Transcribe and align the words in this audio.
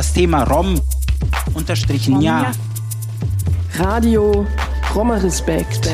Das 0.00 0.14
Thema 0.14 0.44
Rom 0.44 0.80
unterstrichen 1.52 2.22
ja. 2.22 2.52
Radio 3.78 4.46
Roma 4.94 5.16
Respekt. 5.16 5.90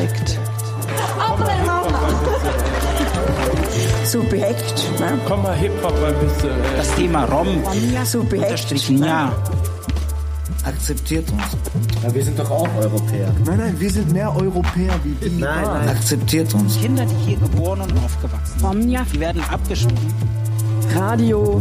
Subjekt. 4.04 5.00
Ne? 5.00 5.18
Komm 5.26 5.42
mal 5.42 5.56
Hip-Hop 5.56 5.92
ein 6.04 6.14
bisschen. 6.24 6.50
Ey. 6.50 6.76
Das 6.76 6.94
Thema 6.94 7.24
Rom 7.24 7.48
Subjekt. 8.04 8.44
unterstrichen 8.44 9.02
ja. 9.02 9.32
Akzeptiert 10.64 11.28
uns. 11.32 11.42
Ja, 12.04 12.14
wir 12.14 12.22
sind 12.22 12.38
doch 12.38 12.48
auch 12.48 12.68
Europäer. 12.78 13.34
Nein, 13.44 13.58
nein, 13.58 13.74
wir 13.80 13.90
sind 13.90 14.12
mehr 14.12 14.32
Europäer 14.36 14.94
wie 15.02 15.28
die. 15.28 15.40
Nein, 15.40 15.64
nein. 15.64 15.88
Akzeptiert 15.88 16.54
uns. 16.54 16.78
Kinder, 16.80 17.04
die 17.06 17.30
hier 17.30 17.38
geboren 17.38 17.80
und 17.80 17.98
aufgewachsen 18.04 18.60
sind, 18.60 19.14
die 19.14 19.18
werden 19.18 19.42
abgeschoben. 19.50 20.14
Radio 20.94 21.60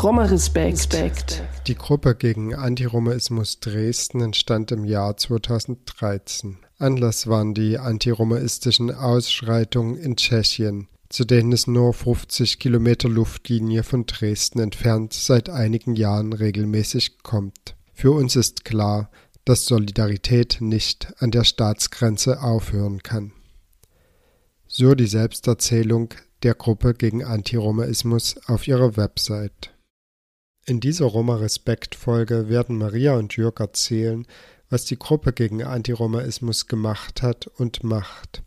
Roma 0.00 0.24
Respekt. 0.24 1.42
Die 1.66 1.74
Gruppe 1.74 2.14
gegen 2.14 2.54
Antiromaismus 2.54 3.60
Dresden 3.60 4.20
entstand 4.20 4.72
im 4.72 4.84
Jahr 4.84 5.16
2013. 5.16 6.58
Anlass 6.78 7.26
waren 7.28 7.54
die 7.54 7.78
antiromaistischen 7.78 8.92
Ausschreitungen 8.92 9.96
in 9.96 10.16
Tschechien, 10.16 10.88
zu 11.08 11.24
denen 11.24 11.52
es 11.52 11.66
nur 11.66 11.92
50 11.92 12.58
Kilometer 12.58 13.08
Luftlinie 13.08 13.84
von 13.84 14.06
Dresden 14.06 14.60
entfernt 14.60 15.12
seit 15.12 15.48
einigen 15.48 15.94
Jahren 15.94 16.32
regelmäßig 16.32 17.22
kommt. 17.22 17.76
Für 17.92 18.12
uns 18.12 18.34
ist 18.34 18.64
klar, 18.64 19.10
dass 19.44 19.66
Solidarität 19.66 20.58
nicht 20.60 21.12
an 21.18 21.30
der 21.30 21.44
Staatsgrenze 21.44 22.42
aufhören 22.42 23.02
kann. 23.02 23.32
So 24.66 24.94
die 24.94 25.06
Selbsterzählung 25.06 26.14
der 26.42 26.54
Gruppe 26.54 26.94
gegen 26.94 27.22
Antiromaismus 27.22 28.36
auf 28.46 28.66
ihrer 28.66 28.96
Website. 28.96 29.72
In 30.64 30.78
dieser 30.78 31.06
Roma-Respekt-Folge 31.06 32.48
werden 32.48 32.78
Maria 32.78 33.14
und 33.16 33.36
Jörg 33.36 33.58
erzählen, 33.58 34.26
was 34.70 34.84
die 34.84 34.98
Gruppe 34.98 35.32
gegen 35.32 35.62
Antiromaismus 35.62 36.66
gemacht 36.66 37.20
hat 37.20 37.46
und 37.46 37.82
macht. 37.82 38.42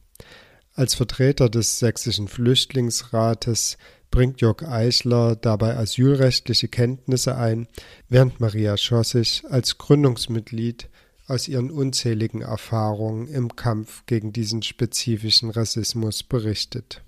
Als 0.73 0.95
Vertreter 0.95 1.49
des 1.49 1.80
Sächsischen 1.80 2.27
Flüchtlingsrates 2.27 3.77
bringt 4.11 4.41
Jörg 4.41 4.63
Eichler 4.63 5.35
dabei 5.35 5.77
asylrechtliche 5.77 6.67
Kenntnisse 6.67 7.38
ein, 7.38 7.67
während 8.07 8.39
Maria 8.39 8.77
Schossig 8.77 9.44
als 9.50 9.77
Gründungsmitglied 9.77 10.89
aus 11.27 11.47
ihren 11.47 11.69
unzähligen 11.69 12.41
Erfahrungen 12.41 13.27
im 13.27 13.55
Kampf 13.55 14.05
gegen 14.05 14.31
diesen 14.31 14.63
spezifischen 14.63 15.50
Rassismus 15.50 16.23
berichtet. 16.23 17.05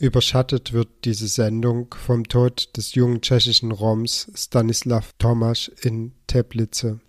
Überschattet 0.00 0.72
wird 0.72 0.88
diese 1.04 1.28
Sendung 1.28 1.94
vom 1.94 2.26
Tod 2.26 2.74
des 2.74 2.94
jungen 2.94 3.20
tschechischen 3.20 3.70
Roms 3.70 4.32
Stanislav 4.34 5.12
Tomasz 5.18 5.70
in 5.82 6.12
Teplice. 6.26 7.00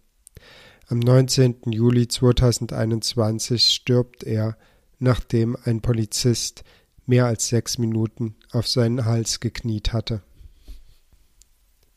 Am 0.89 0.99
19. 0.99 1.61
Juli 1.67 2.09
2021 2.09 3.63
stirbt 3.63 4.23
er, 4.25 4.57
nachdem 4.99 5.55
ein 5.63 5.79
Polizist 5.79 6.65
mehr 7.05 7.27
als 7.27 7.47
sechs 7.47 7.77
Minuten 7.77 8.35
auf 8.51 8.67
seinen 8.67 9.05
Hals 9.05 9.39
gekniet 9.39 9.93
hatte. 9.93 10.21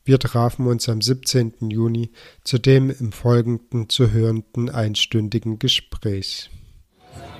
Wir 0.05 0.17
trafen 0.17 0.65
uns 0.65 0.87
am 0.87 1.01
17. 1.01 1.55
Juni 1.71 2.11
zu 2.45 2.57
dem 2.57 2.89
im 2.89 3.11
Folgenden 3.11 3.89
zu 3.89 4.11
hörenden 4.11 4.69
einstündigen 4.69 5.59
Gespräch. 5.59 6.49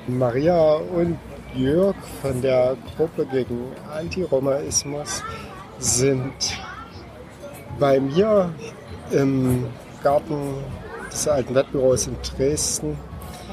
Maria 0.10 0.74
und 0.74 1.18
Jörg 1.56 1.96
von 2.22 2.42
der 2.42 2.76
Gruppe 2.96 3.26
gegen 3.26 3.72
Antiromaismus 3.94 5.24
sind 5.80 6.34
bei 7.80 8.00
mir 8.00 8.50
im 9.12 9.66
Garten 10.04 10.56
des 11.12 11.28
alten 11.28 11.56
Wettbüros 11.56 12.08
in 12.08 12.16
Dresden. 12.24 12.98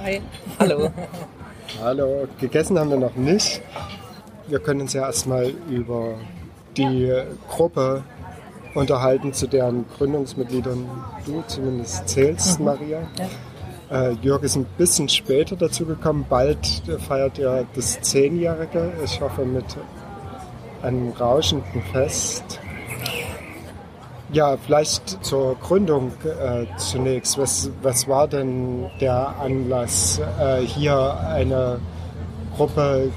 Hi. 0.03 0.21
Hallo. 0.59 0.91
Hallo, 1.83 2.27
gegessen 2.41 2.79
haben 2.79 2.91
wir 2.91 2.99
noch 2.99 3.15
nicht. 3.17 3.63
Wir 4.49 4.59
können 4.59 4.83
uns 4.83 4.93
ja 4.93 5.03
erstmal 5.03 5.53
über 5.71 6.15
die 6.77 7.13
Gruppe 7.49 8.03
unterhalten, 8.75 9.33
zu 9.33 9.47
deren 9.47 9.85
Gründungsmitgliedern 9.97 10.87
du 11.25 11.43
zumindest 11.47 12.09
zählst, 12.09 12.59
Mhm. 12.59 12.65
Maria. 12.67 12.99
Ja. 13.19 13.27
Äh, 13.93 14.13
Jörg 14.23 14.43
ist 14.43 14.57
ein 14.57 14.65
bisschen 14.79 15.09
später 15.09 15.55
dazu 15.55 15.85
gekommen. 15.85 16.25
Bald 16.29 16.83
äh, 16.89 16.99
feiert 16.99 17.39
er 17.39 17.67
das 17.75 18.01
Zehnjährige. 18.01 18.91
Ich 19.05 19.21
hoffe 19.21 19.45
mit 19.45 19.65
einem 20.81 21.11
rauschenden 21.11 21.83
Fest. 21.93 22.59
Ja, 24.33 24.57
vielleicht 24.57 25.23
zur 25.23 25.57
Gründung 25.57 26.13
äh, 26.25 26.65
zunächst. 26.79 27.37
Was, 27.37 27.71
was 27.83 28.09
war 28.09 28.29
denn 28.29 28.91
der 28.99 29.35
Anlass, 29.39 30.23
äh, 30.41 30.63
hier 30.63 31.19
eine 31.29 31.79
Gruppe 32.57 33.11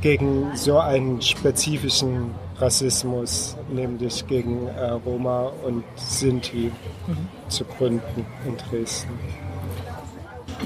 gegen 0.00 0.56
so 0.56 0.78
einen 0.78 1.20
spezifischen 1.20 2.30
Rassismus, 2.56 3.58
nämlich 3.70 4.26
gegen 4.26 4.68
äh, 4.68 4.92
Roma 4.92 5.52
und 5.66 5.84
Sinti, 5.96 6.72
zu 7.48 7.64
gründen 7.66 8.24
in 8.46 8.56
Dresden? 8.56 9.41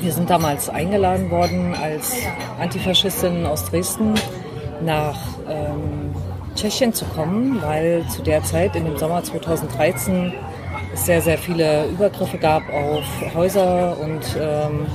Wir 0.00 0.12
sind 0.12 0.30
damals 0.30 0.68
eingeladen 0.68 1.30
worden 1.30 1.74
als 1.74 2.16
Antifaschistinnen 2.60 3.46
aus 3.46 3.64
Dresden 3.64 4.14
nach 4.84 5.18
ähm, 5.48 6.14
Tschechien 6.54 6.92
zu 6.92 7.04
kommen, 7.06 7.60
weil 7.62 8.04
zu 8.08 8.22
der 8.22 8.42
Zeit, 8.42 8.76
in 8.76 8.84
dem 8.84 8.96
Sommer 8.98 9.22
2013, 9.22 10.32
es 10.92 11.06
sehr, 11.06 11.20
sehr 11.20 11.38
viele 11.38 11.86
Übergriffe 11.86 12.38
gab 12.38 12.62
auf 12.72 13.04
Häuser 13.34 13.96
und 13.98 14.22
ähm, 14.38 14.86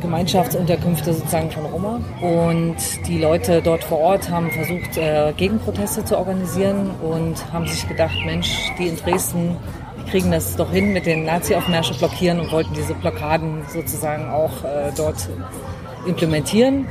Gemeinschaftsunterkünfte 0.00 1.14
sozusagen 1.14 1.50
von 1.50 1.64
Roma. 1.66 2.00
Und 2.20 2.76
die 3.06 3.18
Leute 3.18 3.62
dort 3.62 3.84
vor 3.84 3.98
Ort 3.98 4.30
haben 4.30 4.50
versucht, 4.50 4.96
äh, 4.98 5.32
Gegenproteste 5.36 6.04
zu 6.04 6.18
organisieren 6.18 6.90
und 7.02 7.52
haben 7.52 7.66
sich 7.66 7.88
gedacht, 7.88 8.16
Mensch, 8.24 8.70
die 8.78 8.88
in 8.88 8.96
Dresden, 8.96 9.56
kriegen 10.14 10.30
das 10.30 10.54
doch 10.54 10.70
hin 10.70 10.92
mit 10.92 11.06
den 11.06 11.24
Nazi-Aufmärsche 11.24 11.92
blockieren 11.94 12.38
und 12.38 12.52
wollten 12.52 12.72
diese 12.72 12.94
Blockaden 12.94 13.64
sozusagen 13.66 14.30
auch 14.30 14.62
äh, 14.62 14.92
dort 14.96 15.28
implementieren 16.06 16.86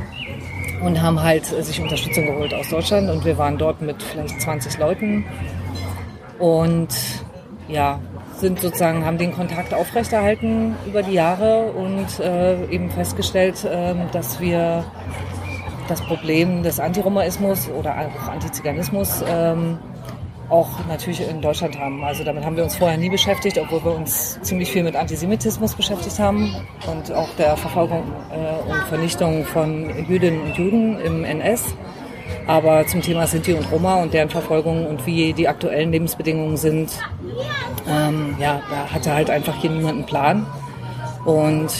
und 0.83 1.01
haben 1.01 1.23
halt 1.23 1.49
äh, 1.53 1.63
sich 1.63 1.79
Unterstützung 1.79 2.25
geholt 2.25 2.53
aus 2.53 2.67
Deutschland 2.67 3.09
und 3.09 3.23
wir 3.23 3.37
waren 3.37 3.57
dort 3.57 3.81
mit 3.81 4.03
vielleicht 4.03 4.41
20 4.41 4.77
Leuten 4.77 5.23
und 6.37 6.89
ja, 7.69 8.01
sind 8.39 8.59
sozusagen, 8.59 9.05
haben 9.05 9.17
den 9.17 9.33
Kontakt 9.33 9.73
aufrechterhalten 9.73 10.75
über 10.85 11.01
die 11.01 11.13
Jahre 11.13 11.71
und 11.71 12.19
äh, 12.19 12.65
eben 12.65 12.91
festgestellt, 12.91 13.63
äh, 13.63 13.95
dass 14.11 14.41
wir 14.41 14.83
das 15.87 16.01
Problem 16.01 16.61
des 16.61 16.77
Antiromaismus 16.81 17.69
oder 17.69 17.95
auch 17.99 18.27
Antiziganismus 18.27 19.23
ähm, 19.25 19.79
auch 20.49 20.69
natürlich 20.87 21.27
in 21.27 21.41
Deutschland 21.41 21.77
haben. 21.79 22.03
Also 22.03 22.23
damit 22.23 22.45
haben 22.45 22.55
wir 22.55 22.63
uns 22.63 22.75
vorher 22.75 22.97
nie 22.97 23.09
beschäftigt, 23.09 23.57
obwohl 23.57 23.83
wir 23.83 23.95
uns 23.95 24.39
ziemlich 24.41 24.71
viel 24.71 24.83
mit 24.83 24.95
Antisemitismus 24.95 25.73
beschäftigt 25.73 26.19
haben 26.19 26.55
und 26.87 27.11
auch 27.13 27.29
der 27.37 27.57
Verfolgung 27.57 28.03
äh, 28.31 28.71
und 28.71 28.83
Vernichtung 28.87 29.45
von 29.45 29.89
Jüdinnen 30.07 30.41
und 30.41 30.57
Juden 30.57 30.99
im 30.99 31.23
NS. 31.23 31.75
Aber 32.45 32.85
zum 32.87 33.01
Thema 33.01 33.25
Sinti 33.25 33.53
und 33.53 33.71
Roma 33.71 34.01
und 34.01 34.13
deren 34.13 34.29
Verfolgung 34.29 34.85
und 34.85 35.05
wie 35.05 35.33
die 35.33 35.47
aktuellen 35.47 35.91
Lebensbedingungen 35.91 36.57
sind, 36.57 36.91
ähm, 37.87 38.35
ja, 38.39 38.61
da 38.69 38.93
hatte 38.93 39.13
halt 39.13 39.29
einfach 39.29 39.55
hier 39.61 39.69
niemand 39.69 39.95
einen 39.95 40.05
Plan. 40.05 40.45
Und 41.25 41.71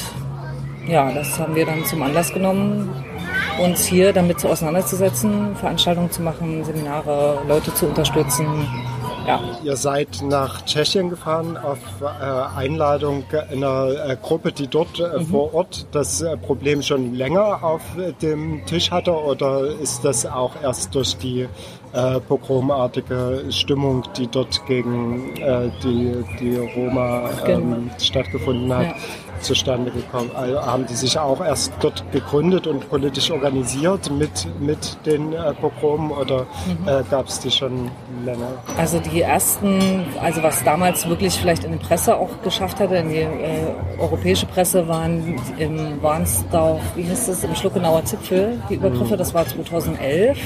ja, 0.88 1.12
das 1.12 1.38
haben 1.38 1.56
wir 1.56 1.66
dann 1.66 1.84
zum 1.86 2.02
Anlass 2.02 2.34
genommen, 2.34 2.90
uns 3.60 3.86
hier 3.86 4.14
damit 4.14 4.40
so 4.40 4.50
auseinanderzusetzen, 4.50 5.56
Veranstaltungen 5.56 6.12
zu 6.12 6.22
machen, 6.22 6.64
Seminare, 6.64 7.40
Leute 7.48 7.74
zu 7.74 7.88
unterstützen. 7.88 8.46
Ja. 9.26 9.40
Ihr 9.64 9.78
seid 9.78 10.22
nach 10.22 10.66
Tschechien 10.66 11.10
gefahren 11.10 11.56
auf 11.56 11.78
äh, 12.02 12.58
Einladung 12.60 13.24
einer 13.50 13.88
äh, 14.10 14.18
Gruppe, 14.22 14.52
die 14.52 14.68
dort 14.68 15.00
äh, 15.00 15.20
Mhm. 15.20 15.28
vor 15.28 15.54
Ort 15.54 15.86
das 15.94 16.26
Problem 16.46 16.82
schon 16.82 17.14
länger 17.16 17.64
auf 17.64 17.82
dem 18.22 18.66
Tisch 18.66 18.92
hatte 18.92 19.14
oder 19.14 19.66
ist 19.82 20.04
das 20.04 20.26
auch 20.26 20.52
erst 20.62 20.94
durch 20.94 21.16
die 21.18 21.48
äh, 21.94 22.20
pogromartige 22.20 23.46
Stimmung, 23.50 24.04
die 24.18 24.28
dort 24.28 24.66
gegen 24.66 25.38
äh, 25.38 25.70
die, 25.84 26.16
die 26.42 26.58
Roma 26.76 27.30
ähm, 27.46 27.92
stattgefunden 28.00 28.74
hat, 28.76 28.88
Ja. 28.88 28.94
Zustande 29.44 29.92
gekommen. 29.92 30.32
Also 30.34 30.62
haben 30.62 30.86
die 30.86 30.96
sich 30.96 31.18
auch 31.18 31.40
erst 31.44 31.74
dort 31.82 32.04
gegründet 32.12 32.68
und 32.68 32.90
politisch 32.90 33.32
organisiert 33.32 34.12
mit, 34.12 34.48
mit 34.60 34.98
den 35.06 35.34
äh, 35.34 35.54
Pogromen 35.54 36.12
oder 36.12 36.46
äh, 36.86 37.04
gab 37.10 37.28
es 37.28 37.40
die 37.40 37.52
schon 37.52 37.92
länger? 38.26 38.48
Also 38.78 39.00
die 39.00 39.22
ersten, 39.22 40.06
also 40.22 40.42
was 40.44 40.64
damals 40.64 41.08
wirklich 41.08 41.34
vielleicht 41.34 41.64
in 41.64 41.74
die 41.74 41.78
Presse 41.78 42.16
auch 42.16 42.30
geschafft 42.44 42.80
hatte, 42.80 42.96
in 42.96 43.10
die 43.10 43.18
äh, 43.18 43.28
europäische 44.00 44.46
Presse, 44.46 44.88
waren 44.88 45.40
im 45.58 46.02
Warnsdorf, 46.02 46.82
wie 46.96 47.04
hieß 47.04 47.28
das, 47.28 47.44
im 47.44 47.56
Schluckenauer 47.56 48.06
Zipfel, 48.06 48.60
die 48.70 48.76
Übergriffe, 48.76 49.18
das 49.18 49.34
war 49.34 49.46
2011. 49.46 50.38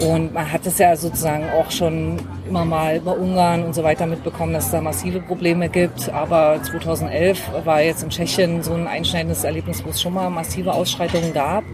Und 0.00 0.32
man 0.32 0.50
hat 0.50 0.66
es 0.66 0.78
ja 0.78 0.96
sozusagen 0.96 1.44
auch 1.50 1.70
schon 1.70 2.16
immer 2.48 2.64
mal 2.64 2.96
über 2.96 3.18
Ungarn 3.18 3.64
und 3.64 3.74
so 3.74 3.82
weiter 3.82 4.06
mitbekommen, 4.06 4.54
dass 4.54 4.66
es 4.66 4.70
da 4.70 4.80
massive 4.80 5.20
Probleme 5.20 5.68
gibt. 5.68 6.08
Aber 6.08 6.58
2011 6.62 7.38
war 7.64 7.82
jetzt 7.82 8.02
in 8.02 8.08
Tschechien 8.08 8.62
so 8.62 8.72
ein 8.72 8.86
einschneidendes 8.86 9.44
Erlebnis, 9.44 9.84
wo 9.84 9.90
es 9.90 10.00
schon 10.00 10.14
mal 10.14 10.30
massive 10.30 10.72
Ausschreitungen 10.72 11.34
gab. 11.34 11.64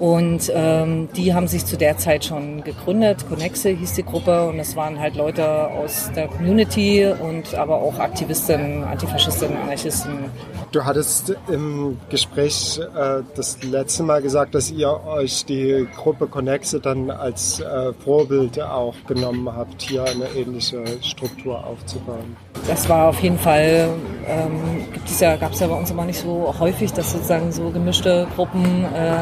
Und 0.00 0.50
ähm, 0.54 1.10
die 1.14 1.34
haben 1.34 1.46
sich 1.46 1.66
zu 1.66 1.76
der 1.76 1.98
Zeit 1.98 2.24
schon 2.24 2.64
gegründet. 2.64 3.26
Connexe 3.28 3.68
hieß 3.68 3.92
die 3.92 4.02
Gruppe 4.02 4.48
und 4.48 4.56
das 4.56 4.74
waren 4.74 4.98
halt 4.98 5.14
Leute 5.14 5.68
aus 5.68 6.10
der 6.16 6.26
Community 6.26 7.06
und 7.06 7.54
aber 7.54 7.82
auch 7.82 7.98
Aktivisten, 7.98 8.82
Antifaschisten, 8.82 9.54
Anarchisten. 9.54 10.30
Du 10.72 10.82
hattest 10.82 11.36
im 11.48 11.98
Gespräch 12.08 12.80
äh, 12.80 13.22
das 13.36 13.62
letzte 13.62 14.02
Mal 14.02 14.22
gesagt, 14.22 14.54
dass 14.54 14.70
ihr 14.70 14.88
euch 15.04 15.44
die 15.44 15.86
Gruppe 15.96 16.28
Connexe 16.28 16.80
dann 16.80 17.10
als 17.10 17.60
äh, 17.60 17.92
Vorbild 18.02 18.58
auch 18.58 18.94
genommen 19.06 19.54
habt, 19.54 19.82
hier 19.82 20.04
eine 20.04 20.28
ähnliche 20.34 20.82
Struktur 21.02 21.62
aufzubauen. 21.62 22.36
Das 22.66 22.88
war 22.88 23.08
auf 23.08 23.20
jeden 23.20 23.38
Fall, 23.38 23.90
ähm, 24.26 24.86
gibt 24.94 25.08
es 25.10 25.20
ja, 25.20 25.36
gab 25.36 25.52
es 25.52 25.60
ja 25.60 25.66
bei 25.66 25.74
uns 25.74 25.90
immer 25.90 26.04
nicht 26.04 26.20
so 26.20 26.54
häufig, 26.58 26.92
dass 26.92 27.12
sozusagen 27.12 27.52
so 27.52 27.70
gemischte 27.70 28.26
Gruppen 28.34 28.84
äh, 28.94 29.12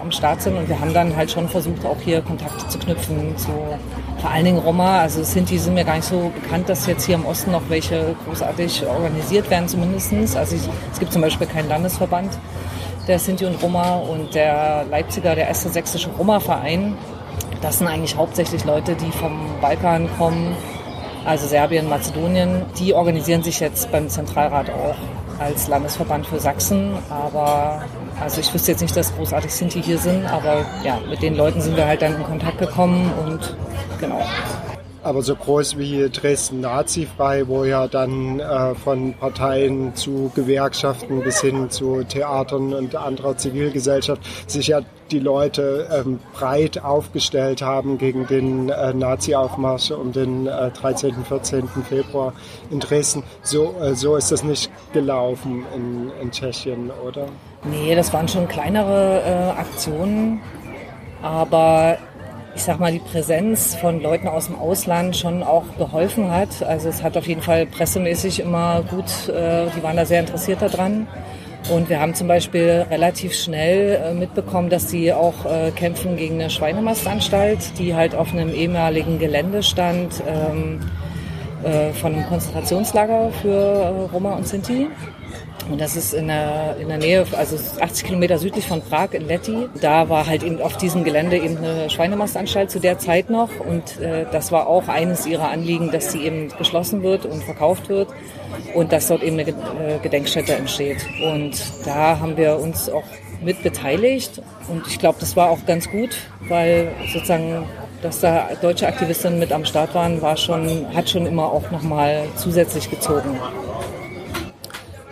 am 0.00 0.12
Start 0.12 0.27
sind 0.36 0.56
und 0.56 0.68
wir 0.68 0.78
haben 0.78 0.92
dann 0.92 1.16
halt 1.16 1.30
schon 1.30 1.48
versucht, 1.48 1.84
auch 1.84 2.00
hier 2.04 2.20
Kontakte 2.20 2.68
zu 2.68 2.78
knüpfen 2.78 3.36
zu 3.36 3.50
vor 4.20 4.30
allen 4.30 4.44
Dingen 4.44 4.58
Roma. 4.58 5.00
Also 5.00 5.22
Sinti 5.22 5.58
sind 5.58 5.74
mir 5.74 5.84
gar 5.84 5.96
nicht 5.96 6.08
so 6.08 6.30
bekannt, 6.34 6.68
dass 6.68 6.86
jetzt 6.86 7.06
hier 7.06 7.14
im 7.14 7.24
Osten 7.24 7.52
noch 7.52 7.62
welche 7.68 8.16
großartig 8.26 8.86
organisiert 8.86 9.48
werden 9.50 9.68
zumindestens. 9.68 10.36
Also 10.36 10.56
ich, 10.56 10.62
es 10.92 10.98
gibt 10.98 11.12
zum 11.12 11.22
Beispiel 11.22 11.46
keinen 11.46 11.68
Landesverband 11.68 12.36
der 13.08 13.18
Sinti 13.18 13.46
und 13.46 13.60
Roma 13.62 13.96
und 13.96 14.34
der 14.34 14.84
Leipziger, 14.90 15.34
der 15.34 15.48
erste 15.48 15.70
sächsische 15.70 16.10
Roma-Verein. 16.10 16.96
Das 17.62 17.78
sind 17.78 17.88
eigentlich 17.88 18.16
hauptsächlich 18.16 18.64
Leute, 18.64 18.94
die 18.94 19.10
vom 19.10 19.40
Balkan 19.60 20.08
kommen, 20.18 20.54
also 21.24 21.46
Serbien, 21.46 21.88
Mazedonien. 21.88 22.66
Die 22.78 22.92
organisieren 22.92 23.42
sich 23.42 23.60
jetzt 23.60 23.90
beim 23.90 24.08
Zentralrat 24.08 24.68
auch 24.70 24.96
als 25.42 25.68
Landesverband 25.68 26.26
für 26.26 26.38
Sachsen. 26.38 26.92
Aber 27.08 27.82
also 28.20 28.40
ich 28.40 28.52
wüsste 28.52 28.72
jetzt 28.72 28.80
nicht, 28.80 28.96
dass 28.96 29.14
großartig 29.14 29.52
Sinti 29.52 29.82
hier 29.82 29.98
sind, 29.98 30.24
aber 30.26 30.64
ja, 30.84 30.98
mit 31.08 31.22
den 31.22 31.36
Leuten 31.36 31.60
sind 31.60 31.76
wir 31.76 31.86
halt 31.86 32.02
dann 32.02 32.16
in 32.16 32.24
Kontakt 32.24 32.58
gekommen 32.58 33.10
und 33.24 33.56
genau. 34.00 34.20
Aber 35.02 35.22
so 35.22 35.36
groß 35.36 35.78
wie 35.78 36.10
Dresden 36.10 36.60
Nazifrei, 36.60 37.46
wo 37.46 37.64
ja 37.64 37.86
dann 37.86 38.40
äh, 38.40 38.74
von 38.74 39.14
Parteien 39.14 39.94
zu 39.94 40.30
Gewerkschaften 40.34 41.22
bis 41.22 41.40
hin 41.40 41.70
zu 41.70 42.02
Theatern 42.02 42.74
und 42.74 42.96
anderer 42.96 43.36
Zivilgesellschaft 43.36 44.20
sich 44.50 44.66
ja 44.66 44.80
die 45.10 45.20
Leute 45.20 45.88
ähm, 45.90 46.18
breit 46.34 46.82
aufgestellt 46.84 47.62
haben 47.62 47.96
gegen 47.96 48.26
den 48.26 48.68
äh, 48.68 48.92
Nazi-Aufmarsch 48.92 49.92
um 49.92 50.12
den 50.12 50.46
äh, 50.46 50.70
13. 50.72 51.24
14. 51.24 51.68
Februar 51.88 52.34
in 52.70 52.80
Dresden. 52.80 53.22
So, 53.42 53.76
äh, 53.80 53.94
so 53.94 54.16
ist 54.16 54.32
das 54.32 54.42
nicht 54.42 54.70
gelaufen 54.92 55.64
in, 55.74 56.10
in 56.20 56.30
Tschechien, 56.32 56.90
oder? 57.06 57.28
Nee, 57.64 57.94
das 57.94 58.12
waren 58.12 58.28
schon 58.28 58.48
kleinere 58.48 59.22
äh, 59.24 59.60
Aktionen, 59.60 60.40
aber 61.22 61.98
ich 62.54 62.62
sag 62.62 62.80
mal, 62.80 62.90
die 62.92 62.98
Präsenz 62.98 63.74
von 63.76 64.00
Leuten 64.00 64.26
aus 64.26 64.46
dem 64.46 64.56
Ausland 64.56 65.16
schon 65.16 65.42
auch 65.42 65.64
geholfen 65.76 66.30
hat. 66.30 66.62
Also 66.62 66.88
es 66.88 67.02
hat 67.02 67.16
auf 67.16 67.26
jeden 67.26 67.42
Fall 67.42 67.66
pressemäßig 67.66 68.40
immer 68.40 68.82
gut, 68.82 69.28
äh, 69.28 69.66
die 69.76 69.82
waren 69.82 69.96
da 69.96 70.04
sehr 70.04 70.20
interessiert 70.20 70.62
daran. 70.62 71.06
Und 71.70 71.88
wir 71.88 72.00
haben 72.00 72.14
zum 72.14 72.28
Beispiel 72.28 72.86
relativ 72.90 73.34
schnell 73.34 74.00
äh, 74.02 74.14
mitbekommen, 74.14 74.70
dass 74.70 74.88
sie 74.88 75.12
auch 75.12 75.44
äh, 75.44 75.70
kämpfen 75.70 76.16
gegen 76.16 76.34
eine 76.40 76.50
Schweinemastanstalt, 76.50 77.78
die 77.78 77.94
halt 77.94 78.14
auf 78.14 78.32
einem 78.32 78.54
ehemaligen 78.54 79.18
Gelände 79.18 79.62
stand 79.62 80.22
ähm, 80.26 80.80
äh, 81.64 81.92
von 81.92 82.14
einem 82.14 82.26
Konzentrationslager 82.26 83.30
für 83.42 83.48
äh, 83.48 84.12
Roma 84.12 84.34
und 84.34 84.46
Sinti. 84.46 84.88
Und 85.70 85.80
das 85.80 85.96
ist 85.96 86.14
in 86.14 86.28
der, 86.28 86.76
in 86.80 86.88
der 86.88 86.96
Nähe, 86.96 87.26
also 87.36 87.56
80 87.80 88.06
Kilometer 88.06 88.38
südlich 88.38 88.66
von 88.66 88.80
Prag 88.80 89.12
in 89.12 89.26
Letti. 89.26 89.68
Da 89.80 90.08
war 90.08 90.26
halt 90.26 90.42
eben 90.42 90.62
auf 90.62 90.78
diesem 90.78 91.04
Gelände 91.04 91.36
eben 91.36 91.58
eine 91.58 91.90
Schweinemastanstalt 91.90 92.70
zu 92.70 92.80
der 92.80 92.98
Zeit 92.98 93.28
noch. 93.28 93.50
Und 93.60 94.00
äh, 94.00 94.24
das 94.32 94.50
war 94.50 94.66
auch 94.66 94.88
eines 94.88 95.26
ihrer 95.26 95.50
Anliegen, 95.50 95.90
dass 95.90 96.12
sie 96.12 96.22
eben 96.22 96.48
geschlossen 96.56 97.02
wird 97.02 97.26
und 97.26 97.44
verkauft 97.44 97.88
wird 97.90 98.08
und 98.74 98.92
dass 98.92 99.08
dort 99.08 99.22
eben 99.22 99.38
eine 99.38 99.50
äh, 99.50 99.98
Gedenkstätte 100.02 100.54
entsteht. 100.54 101.06
Und 101.22 101.60
da 101.84 102.18
haben 102.18 102.36
wir 102.38 102.58
uns 102.58 102.88
auch 102.88 103.04
mit 103.42 103.62
beteiligt. 103.62 104.40
Und 104.68 104.86
ich 104.86 104.98
glaube, 104.98 105.18
das 105.20 105.36
war 105.36 105.50
auch 105.50 105.66
ganz 105.66 105.90
gut, 105.90 106.16
weil 106.48 106.92
sozusagen 107.12 107.66
dass 108.02 108.20
da 108.20 108.48
deutsche 108.60 108.86
Aktivistinnen 108.86 109.38
mit 109.38 109.52
am 109.52 109.64
Start 109.64 109.94
waren, 109.94 110.20
war 110.22 110.36
schon, 110.36 110.86
hat 110.94 111.08
schon 111.10 111.26
immer 111.26 111.44
auch 111.44 111.70
nochmal 111.70 112.24
zusätzlich 112.36 112.90
gezogen. 112.90 113.38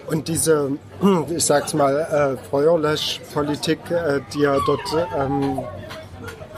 Und 0.07 0.29
diese, 0.29 0.71
ich 1.35 1.45
sag's 1.45 1.75
mal, 1.75 2.37
äh, 2.39 2.49
Feuerlöschpolitik, 2.51 3.79
äh, 3.91 4.21
die 4.33 4.41
ja 4.41 4.57
dort 4.67 5.09
ähm, 5.19 5.61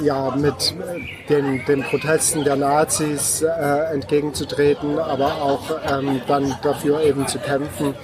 ja, 0.00 0.30
mit 0.36 0.74
den, 1.28 1.64
den 1.66 1.82
Protesten 1.82 2.44
der 2.44 2.56
Nazis 2.56 3.42
äh, 3.42 3.92
entgegenzutreten, 3.92 4.98
aber 4.98 5.42
auch 5.42 5.62
ähm, 5.90 6.20
dann 6.28 6.54
dafür 6.62 7.00
eben 7.02 7.26
zu 7.26 7.38
kämpfen, 7.38 7.94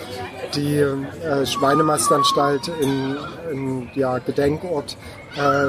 die 0.55 0.79
äh, 0.79 1.47
Schweinemastanstalt 1.47 2.69
in, 2.81 3.17
in 3.53 3.91
ja, 3.95 4.19
Gedenkort 4.19 4.97
äh, 5.37 5.69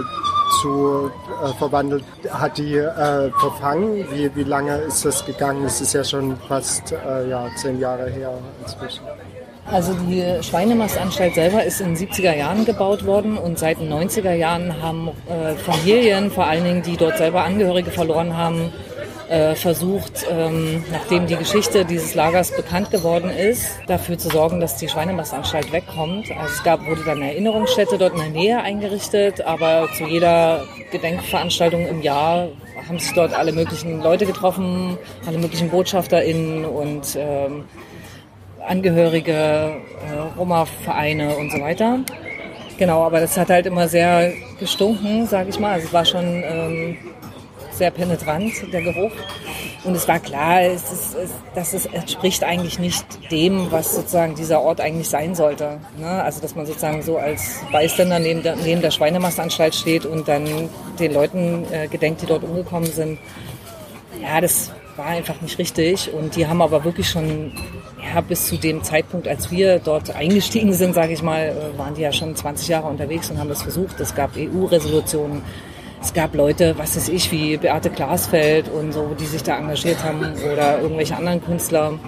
zu 0.65 1.11
äh, 1.43 1.53
verwandelt, 1.59 2.03
hat 2.29 2.57
die 2.57 2.75
äh, 2.77 3.29
verfangen. 3.39 4.05
Wie, 4.11 4.35
wie 4.35 4.43
lange 4.43 4.77
ist 4.77 5.05
das 5.05 5.23
gegangen? 5.25 5.63
Es 5.65 5.79
ist 5.79 5.93
ja 5.93 6.03
schon 6.03 6.37
fast 6.47 6.91
äh, 6.91 7.29
ja, 7.29 7.47
zehn 7.55 7.79
Jahre 7.79 8.09
her 8.09 8.33
inzwischen. 8.61 9.03
Also 9.71 9.93
die 9.93 10.23
Schweinemastanstalt 10.43 11.33
selber 11.35 11.63
ist 11.63 11.81
in 11.81 11.95
den 11.95 12.07
70er 12.07 12.35
Jahren 12.35 12.65
gebaut 12.65 13.05
worden 13.05 13.37
und 13.37 13.57
seit 13.57 13.79
den 13.79 13.91
90er 13.91 14.33
Jahren 14.33 14.81
haben 14.81 15.09
äh, 15.27 15.55
Familien, 15.55 16.29
vor 16.29 16.45
allen 16.45 16.63
Dingen, 16.63 16.83
die 16.83 16.97
dort 16.97 17.17
selber 17.17 17.43
Angehörige 17.43 17.89
verloren 17.89 18.37
haben, 18.37 18.71
äh, 19.29 19.55
versucht, 19.55 20.25
ähm, 20.29 20.83
nachdem 20.91 21.27
die 21.27 21.35
Geschichte 21.35 21.85
dieses 21.85 22.15
Lagers 22.15 22.55
bekannt 22.55 22.91
geworden 22.91 23.29
ist, 23.29 23.65
dafür 23.87 24.17
zu 24.17 24.29
sorgen, 24.29 24.59
dass 24.59 24.77
die 24.77 24.87
Schweinemastanstalt 24.87 25.71
wegkommt. 25.71 26.31
Also 26.31 26.53
es 26.53 26.63
gab, 26.63 26.85
wurde 26.85 27.03
dann 27.03 27.17
eine 27.17 27.31
Erinnerungsstätte 27.31 27.97
dort 27.97 28.13
in 28.13 28.19
der 28.19 28.29
Nähe 28.29 28.61
eingerichtet, 28.61 29.41
aber 29.41 29.87
zu 29.97 30.05
jeder 30.05 30.63
Gedenkveranstaltung 30.91 31.87
im 31.87 32.01
Jahr 32.01 32.49
haben 32.87 32.99
sich 32.99 33.13
dort 33.13 33.33
alle 33.33 33.51
möglichen 33.51 34.01
Leute 34.01 34.25
getroffen, 34.25 34.97
alle 35.25 35.37
möglichen 35.37 35.69
BotschafterInnen 35.69 36.65
und 36.65 37.15
ähm, 37.17 37.65
Angehörige, 38.67 39.31
äh, 39.31 40.37
Roma-Vereine 40.37 41.35
und 41.35 41.51
so 41.51 41.59
weiter. 41.59 41.99
Genau, 42.77 43.03
aber 43.03 43.21
das 43.21 43.37
hat 43.37 43.49
halt 43.49 43.67
immer 43.67 43.87
sehr 43.87 44.33
gestunken, 44.59 45.25
sage 45.27 45.49
ich 45.49 45.59
mal. 45.59 45.73
Also 45.73 45.87
es 45.87 45.93
war 45.93 46.05
schon 46.05 46.43
ähm, 46.43 46.97
sehr 47.77 47.91
penetrant, 47.91 48.51
der 48.71 48.81
Geruch. 48.81 49.11
Und 49.83 49.95
es 49.95 50.07
war 50.07 50.19
klar, 50.19 50.61
es 50.61 50.91
ist, 50.91 51.15
es, 51.15 51.29
das 51.53 51.73
ist, 51.73 51.85
entspricht 51.93 52.43
eigentlich 52.43 52.79
nicht 52.79 53.05
dem, 53.31 53.71
was 53.71 53.93
sozusagen 53.93 54.35
dieser 54.35 54.61
Ort 54.61 54.81
eigentlich 54.81 55.09
sein 55.09 55.35
sollte. 55.35 55.79
Ne? 55.97 56.07
Also 56.07 56.41
dass 56.41 56.55
man 56.55 56.65
sozusagen 56.65 57.01
so 57.03 57.17
als 57.17 57.59
Beiständer 57.71 58.19
neben 58.19 58.41
der, 58.41 58.55
neben 58.55 58.81
der 58.81 58.91
Schweinemastanstalt 58.91 59.75
steht 59.75 60.05
und 60.05 60.27
dann 60.27 60.69
den 60.99 61.13
Leuten 61.13 61.65
äh, 61.71 61.87
gedenkt, 61.87 62.21
die 62.21 62.25
dort 62.25 62.43
umgekommen 62.43 62.91
sind. 62.91 63.19
Ja, 64.21 64.41
das 64.41 64.71
war 64.95 65.07
einfach 65.07 65.41
nicht 65.41 65.57
richtig. 65.59 66.11
Und 66.13 66.35
die 66.35 66.47
haben 66.47 66.61
aber 66.61 66.83
wirklich 66.83 67.09
schon 67.09 67.51
ja, 68.13 68.21
bis 68.21 68.47
zu 68.47 68.57
dem 68.57 68.83
Zeitpunkt, 68.83 69.27
als 69.27 69.51
wir 69.51 69.79
dort 69.79 70.15
eingestiegen 70.15 70.73
sind, 70.73 70.93
sage 70.93 71.13
ich 71.13 71.21
mal, 71.21 71.73
waren 71.77 71.95
die 71.95 72.01
ja 72.01 72.11
schon 72.11 72.35
20 72.35 72.67
Jahre 72.67 72.87
unterwegs 72.87 73.29
und 73.29 73.39
haben 73.39 73.49
das 73.49 73.61
versucht. 73.61 73.99
Es 73.99 74.15
gab 74.15 74.31
EU-Resolutionen. 74.35 75.41
Es 76.01 76.13
gab 76.13 76.35
Leute, 76.35 76.77
was 76.77 76.95
weiß 76.95 77.09
ich, 77.09 77.31
wie 77.31 77.57
Beate 77.57 77.89
Glasfeld 77.89 78.69
und 78.69 78.91
so, 78.91 79.15
die 79.19 79.25
sich 79.25 79.43
da 79.43 79.57
engagiert 79.57 80.03
haben 80.03 80.33
oder 80.51 80.79
irgendwelche 80.79 81.15
anderen 81.15 81.43
Künstler. 81.43 81.99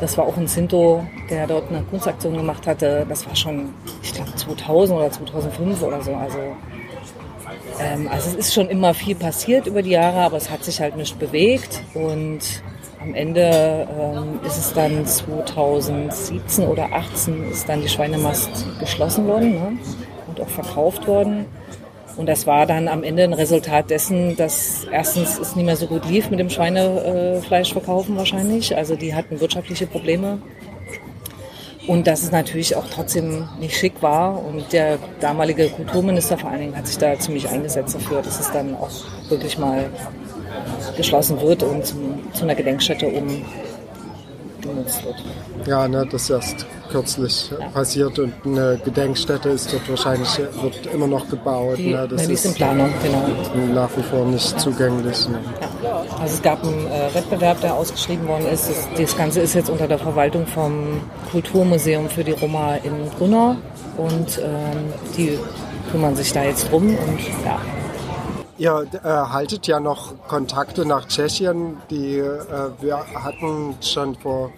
Das 0.00 0.16
war 0.18 0.26
auch 0.26 0.36
ein 0.36 0.48
Sinto, 0.48 1.06
der 1.30 1.46
dort 1.46 1.70
eine 1.70 1.82
Kunstaktion 1.82 2.36
gemacht 2.36 2.66
hatte. 2.66 3.06
Das 3.08 3.26
war 3.26 3.36
schon, 3.36 3.74
ich 4.02 4.12
glaube, 4.12 4.34
2000 4.34 4.98
oder 4.98 5.10
2005 5.10 5.82
oder 5.82 6.02
so. 6.02 6.14
Also 6.14 6.38
Ähm, 7.80 8.08
also 8.08 8.30
es 8.30 8.34
ist 8.34 8.54
schon 8.54 8.68
immer 8.68 8.94
viel 8.94 9.14
passiert 9.14 9.66
über 9.66 9.82
die 9.82 9.90
Jahre, 9.90 10.20
aber 10.20 10.36
es 10.36 10.50
hat 10.50 10.64
sich 10.64 10.80
halt 10.80 10.96
nicht 10.96 11.18
bewegt 11.18 11.82
und 11.94 12.40
am 13.00 13.14
Ende 13.14 13.86
ähm, 14.00 14.40
ist 14.46 14.56
es 14.56 14.72
dann 14.72 15.04
2017 15.04 16.66
oder 16.66 16.88
2018 16.88 17.50
ist 17.50 17.68
dann 17.68 17.82
die 17.82 17.88
Schweinemast 17.88 18.48
geschlossen 18.80 19.26
worden 19.26 19.54
ne? 19.54 19.78
und 20.28 20.40
auch 20.40 20.48
verkauft 20.48 21.06
worden. 21.06 21.46
Und 22.16 22.26
das 22.26 22.46
war 22.46 22.66
dann 22.66 22.86
am 22.88 23.02
Ende 23.02 23.24
ein 23.24 23.32
Resultat 23.32 23.90
dessen, 23.90 24.36
dass 24.36 24.86
erstens 24.90 25.38
es 25.38 25.56
nicht 25.56 25.66
mehr 25.66 25.76
so 25.76 25.86
gut 25.86 26.08
lief 26.08 26.30
mit 26.30 26.38
dem 26.38 26.50
Schweinefleischverkaufen 26.50 28.16
wahrscheinlich. 28.16 28.76
Also 28.76 28.94
die 28.94 29.14
hatten 29.14 29.40
wirtschaftliche 29.40 29.86
Probleme. 29.86 30.38
Und 31.86 32.06
dass 32.06 32.22
es 32.22 32.30
natürlich 32.30 32.76
auch 32.76 32.86
trotzdem 32.88 33.48
nicht 33.60 33.76
schick 33.76 34.00
war. 34.00 34.42
Und 34.42 34.72
der 34.72 34.98
damalige 35.20 35.68
Kulturminister 35.68 36.38
vor 36.38 36.50
allen 36.50 36.60
Dingen 36.60 36.76
hat 36.76 36.86
sich 36.86 36.98
da 36.98 37.18
ziemlich 37.18 37.48
eingesetzt 37.48 37.94
dafür, 37.94 38.22
dass 38.22 38.40
es 38.40 38.50
dann 38.52 38.74
auch 38.76 38.90
wirklich 39.28 39.58
mal 39.58 39.90
geschlossen 40.96 41.40
wird 41.40 41.62
und 41.62 41.84
zum, 41.84 42.20
zu 42.32 42.44
einer 42.44 42.54
Gedenkstätte 42.54 43.06
um 43.08 43.44
genutzt 44.62 45.04
wird. 45.04 45.16
Ja, 45.66 45.86
ne, 45.88 46.06
das 46.10 46.22
ist 46.22 46.30
erst 46.30 46.66
kürzlich 46.94 47.50
passiert 47.72 48.20
und 48.20 48.32
eine 48.44 48.78
Gedenkstätte 48.84 49.48
ist 49.48 49.72
dort 49.72 49.88
wahrscheinlich, 49.88 50.38
wird 50.62 50.86
immer 50.94 51.08
noch 51.08 51.28
gebaut. 51.28 51.76
Die, 51.76 51.92
ne, 51.92 52.06
das 52.06 52.28
die 52.28 52.34
ist 52.34 52.44
in 52.44 52.54
Planung, 52.54 52.88
genau. 53.02 53.74
Nach 53.74 53.90
wie 53.96 54.02
vor 54.02 54.24
nicht 54.24 54.60
zugänglich. 54.60 55.28
Ne. 55.28 55.40
Ja. 55.82 56.04
Also 56.20 56.34
es 56.34 56.42
gab 56.42 56.62
einen 56.62 56.86
äh, 56.86 57.12
Wettbewerb, 57.12 57.60
der 57.62 57.74
ausgeschrieben 57.74 58.28
worden 58.28 58.46
ist. 58.46 58.68
Das, 58.68 58.88
das, 58.96 59.16
Ganze 59.16 59.40
ist 59.40 59.54
jetzt 59.54 59.70
unter 59.70 59.88
der 59.88 59.98
Verwaltung 59.98 60.46
vom 60.46 61.00
Kulturmuseum 61.32 62.08
für 62.08 62.22
die 62.22 62.30
Roma 62.30 62.76
in 62.76 63.10
Brunner 63.18 63.56
und 63.96 64.38
ähm, 64.38 64.92
die 65.16 65.36
kümmern 65.90 66.14
sich 66.14 66.32
da 66.32 66.44
jetzt 66.44 66.70
drum 66.70 66.90
und 66.90 67.20
ja, 67.44 67.58
Ihr 68.56 68.86
äh, 69.02 69.08
haltet 69.08 69.66
ja 69.66 69.80
noch 69.80 70.14
Kontakte 70.28 70.86
nach 70.86 71.08
Tschechien. 71.08 71.78
Die 71.90 72.18
äh, 72.18 72.38
wir 72.80 72.98
hatten 73.14 73.74
schon 73.80 74.14
vor 74.14 74.52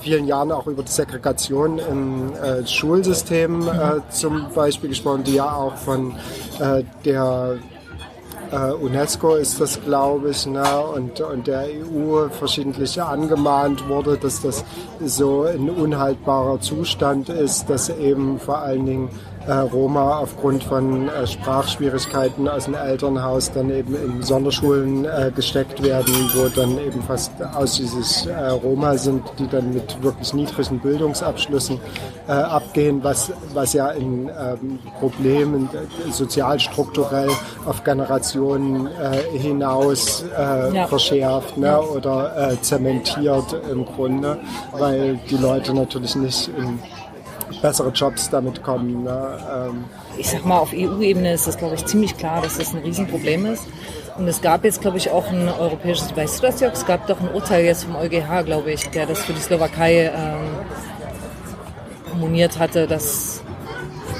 vielen 0.00 0.26
Jahren 0.26 0.52
auch 0.52 0.66
über 0.66 0.82
die 0.82 0.90
Segregation 0.90 1.78
im 1.78 2.32
äh, 2.34 2.66
Schulsystem 2.66 3.68
äh, 3.68 4.00
zum 4.10 4.46
Beispiel 4.54 4.90
gesprochen, 4.90 5.24
die 5.24 5.34
ja 5.34 5.52
auch 5.52 5.76
von 5.76 6.14
äh, 6.58 6.82
der 7.04 7.58
äh, 8.50 8.72
UNESCO 8.72 9.36
ist 9.36 9.60
das, 9.60 9.80
glaube 9.82 10.30
ich, 10.30 10.46
ne, 10.46 10.64
und, 10.94 11.20
und 11.20 11.46
der 11.46 11.64
EU 11.64 12.28
verschiedentlich 12.30 13.00
angemahnt 13.00 13.88
wurde, 13.88 14.16
dass 14.16 14.42
das 14.42 14.64
so 15.04 15.42
ein 15.42 15.70
unhaltbarer 15.70 16.60
Zustand 16.60 17.28
ist, 17.28 17.70
dass 17.70 17.88
eben 17.88 18.38
vor 18.38 18.58
allen 18.58 18.86
Dingen 18.86 19.10
Roma 19.48 20.18
aufgrund 20.18 20.62
von 20.64 21.08
äh, 21.08 21.26
Sprachschwierigkeiten 21.26 22.46
aus 22.46 22.66
dem 22.66 22.74
Elternhaus 22.74 23.50
dann 23.52 23.70
eben 23.70 23.94
in 23.94 24.22
Sonderschulen 24.22 25.06
äh, 25.06 25.32
gesteckt 25.34 25.82
werden, 25.82 26.12
wo 26.34 26.48
dann 26.48 26.78
eben 26.78 27.02
fast 27.02 27.32
ausschließlich 27.54 28.26
äh, 28.28 28.48
Roma 28.48 28.98
sind, 28.98 29.22
die 29.38 29.48
dann 29.48 29.72
mit 29.72 30.02
wirklich 30.02 30.34
niedrigen 30.34 30.78
Bildungsabschlüssen 30.80 31.80
äh, 32.28 32.32
abgehen, 32.32 33.02
was, 33.02 33.32
was 33.54 33.72
ja 33.72 33.88
ein 33.88 34.30
ähm, 34.38 34.78
Problem 34.98 35.68
äh, 35.72 36.10
sozialstrukturell 36.12 37.30
auf 37.64 37.82
Generationen 37.84 38.88
hinaus 39.32 40.24
ja. 40.72 40.86
verschärft 40.86 41.56
ne? 41.56 41.80
Oder 41.80 42.56
zementiert 42.62 43.56
im 43.70 43.84
Grunde, 43.84 44.38
weil 44.72 45.18
die 45.28 45.36
Leute 45.36 45.74
natürlich 45.74 46.16
nicht 46.16 46.48
in 46.48 46.78
bessere 47.62 47.90
Jobs 47.90 48.30
damit 48.30 48.62
kommen. 48.62 49.04
Ne? 49.04 49.38
Ähm 49.52 49.84
ich 50.16 50.28
sag 50.28 50.44
mal, 50.44 50.58
auf 50.58 50.72
EU-Ebene 50.72 51.32
ist 51.32 51.46
das, 51.46 51.56
glaube 51.56 51.74
ich, 51.74 51.84
ziemlich 51.86 52.16
klar, 52.16 52.42
dass 52.42 52.58
das 52.58 52.74
ein 52.74 52.80
Riesenproblem 52.80 53.46
ist. 53.46 53.66
Und 54.18 54.28
es 54.28 54.40
gab 54.42 54.64
jetzt, 54.64 54.80
glaube 54.80 54.98
ich, 54.98 55.10
auch 55.10 55.26
ein 55.28 55.48
europäisches, 55.48 56.14
weißt 56.14 56.38
du 56.38 56.46
das, 56.46 56.60
Jörg? 56.60 56.74
Es 56.74 56.84
gab 56.86 57.06
doch 57.06 57.20
ein 57.20 57.28
Urteil 57.32 57.64
jetzt 57.64 57.84
vom 57.84 57.96
EuGH, 57.96 58.44
glaube 58.44 58.72
ich, 58.72 58.88
der 58.90 59.06
das 59.06 59.20
für 59.20 59.32
die 59.32 59.40
Slowakei 59.40 60.12
ähm, 60.14 60.50
moniert 62.18 62.58
hatte, 62.58 62.86
dass, 62.86 63.42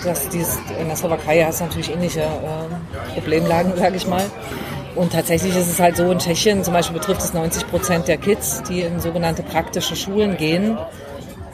dass 0.04 0.28
dies, 0.28 0.58
in 0.80 0.86
der 0.86 0.96
Slowakei 0.96 1.44
hast 1.44 1.60
du 1.60 1.64
natürlich 1.64 1.92
ähnliche 1.92 2.20
äh, 2.22 3.14
Problemlagen, 3.14 3.76
sage 3.76 3.96
ich 3.96 4.06
mal. 4.06 4.24
Und 4.96 5.12
tatsächlich 5.12 5.56
ist 5.56 5.68
es 5.68 5.78
halt 5.78 5.96
so, 5.96 6.10
in 6.10 6.18
Tschechien 6.18 6.64
zum 6.64 6.74
Beispiel 6.74 6.98
betrifft 6.98 7.20
es 7.20 7.32
90 7.32 7.68
Prozent 7.68 8.08
der 8.08 8.16
Kids, 8.16 8.62
die 8.64 8.80
in 8.80 9.00
sogenannte 9.00 9.42
praktische 9.42 9.94
Schulen 9.96 10.36
gehen. 10.36 10.78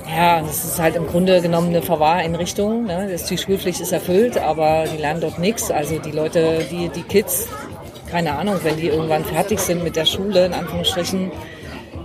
Ja, 0.08 0.40
das 0.40 0.64
ist 0.64 0.78
halt 0.78 0.94
im 0.94 1.06
Grunde 1.06 1.42
genommen 1.42 1.68
eine 1.68 1.82
Verwahreinrichtung. 1.82 2.84
Ne? 2.84 3.08
Das, 3.10 3.24
die 3.24 3.36
Schulpflicht 3.36 3.80
ist 3.80 3.92
erfüllt, 3.92 4.38
aber 4.38 4.84
die 4.92 4.98
lernen 4.98 5.20
dort 5.20 5.38
nichts. 5.38 5.70
Also 5.70 5.98
die 5.98 6.12
Leute, 6.12 6.64
die, 6.70 6.88
die 6.88 7.02
Kids, 7.02 7.48
keine 8.10 8.36
Ahnung, 8.38 8.60
wenn 8.62 8.76
die 8.76 8.88
irgendwann 8.88 9.24
fertig 9.24 9.58
sind 9.58 9.82
mit 9.82 9.96
der 9.96 10.06
Schule, 10.06 10.46
in 10.46 10.54
Anführungsstrichen, 10.54 11.32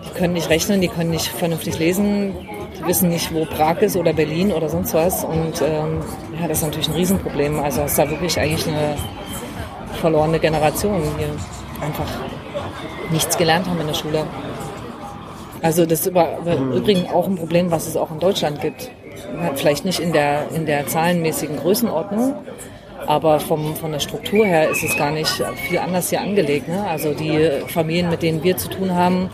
die 0.06 0.18
können 0.18 0.34
nicht 0.34 0.50
rechnen, 0.50 0.82
die 0.82 0.88
können 0.88 1.12
nicht 1.12 1.28
vernünftig 1.28 1.78
lesen, 1.78 2.34
die 2.80 2.88
wissen 2.88 3.10
nicht, 3.10 3.34
wo 3.34 3.46
Prag 3.46 3.78
ist 3.82 3.96
oder 3.96 4.14
Berlin 4.14 4.52
oder 4.52 4.68
sonst 4.68 4.94
was. 4.96 5.24
Und 5.24 5.62
ähm, 5.62 6.02
ja, 6.40 6.48
das 6.48 6.58
ist 6.58 6.64
natürlich 6.64 6.90
ein 6.90 6.96
Riesenproblem. 6.96 7.60
Also 7.60 7.82
es 7.82 7.92
ist 7.92 8.00
da 8.00 8.10
wirklich 8.10 8.40
eigentlich 8.40 8.68
eine 8.68 8.96
verlorene 10.00 10.40
Generation, 10.40 11.02
die 11.20 11.84
einfach 11.84 12.10
nichts 13.12 13.38
gelernt 13.38 13.68
haben 13.68 13.80
in 13.80 13.88
der 13.88 13.94
Schule. 13.94 14.26
Also 15.62 15.86
das 15.86 16.02
ist 16.02 16.08
über, 16.08 16.40
mhm. 16.44 16.74
übrigens 16.74 17.10
auch 17.10 17.28
ein 17.28 17.36
Problem, 17.36 17.72
was 17.72 17.88
es 17.88 17.96
auch 17.96 18.12
in 18.12 18.20
Deutschland 18.20 18.62
gibt. 18.62 18.90
Vielleicht 19.56 19.86
nicht 19.86 20.00
in 20.00 20.14
der, 20.14 20.48
in 20.56 20.66
der 20.66 20.88
zahlenmäßigen 20.88 21.58
Größenordnung, 21.58 22.34
aber 23.06 23.40
vom, 23.40 23.76
von 23.76 23.92
der 23.92 24.00
Struktur 24.00 24.46
her 24.46 24.70
ist 24.70 24.84
es 24.84 24.98
gar 24.98 25.12
nicht 25.12 25.44
viel 25.68 25.80
anders 25.80 26.10
hier 26.10 26.22
angelegt. 26.22 26.68
Ne? 26.68 26.84
Also 26.88 27.14
die 27.14 27.50
Familien, 27.68 28.10
mit 28.10 28.24
denen 28.24 28.44
wir 28.44 28.58
zu 28.58 28.70
tun 28.70 28.96
haben, 28.96 29.30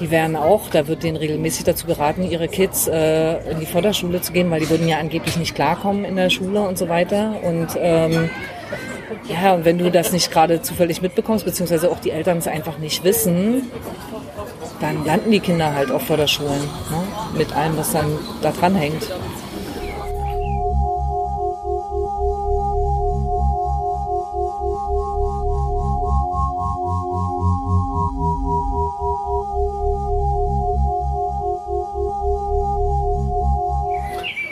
die 0.00 0.10
werden 0.10 0.36
auch, 0.36 0.68
da 0.70 0.86
wird 0.88 1.02
denen 1.02 1.16
regelmäßig 1.16 1.64
dazu 1.64 1.86
geraten, 1.86 2.22
ihre 2.22 2.48
Kids 2.48 2.86
äh, 2.86 3.50
in 3.50 3.60
die 3.60 3.66
Förderschule 3.66 4.20
zu 4.20 4.32
gehen, 4.32 4.50
weil 4.50 4.60
die 4.60 4.68
würden 4.68 4.86
ja 4.86 4.98
angeblich 4.98 5.36
nicht 5.38 5.54
klarkommen 5.54 6.04
in 6.04 6.16
der 6.16 6.30
Schule 6.30 6.60
und 6.60 6.76
so 6.76 6.88
weiter. 6.88 7.36
Und 7.42 7.68
ähm, 7.78 8.30
ja, 9.28 9.54
und 9.54 9.64
wenn 9.64 9.78
du 9.78 9.90
das 9.90 10.12
nicht 10.12 10.30
gerade 10.30 10.60
zufällig 10.60 11.00
mitbekommst, 11.00 11.44
beziehungsweise 11.44 11.90
auch 11.90 12.00
die 12.00 12.10
Eltern 12.10 12.38
es 12.38 12.46
einfach 12.46 12.78
nicht 12.78 13.04
wissen, 13.04 13.70
dann 14.80 15.04
landen 15.04 15.30
die 15.30 15.40
Kinder 15.40 15.74
halt 15.74 15.90
auf 15.90 16.06
Förderschulen 16.06 16.60
ne? 16.60 17.38
mit 17.38 17.54
allem, 17.54 17.76
was 17.76 17.92
dann 17.92 18.18
da 18.42 18.50
dran 18.52 18.74
hängt. 18.74 19.08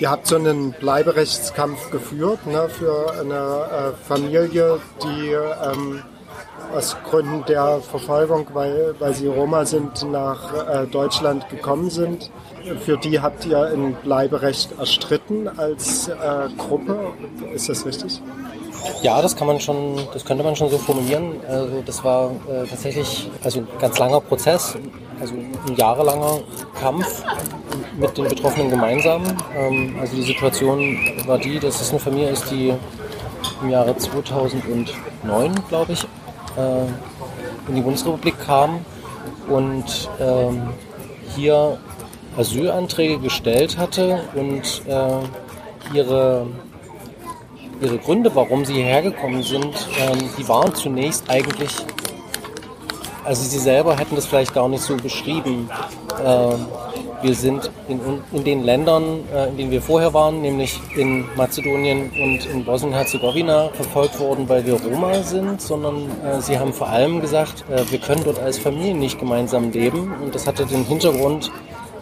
Ihr 0.00 0.10
habt 0.10 0.26
so 0.26 0.36
einen 0.36 0.72
Bleiberechtskampf 0.72 1.90
geführt 1.90 2.46
ne, 2.46 2.68
für 2.68 3.12
eine 3.18 3.94
äh, 3.94 4.06
Familie, 4.06 4.78
die 5.02 5.30
ähm, 5.30 6.02
aus 6.74 6.96
Gründen 7.08 7.44
der 7.46 7.80
Verfolgung, 7.80 8.46
weil, 8.52 8.94
weil 8.98 9.14
sie 9.14 9.26
Roma 9.26 9.64
sind, 9.64 10.10
nach 10.10 10.52
äh, 10.52 10.86
Deutschland 10.86 11.48
gekommen 11.48 11.90
sind. 11.90 12.30
Für 12.84 12.96
die 12.96 13.20
habt 13.20 13.44
ihr 13.46 13.58
ein 13.58 13.94
Bleiberecht 14.02 14.78
erstritten 14.78 15.48
als 15.48 16.08
äh, 16.08 16.14
Gruppe. 16.56 17.12
Ist 17.52 17.68
das 17.68 17.84
richtig? 17.86 18.20
Ja, 19.02 19.22
das 19.22 19.36
kann 19.36 19.46
man 19.46 19.60
schon, 19.60 20.00
das 20.12 20.24
könnte 20.24 20.44
man 20.44 20.56
schon 20.56 20.70
so 20.70 20.78
formulieren. 20.78 21.40
Also 21.48 21.82
das 21.84 22.02
war 22.04 22.30
äh, 22.48 22.66
tatsächlich 22.66 23.30
also 23.42 23.60
ein 23.60 23.68
ganz 23.78 23.98
langer 23.98 24.20
Prozess, 24.20 24.76
also 25.20 25.34
ein 25.34 25.76
jahrelanger 25.76 26.40
Kampf 26.78 27.22
mit 27.98 28.16
den 28.16 28.28
Betroffenen 28.28 28.70
gemeinsam. 28.70 29.22
Ähm, 29.56 29.96
also 30.00 30.16
die 30.16 30.22
Situation 30.22 30.98
war 31.26 31.38
die, 31.38 31.58
dass 31.58 31.80
es 31.80 31.90
eine 31.90 32.00
Familie 32.00 32.30
ist, 32.30 32.50
die 32.50 32.74
im 33.62 33.70
Jahre 33.70 33.96
2009, 33.96 35.54
glaube 35.68 35.92
ich, 35.92 36.06
äh, 36.56 37.68
in 37.68 37.76
die 37.76 37.80
Bundesrepublik 37.80 38.38
kam 38.44 38.84
und 39.48 40.08
ähm, 40.20 40.62
hier 41.34 41.78
Asylanträge 42.36 43.18
gestellt 43.18 43.78
hatte 43.78 44.24
und 44.34 44.82
äh, 44.86 45.96
ihre, 45.96 46.46
ihre 47.80 47.98
Gründe, 47.98 48.34
warum 48.34 48.64
sie 48.64 48.74
hierher 48.74 49.02
gekommen 49.02 49.42
sind, 49.42 49.88
ähm, 50.00 50.30
die 50.36 50.48
waren 50.48 50.74
zunächst 50.74 51.28
eigentlich, 51.30 51.84
also 53.24 53.42
sie 53.42 53.58
selber 53.58 53.96
hätten 53.96 54.16
das 54.16 54.26
vielleicht 54.26 54.54
gar 54.54 54.68
nicht 54.68 54.82
so 54.82 54.96
beschrieben. 54.96 55.70
Äh, 56.24 56.54
wir 57.24 57.34
sind 57.34 57.70
in, 57.88 58.00
in 58.32 58.44
den 58.44 58.62
Ländern, 58.64 59.20
äh, 59.34 59.48
in 59.48 59.56
denen 59.56 59.70
wir 59.70 59.80
vorher 59.80 60.12
waren, 60.12 60.42
nämlich 60.42 60.78
in 60.94 61.24
Mazedonien 61.36 62.10
und 62.10 62.44
in 62.46 62.64
Bosnien-Herzegowina, 62.64 63.70
verfolgt 63.70 64.20
worden, 64.20 64.46
weil 64.48 64.64
wir 64.66 64.74
Roma 64.74 65.22
sind, 65.22 65.60
sondern 65.60 66.10
äh, 66.22 66.40
sie 66.40 66.58
haben 66.58 66.72
vor 66.74 66.88
allem 66.88 67.22
gesagt, 67.22 67.64
äh, 67.70 67.82
wir 67.90 67.98
können 67.98 68.22
dort 68.24 68.38
als 68.38 68.58
Familie 68.58 68.94
nicht 68.94 69.18
gemeinsam 69.18 69.72
leben. 69.72 70.12
Und 70.22 70.34
das 70.34 70.46
hatte 70.46 70.66
den 70.66 70.84
Hintergrund, 70.84 71.50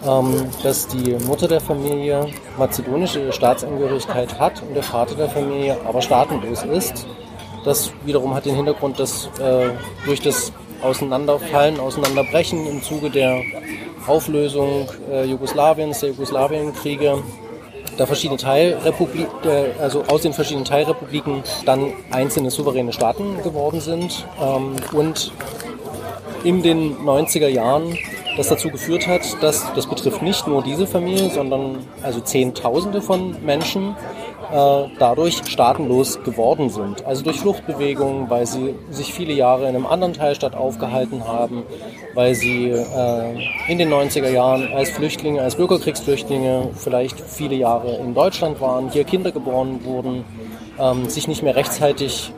ähm, 0.05 0.47
dass 0.64 0.88
die 0.88 1.14
Mutter 1.26 1.47
der 1.47 1.61
Familie 1.61 2.26
mazedonische 2.59 3.33
Staatsangehörigkeit 3.33 4.41
hat 4.41 4.61
und 4.62 4.75
der 4.75 4.83
Vater 4.83 5.14
der 5.14 5.29
Familie 5.29 5.76
aber 5.87 6.02
staatenlos 6.02 6.64
ist. 6.64 7.07
Das 7.64 7.93
wiederum 8.05 8.35
hat 8.35 8.45
den 8.45 8.57
Hintergrund, 8.57 8.99
dass 8.99 9.26
äh, 9.38 9.71
durch 10.05 10.21
das 10.21 10.52
Auseinanderfallen, 10.83 11.81
Auseinanderbrechen 11.81 12.67
im 12.67 12.83
Zuge 12.83 13.11
der 13.11 13.43
Auflösung 14.07 14.89
äh, 15.11 15.25
Jugoslawiens, 15.25 16.01
der 16.01 16.11
Jugoslawienkriege, 16.11 17.23
der 17.99 18.07
verschiedene 18.07 18.39
Teilrepublik, 18.39 19.29
äh, 19.45 19.81
also 19.81 20.03
aus 20.09 20.23
den 20.23 20.33
verschiedenen 20.33 20.65
Teilrepubliken 20.65 21.43
dann 21.65 21.93
einzelne 22.11 22.51
souveräne 22.51 22.93
Staaten 22.93 23.43
geworden 23.43 23.81
sind 23.81 24.27
ähm, 24.41 24.77
und 24.93 25.33
in 26.45 26.62
den 26.62 26.97
90er 26.99 27.49
Jahren 27.49 27.97
das 28.37 28.49
dazu 28.49 28.71
geführt 28.71 29.07
hat, 29.07 29.21
dass 29.43 29.73
das 29.75 29.87
betrifft 29.87 30.23
nicht 30.23 30.47
nur 30.47 30.62
diese 30.62 30.87
Familie, 30.87 31.31
sondern 31.31 31.87
also 32.03 32.21
Zehntausende 32.21 33.03
von 33.03 33.37
Menschen 33.45 33.95
äh, 34.52 34.88
dadurch 34.99 35.40
staatenlos 35.47 36.23
geworden 36.23 36.68
sind. 36.68 37.04
Also 37.06 37.25
durch 37.25 37.40
Fluchtbewegungen, 37.40 38.28
weil 38.28 38.47
sie 38.47 38.75
sich 38.90 39.12
viele 39.12 39.32
Jahre 39.32 39.62
in 39.62 39.75
einem 39.75 39.87
anderen 39.87 40.12
Teilstaat 40.12 40.54
aufgehalten 40.54 41.26
haben, 41.26 41.62
weil 42.14 42.35
sie 42.35 42.68
äh, 42.68 43.38
in 43.68 43.78
den 43.78 43.92
90er 43.92 44.28
Jahren 44.28 44.71
als 44.73 44.90
Flüchtlinge, 44.90 45.40
als 45.40 45.56
Bürgerkriegsflüchtlinge 45.56 46.71
vielleicht 46.75 47.18
viele 47.21 47.54
Jahre 47.54 47.97
in 47.97 48.14
Deutschland 48.14 48.61
waren, 48.61 48.90
hier 48.90 49.04
Kinder 49.04 49.32
geboren 49.32 49.80
wurden, 49.85 50.25
ähm, 50.78 51.09
sich 51.09 51.28
nicht 51.28 51.42
mehr 51.42 51.56
rechtzeitig 51.56 52.32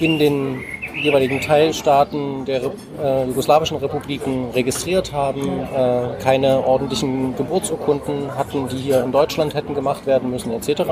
in 0.00 0.18
den 0.18 0.60
jeweiligen 1.00 1.40
Teilstaaten 1.40 2.44
der 2.44 2.62
äh, 3.02 3.24
jugoslawischen 3.26 3.76
Republiken 3.78 4.50
registriert 4.52 5.12
haben, 5.12 5.60
äh, 5.60 6.22
keine 6.22 6.64
ordentlichen 6.64 7.36
Geburtsurkunden 7.36 8.34
hatten, 8.36 8.68
die 8.68 8.76
hier 8.76 9.02
in 9.04 9.12
Deutschland 9.12 9.54
hätten 9.54 9.74
gemacht 9.74 10.06
werden 10.06 10.30
müssen, 10.30 10.52
etc. 10.52 10.82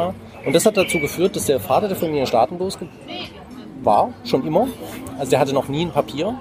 Und 0.45 0.55
das 0.55 0.67
hat 0.67 0.77
dazu 0.77 0.99
geführt, 0.99 1.37
dass 1.37 1.47
der 1.47 1.61
Vater 1.61 1.89
der 1.89 1.97
Familie 1.97 2.27
staatenlos 2.27 2.79
war, 3.83 4.13
schon 4.25 4.47
immer. 4.47 4.69
Also 5.19 5.31
der 5.31 5.41
hatte 5.41 5.53
noch 5.53 5.69
nie 5.69 5.85
ein 5.87 5.91
Papier. 5.93 6.39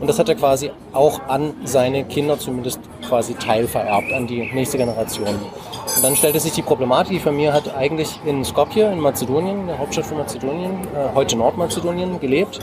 Und 0.00 0.06
das 0.08 0.18
hat 0.18 0.28
er 0.28 0.36
quasi 0.36 0.70
auch 0.92 1.20
an 1.26 1.54
seine 1.64 2.04
Kinder 2.04 2.38
zumindest 2.38 2.78
quasi 3.08 3.34
teilvererbt, 3.34 4.12
an 4.12 4.28
die 4.28 4.48
nächste 4.52 4.78
Generation. 4.78 5.26
Und 5.26 6.04
dann 6.04 6.14
stellte 6.14 6.38
sich 6.38 6.52
die 6.52 6.62
Problematik, 6.62 7.14
die 7.14 7.18
Familie 7.18 7.52
hat 7.52 7.74
eigentlich 7.74 8.20
in 8.24 8.44
Skopje, 8.44 8.92
in 8.92 9.00
Mazedonien, 9.00 9.66
der 9.66 9.78
Hauptstadt 9.78 10.06
von 10.06 10.18
Mazedonien, 10.18 10.72
äh, 10.94 11.14
heute 11.16 11.36
Nordmazedonien, 11.36 12.20
gelebt 12.20 12.60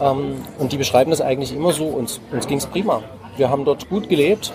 ähm, 0.00 0.36
und 0.58 0.72
die 0.72 0.76
beschreiben 0.76 1.10
das 1.10 1.20
eigentlich 1.20 1.54
immer 1.54 1.72
so, 1.72 1.84
uns, 1.86 2.20
uns 2.32 2.46
ging 2.46 2.58
es 2.58 2.66
prima. 2.66 3.02
Wir 3.36 3.50
haben 3.50 3.64
dort 3.64 3.88
gut 3.88 4.08
gelebt. 4.08 4.52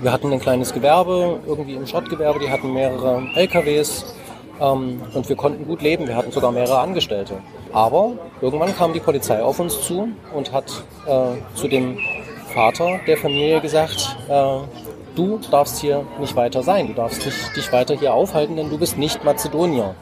Wir 0.00 0.12
hatten 0.12 0.32
ein 0.32 0.40
kleines 0.40 0.72
Gewerbe, 0.74 1.40
irgendwie 1.46 1.74
im 1.74 1.86
Schrottgewerbe, 1.86 2.38
die 2.38 2.50
hatten 2.50 2.72
mehrere 2.72 3.22
LKWs 3.34 4.14
ähm, 4.60 5.00
und 5.14 5.28
wir 5.28 5.36
konnten 5.36 5.66
gut 5.66 5.82
leben. 5.82 6.06
Wir 6.06 6.16
hatten 6.16 6.32
sogar 6.32 6.52
mehrere 6.52 6.78
Angestellte. 6.78 7.38
Aber 7.72 8.12
irgendwann 8.40 8.74
kam 8.76 8.92
die 8.92 9.00
Polizei 9.00 9.42
auf 9.42 9.58
uns 9.60 9.80
zu 9.82 10.08
und 10.34 10.52
hat 10.52 10.70
äh, 11.06 11.54
zu 11.54 11.68
dem 11.68 11.98
Vater 12.52 13.00
der 13.06 13.16
Familie 13.16 13.60
gesagt, 13.60 14.16
äh, 14.28 14.58
du 15.14 15.38
darfst 15.50 15.78
hier 15.80 16.04
nicht 16.20 16.36
weiter 16.36 16.62
sein, 16.62 16.86
du 16.88 16.94
darfst 16.94 17.24
nicht, 17.24 17.56
dich 17.56 17.72
weiter 17.72 17.94
hier 17.98 18.14
aufhalten, 18.14 18.56
denn 18.56 18.70
du 18.70 18.78
bist 18.78 18.96
nicht 18.96 19.24
Mazedonier. 19.24 19.94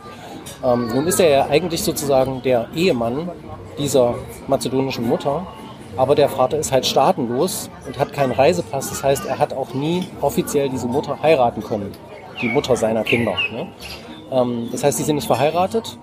Ähm, 0.64 0.88
nun 0.88 1.06
ist 1.06 1.20
er 1.20 1.28
ja 1.28 1.46
eigentlich 1.46 1.82
sozusagen 1.82 2.42
der 2.42 2.68
Ehemann 2.74 3.30
dieser 3.78 4.14
mazedonischen 4.46 5.06
Mutter. 5.06 5.46
Aber 5.96 6.14
der 6.14 6.28
Vater 6.28 6.58
ist 6.58 6.72
halt 6.72 6.86
staatenlos 6.86 7.70
und 7.86 7.98
hat 7.98 8.12
keinen 8.12 8.32
Reisepass. 8.32 8.88
Das 8.88 9.04
heißt, 9.04 9.26
er 9.26 9.38
hat 9.38 9.52
auch 9.52 9.74
nie 9.74 10.04
offiziell 10.20 10.68
diese 10.68 10.88
Mutter 10.88 11.22
heiraten 11.22 11.62
können. 11.62 11.92
Die 12.42 12.48
Mutter 12.48 12.74
seiner 12.74 13.04
Kinder. 13.04 13.34
Ne? 13.52 13.68
Ähm, 14.32 14.68
das 14.72 14.82
heißt, 14.82 14.98
sie 14.98 15.04
sind 15.04 15.16
nicht 15.16 15.28
verheiratet. 15.28 15.98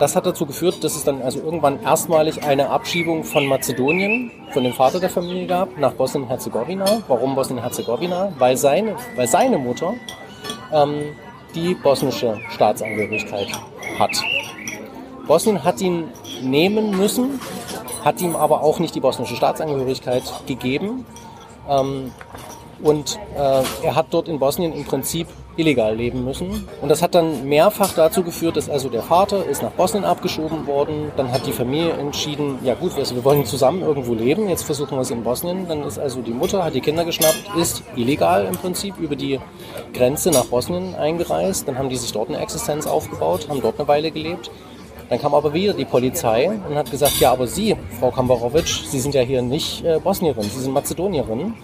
Das 0.00 0.14
hat 0.14 0.26
dazu 0.26 0.46
geführt, 0.46 0.82
dass 0.84 0.94
es 0.94 1.04
dann 1.04 1.22
also 1.22 1.40
irgendwann 1.40 1.82
erstmalig 1.82 2.44
eine 2.44 2.70
Abschiebung 2.70 3.24
von 3.24 3.46
Mazedonien, 3.46 4.30
von 4.52 4.62
dem 4.62 4.72
Vater 4.72 5.00
der 5.00 5.10
Familie 5.10 5.46
gab, 5.46 5.76
nach 5.76 5.92
Bosnien-Herzegowina. 5.92 7.02
Warum 7.08 7.34
Bosnien-Herzegowina? 7.34 8.32
Weil 8.38 8.56
seine, 8.56 8.94
weil 9.16 9.26
seine 9.26 9.58
Mutter 9.58 9.94
ähm, 10.72 11.16
die 11.58 11.74
bosnische 11.74 12.38
Staatsangehörigkeit 12.50 13.48
hat. 13.98 14.10
Bosnien 15.26 15.64
hat 15.64 15.80
ihn 15.80 16.08
nehmen 16.42 16.96
müssen, 16.96 17.40
hat 18.04 18.20
ihm 18.20 18.36
aber 18.36 18.62
auch 18.62 18.78
nicht 18.78 18.94
die 18.94 19.00
bosnische 19.00 19.36
Staatsangehörigkeit 19.36 20.22
gegeben. 20.46 21.04
Ähm, 21.68 22.12
und 22.82 23.18
äh, 23.36 23.62
er 23.82 23.94
hat 23.96 24.06
dort 24.10 24.28
in 24.28 24.38
Bosnien 24.38 24.72
im 24.72 24.84
Prinzip 24.84 25.26
illegal 25.58 25.94
leben 25.94 26.24
müssen. 26.24 26.66
Und 26.80 26.88
das 26.88 27.02
hat 27.02 27.14
dann 27.14 27.46
mehrfach 27.46 27.92
dazu 27.94 28.22
geführt, 28.22 28.56
dass 28.56 28.70
also 28.70 28.88
der 28.88 29.02
Vater 29.02 29.44
ist 29.44 29.62
nach 29.62 29.72
Bosnien 29.72 30.04
abgeschoben 30.04 30.66
worden. 30.66 31.12
Dann 31.16 31.30
hat 31.30 31.46
die 31.46 31.52
Familie 31.52 31.92
entschieden, 31.92 32.58
ja 32.64 32.74
gut, 32.74 32.96
also 32.96 33.14
wir 33.14 33.24
wollen 33.24 33.44
zusammen 33.44 33.82
irgendwo 33.82 34.14
leben, 34.14 34.48
jetzt 34.48 34.62
versuchen 34.62 34.96
wir 34.96 35.02
es 35.02 35.10
in 35.10 35.24
Bosnien. 35.24 35.66
Dann 35.68 35.82
ist 35.82 35.98
also 35.98 36.22
die 36.22 36.32
Mutter, 36.32 36.64
hat 36.64 36.74
die 36.74 36.80
Kinder 36.80 37.04
geschnappt, 37.04 37.50
ist 37.60 37.82
illegal 37.96 38.46
im 38.46 38.54
Prinzip 38.54 38.96
über 38.98 39.16
die 39.16 39.40
Grenze 39.92 40.30
nach 40.30 40.46
Bosnien 40.46 40.94
eingereist. 40.94 41.66
Dann 41.66 41.76
haben 41.76 41.88
die 41.88 41.96
sich 41.96 42.12
dort 42.12 42.28
eine 42.28 42.38
Existenz 42.38 42.86
aufgebaut, 42.86 43.48
haben 43.48 43.60
dort 43.60 43.78
eine 43.78 43.88
Weile 43.88 44.10
gelebt. 44.10 44.50
Dann 45.08 45.20
kam 45.20 45.34
aber 45.34 45.54
wieder 45.54 45.72
die 45.72 45.84
Polizei 45.84 46.50
und 46.68 46.76
hat 46.76 46.90
gesagt, 46.90 47.18
ja, 47.20 47.32
aber 47.32 47.46
Sie, 47.46 47.76
Frau 47.98 48.10
Kambarovic, 48.10 48.66
Sie 48.66 49.00
sind 49.00 49.14
ja 49.14 49.22
hier 49.22 49.42
nicht 49.42 49.84
äh, 49.84 49.98
Bosnierin, 49.98 50.42
Sie 50.42 50.60
sind 50.60 50.72
Mazedonierin 50.72 51.54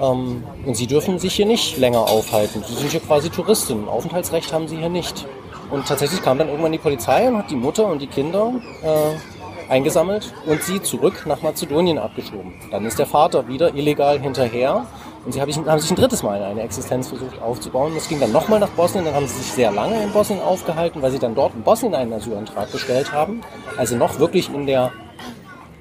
ähm, 0.00 0.44
und 0.66 0.76
Sie 0.76 0.86
dürfen 0.86 1.18
sich 1.18 1.34
hier 1.34 1.46
nicht 1.46 1.78
länger 1.78 2.00
aufhalten. 2.00 2.62
Sie 2.66 2.74
sind 2.74 2.90
hier 2.90 3.00
quasi 3.00 3.30
Touristin, 3.30 3.88
Aufenthaltsrecht 3.88 4.52
haben 4.52 4.68
Sie 4.68 4.76
hier 4.76 4.90
nicht. 4.90 5.26
Und 5.70 5.86
tatsächlich 5.86 6.22
kam 6.22 6.36
dann 6.36 6.48
irgendwann 6.48 6.72
die 6.72 6.78
Polizei 6.78 7.28
und 7.28 7.38
hat 7.38 7.50
die 7.50 7.56
Mutter 7.56 7.86
und 7.86 8.02
die 8.02 8.08
Kinder 8.08 8.52
äh, 8.82 9.70
eingesammelt 9.70 10.34
und 10.46 10.62
sie 10.62 10.82
zurück 10.82 11.24
nach 11.26 11.42
Mazedonien 11.42 11.98
abgeschoben. 11.98 12.52
Dann 12.70 12.84
ist 12.84 12.98
der 12.98 13.06
Vater 13.06 13.46
wieder 13.46 13.74
illegal 13.74 14.18
hinterher 14.18 14.86
und 15.24 15.32
sie 15.32 15.40
haben 15.40 15.50
sich 15.52 15.90
ein 15.90 15.96
drittes 15.96 16.22
Mal 16.22 16.42
eine 16.42 16.62
Existenz 16.62 17.08
versucht 17.08 17.42
aufzubauen. 17.42 17.92
Das 17.94 18.08
ging 18.08 18.20
dann 18.20 18.32
nochmal 18.32 18.58
nach 18.58 18.70
Bosnien. 18.70 19.04
Dann 19.04 19.12
haben 19.14 19.26
sie 19.26 19.36
sich 19.36 19.52
sehr 19.52 19.70
lange 19.70 20.02
in 20.02 20.10
Bosnien 20.12 20.40
aufgehalten, 20.40 21.02
weil 21.02 21.10
sie 21.10 21.18
dann 21.18 21.34
dort 21.34 21.54
in 21.54 21.60
Bosnien 21.62 21.94
einen 21.94 22.14
Asylantrag 22.14 22.72
gestellt 22.72 23.12
haben. 23.12 23.42
Also 23.76 23.96
noch 23.96 24.18
wirklich 24.18 24.50
in 24.52 24.66
der 24.66 24.92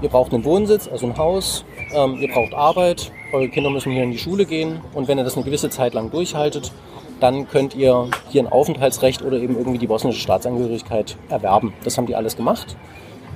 ihr 0.00 0.08
braucht 0.08 0.32
einen 0.32 0.44
Wohnsitz, 0.44 0.88
also 0.88 1.06
ein 1.06 1.16
Haus, 1.16 1.64
ähm, 1.94 2.16
ihr 2.18 2.28
braucht 2.28 2.54
Arbeit, 2.54 3.12
eure 3.32 3.48
Kinder 3.48 3.70
müssen 3.70 3.92
hier 3.92 4.02
in 4.02 4.10
die 4.10 4.18
Schule 4.18 4.46
gehen 4.46 4.80
und 4.94 5.06
wenn 5.08 5.18
ihr 5.18 5.24
das 5.24 5.36
eine 5.36 5.44
gewisse 5.44 5.70
Zeit 5.70 5.94
lang 5.94 6.10
durchhaltet, 6.10 6.72
dann 7.20 7.48
könnt 7.48 7.74
ihr 7.74 8.08
hier 8.30 8.42
ein 8.42 8.50
Aufenthaltsrecht 8.50 9.22
oder 9.22 9.36
eben 9.36 9.56
irgendwie 9.56 9.78
die 9.78 9.86
bosnische 9.86 10.20
Staatsangehörigkeit 10.20 11.16
erwerben. 11.28 11.74
Das 11.84 11.98
haben 11.98 12.06
die 12.06 12.16
alles 12.16 12.36
gemacht. 12.36 12.76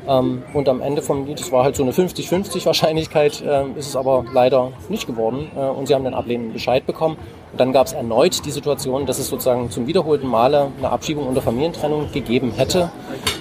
Ähm, 0.09 0.43
und 0.53 0.69
am 0.69 0.81
Ende 0.81 1.03
vom 1.03 1.27
Lied, 1.27 1.41
es 1.41 1.53
war 1.53 1.65
halt 1.65 1.77
so 1.77 1.83
eine 1.83 1.93
50-50 1.93 2.65
Wahrscheinlichkeit, 2.67 3.43
äh, 3.43 3.65
ist 3.77 3.89
es 3.89 3.97
aber 3.97 4.25
leider 4.33 4.73
nicht 4.89 5.07
geworden. 5.07 5.51
Äh, 5.57 5.61
und 5.61 5.87
sie 5.87 5.95
haben 5.95 6.05
den 6.05 6.15
ablehnenden 6.15 6.53
Bescheid 6.53 6.87
bekommen. 6.87 7.17
Und 7.55 7.61
dann 7.61 7.73
gab 7.73 7.87
es 7.87 7.93
erneut 7.93 8.45
die 8.45 8.51
Situation, 8.51 9.07
dass 9.07 9.21
es 9.21 9.29
sozusagen 9.29 9.71
zum 9.71 9.87
wiederholten 9.87 10.27
Male 10.27 10.73
eine 10.77 10.91
Abschiebung 10.91 11.29
unter 11.29 11.41
Familientrennung 11.41 12.11
gegeben 12.11 12.51
hätte. 12.51 12.91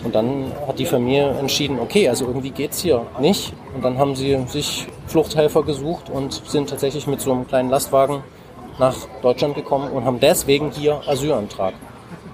Und 0.03 0.13
dann 0.13 0.51
hat 0.67 0.77
die 0.77 0.85
Familie 0.85 1.31
entschieden, 1.31 1.79
okay, 1.79 2.07
also 2.07 2.27
irgendwie 2.27 2.51
geht's 2.51 2.79
hier 2.79 3.07
nicht. 3.19 3.53
Und 3.73 3.83
dann 3.83 3.97
haben 3.97 4.15
sie 4.15 4.37
sich 4.45 4.85
Fluchthelfer 5.07 5.63
gesucht 5.63 6.11
und 6.11 6.43
sind 6.45 6.69
tatsächlich 6.69 7.07
mit 7.07 7.21
so 7.21 7.31
einem 7.31 7.47
kleinen 7.47 7.71
Lastwagen 7.71 8.21
nach 8.77 8.95
Deutschland 9.23 9.55
gekommen 9.55 9.91
und 9.91 10.05
haben 10.05 10.19
deswegen 10.19 10.69
hier 10.69 11.01
Asylantrag 11.07 11.73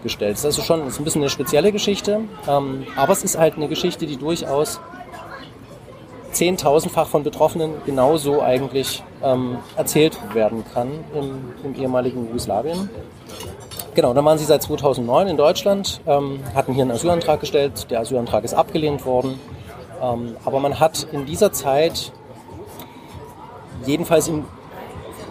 gestellt. 0.03 0.33
Das 0.33 0.39
ist 0.39 0.45
also 0.47 0.61
schon 0.63 0.85
ist 0.85 0.99
ein 0.99 1.05
bisschen 1.05 1.21
eine 1.21 1.29
spezielle 1.29 1.71
Geschichte, 1.71 2.19
ähm, 2.45 2.87
aber 2.97 3.13
es 3.13 3.23
ist 3.23 3.37
halt 3.37 3.55
eine 3.55 3.69
Geschichte, 3.69 4.05
die 4.05 4.17
durchaus 4.17 4.81
zehntausendfach 6.31 7.07
von 7.07 7.23
Betroffenen 7.23 7.73
genauso 7.85 8.41
eigentlich 8.41 9.03
ähm, 9.23 9.57
erzählt 9.75 10.17
werden 10.33 10.63
kann 10.73 10.87
im, 11.13 11.53
im, 11.63 11.75
ehemaligen 11.79 12.27
Jugoslawien. 12.27 12.89
Genau, 13.95 14.13
dann 14.13 14.23
waren 14.23 14.37
sie 14.37 14.45
seit 14.45 14.63
2009 14.63 15.27
in 15.27 15.37
Deutschland, 15.37 16.01
ähm, 16.05 16.39
hatten 16.53 16.73
hier 16.73 16.83
einen 16.83 16.91
Asylantrag 16.91 17.39
gestellt, 17.39 17.89
der 17.89 18.01
Asylantrag 18.01 18.43
ist 18.43 18.53
abgelehnt 18.53 19.05
worden, 19.05 19.39
ähm, 20.01 20.35
aber 20.45 20.59
man 20.59 20.79
hat 20.79 21.07
in 21.11 21.25
dieser 21.25 21.51
Zeit 21.51 22.11
jedenfalls 23.85 24.27
in, 24.27 24.45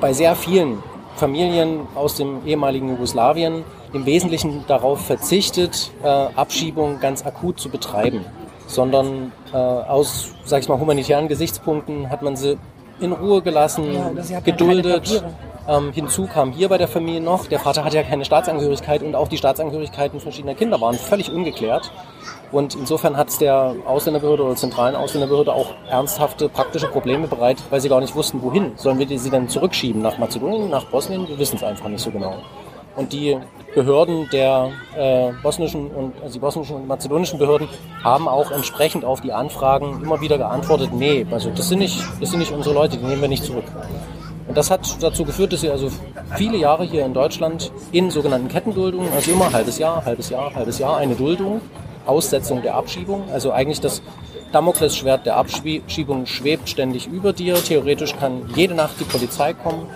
bei 0.01 0.13
sehr 0.13 0.35
vielen 0.35 0.83
Familien 1.17 1.87
aus 1.95 2.15
dem 2.15 2.47
ehemaligen 2.47 2.91
Jugoslawien 2.91 3.65
im 3.93 4.07
Wesentlichen 4.07 4.65
darauf 4.69 5.05
verzichtet, 5.07 5.91
äh, 6.03 6.07
Abschiebung 6.07 7.01
ganz 7.01 7.25
akut 7.25 7.59
zu 7.59 7.69
betreiben, 7.71 8.25
sondern 8.69 9.33
äh, 9.53 9.57
aus, 9.57 10.35
sag 10.45 10.61
ich 10.61 10.69
mal, 10.69 10.79
humanitären 10.79 11.27
Gesichtspunkten 11.27 12.11
hat 12.11 12.23
man 12.23 12.37
sie 12.37 12.57
in 13.01 13.13
Ruhe 13.13 13.43
gelassen, 13.43 13.93
ja, 14.29 14.41
geduldet. 14.41 15.25
Ähm, 15.69 15.93
hinzu 15.93 16.27
kam 16.27 16.53
hier 16.53 16.71
bei 16.71 16.79
der 16.79 16.89
Familie 16.89 17.21
noch, 17.21 17.45
der 17.47 17.59
Vater 17.59 17.85
hatte 17.85 17.97
ja 17.97 18.03
keine 18.03 18.25
Staatsangehörigkeit 18.25 19.03
und 19.03 19.15
auch 19.15 19.29
die 19.29 19.37
Staatsangehörigkeiten 19.37 20.19
verschiedener 20.19 20.55
Kinder 20.55 20.81
waren 20.81 20.95
völlig 20.95 21.31
ungeklärt. 21.31 21.93
Und 22.51 22.75
insofern 22.75 23.19
hat 23.19 23.29
es 23.29 23.37
der 23.37 23.75
Ausländerbehörde 23.85 24.45
oder 24.45 24.57
zentralen 24.57 24.97
Ausländerbehörde 24.97 25.53
auch 25.53 25.75
ernsthafte 25.91 26.49
praktische 26.49 26.87
Probleme 26.87 27.27
bereit, 27.27 27.59
weil 27.69 27.83
sie 27.83 27.91
gar 27.91 28.01
nicht 28.01 28.15
wussten, 28.15 28.41
wohin. 28.43 28.73
Sollen 28.77 28.99
wir 28.99 29.19
sie 29.19 29.29
dann 29.29 29.51
zurückschieben 29.51 30.01
nach 30.01 30.17
Mazedonien, 30.17 30.71
nach 30.71 30.87
Bosnien? 30.87 31.29
Wir 31.29 31.39
wissen 31.39 31.57
es 31.57 31.63
einfach 31.63 31.89
nicht 31.89 32.03
so 32.03 32.11
genau. 32.11 32.37
Und 32.99 33.13
die 33.13 33.39
Behörden 33.77 34.29
der 34.33 34.73
äh, 34.97 35.31
bosnischen 35.41 35.89
und 35.93 36.21
also 36.21 36.33
die 36.33 36.41
bosnischen 36.41 36.75
und 36.75 36.89
mazedonischen 36.89 37.39
Behörden 37.39 37.69
haben 38.03 38.27
auch 38.27 38.51
entsprechend 38.51 39.05
auf 39.05 39.21
die 39.21 39.33
Anfragen 39.33 40.03
immer 40.03 40.21
wieder 40.21 40.37
geantwortet, 40.37 40.91
nee, 40.93 41.25
also 41.31 41.51
das 41.51 41.69
sind 41.69 41.79
nicht, 41.79 42.03
das 42.21 42.31
sind 42.31 42.41
nicht 42.41 42.51
unsere 42.51 42.75
Leute, 42.75 42.97
die 42.97 43.05
nehmen 43.05 43.21
wir 43.21 43.29
nicht 43.29 43.45
zurück. 43.45 43.67
Und 44.49 44.57
das 44.57 44.69
hat 44.69 45.01
dazu 45.01 45.25
geführt, 45.25 45.53
dass 45.53 45.61
sie 45.61 45.71
also 45.71 45.91
viele 46.35 46.57
Jahre 46.57 46.85
hier 46.85 47.07
in 47.07 47.15
Deutschland 47.15 47.71
in 47.93 48.11
sogenannten 48.11 48.49
Kettenduldungen, 48.49 49.13
also 49.13 49.31
immer 49.31 49.53
halbes 49.53 49.79
Jahr, 49.79 50.05
halbes 50.05 50.31
Jahr, 50.31 50.53
halbes 50.57 50.81
Jahr 50.81 50.97
eine 50.97 51.15
Duldung, 51.15 51.61
Aussetzung 52.05 52.63
der 52.63 52.75
Abschiebung, 52.75 53.31
also 53.33 53.53
eigentlich 53.53 53.81
das 53.81 54.03
Damoklesschwert 54.51 55.25
der 55.25 55.37
Abschiebung 55.37 56.27
schwebt 56.27 56.69
ständig 56.69 57.07
über 57.07 57.33
dir. 57.33 57.55
Theoretisch 57.63 58.17
kann 58.17 58.51
jede 58.57 58.75
Nacht 58.75 58.99
die 58.99 59.05
Polizei 59.05 59.53
kommen. 59.53 59.87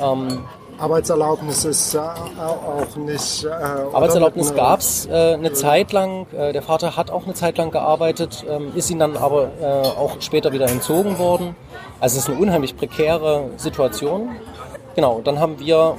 Ähm, 0.00 0.40
Arbeitserlaubnis 0.80 1.64
ist 1.64 1.94
äh, 1.94 1.98
auch 1.98 2.96
nicht. 2.96 3.44
Äh, 3.44 3.48
Arbeitserlaubnis 3.48 4.54
gab 4.54 4.80
es 4.80 5.06
äh, 5.06 5.34
eine 5.34 5.52
Zeit 5.52 5.92
lang. 5.92 6.26
Äh, 6.32 6.52
der 6.52 6.62
Vater 6.62 6.96
hat 6.96 7.10
auch 7.10 7.24
eine 7.24 7.34
Zeit 7.34 7.58
lang 7.58 7.70
gearbeitet, 7.70 8.44
ähm, 8.48 8.72
ist 8.74 8.90
ihm 8.90 8.98
dann 8.98 9.16
aber 9.16 9.50
äh, 9.60 9.66
auch 9.66 10.20
später 10.20 10.52
wieder 10.52 10.68
entzogen 10.68 11.18
worden. 11.18 11.54
Also 12.00 12.16
es 12.16 12.24
ist 12.24 12.30
eine 12.30 12.40
unheimlich 12.40 12.76
prekäre 12.76 13.50
Situation. 13.56 14.30
Genau, 14.94 15.20
dann 15.22 15.38
haben 15.38 15.58
wir 15.60 15.96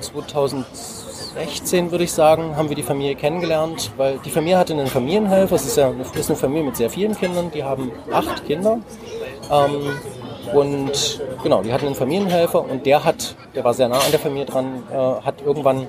2016, 0.00 1.90
würde 1.90 2.04
ich 2.04 2.12
sagen, 2.12 2.56
haben 2.56 2.68
wir 2.68 2.76
die 2.76 2.82
Familie 2.82 3.14
kennengelernt, 3.14 3.92
weil 3.96 4.18
die 4.18 4.30
Familie 4.30 4.58
hatte 4.58 4.74
einen 4.74 4.86
Familienhelfer. 4.86 5.56
Es 5.56 5.64
ist 5.64 5.76
ja 5.78 5.88
eine, 5.88 6.02
ist 6.02 6.28
eine 6.28 6.36
Familie 6.38 6.64
mit 6.64 6.76
sehr 6.76 6.90
vielen 6.90 7.16
Kindern. 7.16 7.50
Die 7.52 7.64
haben 7.64 7.90
acht 8.12 8.44
Kinder. 8.46 8.80
Ähm, 9.50 9.92
und 10.52 11.20
genau, 11.42 11.62
die 11.62 11.72
hatten 11.72 11.86
einen 11.86 11.94
Familienhelfer 11.94 12.64
und 12.64 12.86
der 12.86 13.04
hat, 13.04 13.34
der 13.54 13.64
war 13.64 13.74
sehr 13.74 13.88
nah 13.88 13.98
an 13.98 14.10
der 14.10 14.20
Familie 14.20 14.46
dran, 14.46 14.82
äh, 14.90 14.94
hat 14.96 15.42
irgendwann 15.44 15.86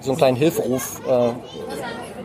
so 0.00 0.10
einen 0.10 0.18
kleinen 0.18 0.36
Hilferuf 0.36 1.00
äh, 1.08 1.30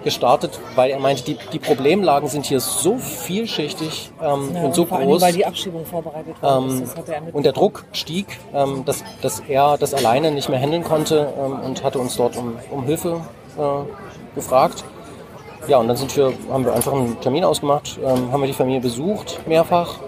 gestartet, 0.04 0.60
weil 0.76 0.92
er 0.92 1.00
meinte, 1.00 1.24
die, 1.24 1.38
die 1.52 1.60
Problemlagen 1.60 2.28
sind 2.28 2.46
hier 2.46 2.60
so 2.60 2.98
vielschichtig 2.98 4.12
ähm, 4.22 4.52
ja, 4.54 4.64
und 4.64 4.76
so 4.76 4.86
groß. 4.86 5.00
Allem, 5.00 5.22
weil 5.22 5.34
die 5.34 5.46
Abschiebung 5.46 5.86
vorbereitet 5.86 6.36
ähm, 6.44 6.84
und 7.32 7.46
der 7.46 7.54
Druck 7.54 7.86
stieg, 7.94 8.28
ähm, 8.54 8.84
dass, 8.86 9.04
dass 9.22 9.40
er 9.40 9.78
das 9.78 9.94
alleine 9.94 10.32
nicht 10.32 10.50
mehr 10.50 10.60
handeln 10.60 10.84
konnte 10.84 11.34
ähm, 11.40 11.60
und 11.62 11.84
hatte 11.84 12.00
uns 12.00 12.18
dort 12.18 12.36
um, 12.38 12.58
um 12.70 12.84
Hilfe 12.84 13.22
äh, 13.58 14.36
gefragt. 14.36 14.84
Ja, 15.68 15.78
und 15.78 15.88
dann 15.88 15.96
sind 15.96 16.16
wir, 16.18 16.34
haben 16.52 16.66
wir 16.66 16.74
einfach 16.74 16.92
einen 16.92 17.20
Termin 17.22 17.46
ausgemacht, 17.46 17.98
ähm, 18.04 18.32
haben 18.32 18.42
wir 18.42 18.48
die 18.48 18.54
Familie 18.54 18.82
besucht, 18.82 19.40
mehrfach, 19.48 20.00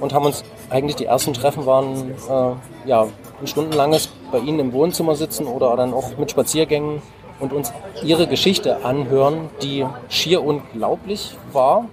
und 0.00 0.12
haben 0.12 0.26
uns 0.26 0.44
eigentlich 0.70 0.96
die 0.96 1.06
ersten 1.06 1.34
Treffen 1.34 1.66
waren 1.66 2.10
äh, 2.10 2.88
ja 2.88 3.06
ein 3.40 3.46
stundenlanges 3.46 4.10
bei 4.32 4.38
ihnen 4.38 4.58
im 4.58 4.72
Wohnzimmer 4.72 5.14
sitzen 5.14 5.46
oder 5.46 5.76
dann 5.76 5.94
auch 5.94 6.16
mit 6.18 6.30
Spaziergängen 6.30 7.02
und 7.38 7.52
uns 7.52 7.72
ihre 8.02 8.26
Geschichte 8.26 8.84
anhören, 8.84 9.48
die 9.62 9.86
schier 10.08 10.44
unglaublich 10.44 11.36
war 11.52 11.86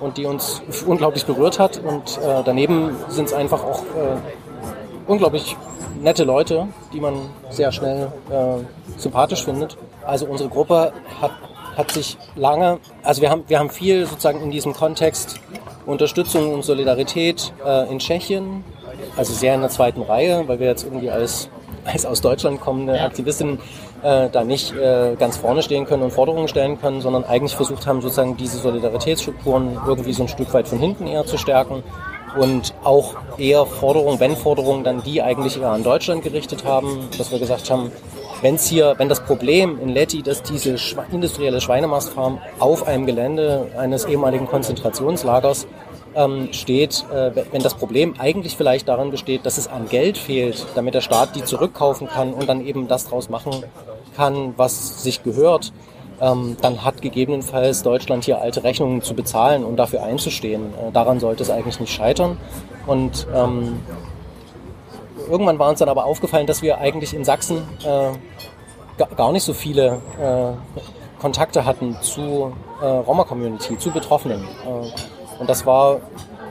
und 0.00 0.16
die 0.16 0.26
uns 0.26 0.62
unglaublich 0.86 1.26
berührt 1.26 1.58
hat. 1.58 1.78
Und 1.78 2.18
äh, 2.18 2.42
daneben 2.44 2.96
sind 3.08 3.26
es 3.26 3.32
einfach 3.32 3.62
auch 3.62 3.80
äh, 3.82 4.16
unglaublich 5.06 5.56
nette 6.00 6.24
Leute, 6.24 6.66
die 6.92 7.00
man 7.00 7.14
sehr 7.50 7.72
schnell 7.72 8.12
äh, 8.30 8.98
sympathisch 8.98 9.44
findet. 9.44 9.76
Also 10.04 10.26
unsere 10.26 10.48
Gruppe 10.48 10.92
hat, 11.20 11.32
hat 11.76 11.90
sich 11.90 12.16
lange, 12.34 12.78
also 13.02 13.22
wir 13.22 13.30
haben, 13.30 13.44
wir 13.48 13.58
haben 13.58 13.70
viel 13.70 14.06
sozusagen 14.06 14.40
in 14.40 14.50
diesem 14.50 14.74
Kontext 14.74 15.40
Unterstützung 15.86 16.52
und 16.52 16.64
Solidarität 16.64 17.52
äh, 17.64 17.90
in 17.90 17.98
Tschechien, 17.98 18.64
also 19.16 19.32
sehr 19.32 19.54
in 19.54 19.60
der 19.60 19.70
zweiten 19.70 20.02
Reihe, 20.02 20.46
weil 20.46 20.58
wir 20.60 20.66
jetzt 20.66 20.84
irgendwie 20.84 21.10
als, 21.10 21.48
als 21.84 22.06
aus 22.06 22.20
Deutschland 22.20 22.60
kommende 22.60 23.00
Aktivistinnen 23.00 23.58
äh, 24.02 24.28
da 24.30 24.44
nicht 24.44 24.74
äh, 24.74 25.14
ganz 25.18 25.36
vorne 25.36 25.62
stehen 25.62 25.84
können 25.86 26.02
und 26.02 26.12
Forderungen 26.12 26.48
stellen 26.48 26.80
können, 26.80 27.00
sondern 27.00 27.24
eigentlich 27.24 27.56
versucht 27.56 27.86
haben, 27.86 28.00
sozusagen 28.00 28.36
diese 28.36 28.58
Solidaritätsstrukturen 28.58 29.78
irgendwie 29.86 30.12
so 30.12 30.22
ein 30.22 30.28
Stück 30.28 30.52
weit 30.54 30.68
von 30.68 30.78
hinten 30.78 31.06
eher 31.06 31.26
zu 31.26 31.38
stärken 31.38 31.82
und 32.36 32.74
auch 32.82 33.14
eher 33.38 33.64
Forderungen, 33.64 34.18
wenn 34.20 34.36
Forderungen, 34.36 34.84
dann 34.84 35.02
die 35.02 35.22
eigentlich 35.22 35.60
eher 35.60 35.70
an 35.70 35.82
Deutschland 35.82 36.22
gerichtet 36.22 36.64
haben, 36.64 37.08
dass 37.16 37.30
wir 37.30 37.38
gesagt 37.38 37.70
haben, 37.70 37.92
wenn 38.44 38.58
hier, 38.58 38.94
wenn 38.98 39.08
das 39.08 39.20
Problem 39.20 39.80
in 39.80 39.88
Leti, 39.88 40.22
dass 40.22 40.42
diese 40.42 40.76
industrielle 41.10 41.62
Schweinemastfarm 41.62 42.40
auf 42.58 42.86
einem 42.86 43.06
Gelände 43.06 43.68
eines 43.78 44.04
ehemaligen 44.04 44.46
Konzentrationslagers 44.46 45.66
ähm, 46.14 46.48
steht, 46.52 47.06
äh, 47.10 47.30
wenn 47.52 47.62
das 47.62 47.72
Problem 47.72 48.16
eigentlich 48.18 48.54
vielleicht 48.54 48.86
darin 48.86 49.10
besteht, 49.10 49.46
dass 49.46 49.56
es 49.56 49.66
an 49.66 49.88
Geld 49.88 50.18
fehlt, 50.18 50.66
damit 50.74 50.92
der 50.92 51.00
Staat 51.00 51.34
die 51.36 51.42
zurückkaufen 51.42 52.06
kann 52.06 52.34
und 52.34 52.46
dann 52.46 52.64
eben 52.66 52.86
das 52.86 53.08
draus 53.08 53.30
machen 53.30 53.64
kann, 54.14 54.52
was 54.58 55.02
sich 55.02 55.22
gehört, 55.22 55.72
ähm, 56.20 56.58
dann 56.60 56.84
hat 56.84 57.00
gegebenenfalls 57.00 57.82
Deutschland 57.82 58.24
hier 58.24 58.42
alte 58.42 58.62
Rechnungen 58.62 59.00
zu 59.00 59.14
bezahlen 59.14 59.64
und 59.64 59.76
dafür 59.76 60.02
einzustehen. 60.02 60.66
Äh, 60.74 60.92
daran 60.92 61.18
sollte 61.18 61.42
es 61.42 61.48
eigentlich 61.48 61.80
nicht 61.80 61.94
scheitern. 61.94 62.36
Und 62.86 63.26
ähm, 63.34 63.80
irgendwann 65.30 65.58
war 65.58 65.70
uns 65.70 65.78
dann 65.78 65.88
aber 65.88 66.04
aufgefallen, 66.04 66.46
dass 66.46 66.62
wir 66.62 66.78
eigentlich 66.78 67.14
in 67.14 67.24
Sachsen 67.24 67.62
äh, 67.84 68.10
gar 68.96 69.32
nicht 69.32 69.42
so 69.42 69.52
viele 69.52 70.00
äh, 70.20 71.20
Kontakte 71.20 71.64
hatten 71.64 71.96
zu 72.00 72.52
äh, 72.80 72.86
Roma-Community, 72.86 73.78
zu 73.78 73.90
Betroffenen. 73.90 74.42
Äh, 74.42 75.40
und 75.40 75.50
das 75.50 75.66
war, 75.66 76.00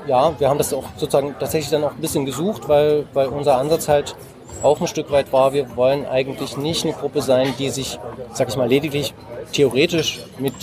ja, 0.07 0.33
wir 0.39 0.49
haben 0.49 0.57
das 0.57 0.73
auch 0.73 0.83
sozusagen 0.97 1.35
tatsächlich 1.39 1.71
dann 1.71 1.83
auch 1.83 1.91
ein 1.91 2.01
bisschen 2.01 2.25
gesucht, 2.25 2.67
weil, 2.67 3.05
weil 3.13 3.27
unser 3.27 3.57
Ansatz 3.57 3.87
halt 3.87 4.15
auch 4.61 4.79
ein 4.79 4.87
Stück 4.87 5.11
weit 5.11 5.31
war, 5.33 5.53
wir 5.53 5.75
wollen 5.75 6.05
eigentlich 6.05 6.57
nicht 6.57 6.85
eine 6.85 6.93
Gruppe 6.93 7.21
sein, 7.21 7.53
die 7.59 7.69
sich, 7.69 7.99
sag 8.33 8.49
ich 8.49 8.55
mal, 8.55 8.67
lediglich 8.67 9.13
theoretisch 9.51 10.21
mit 10.39 10.53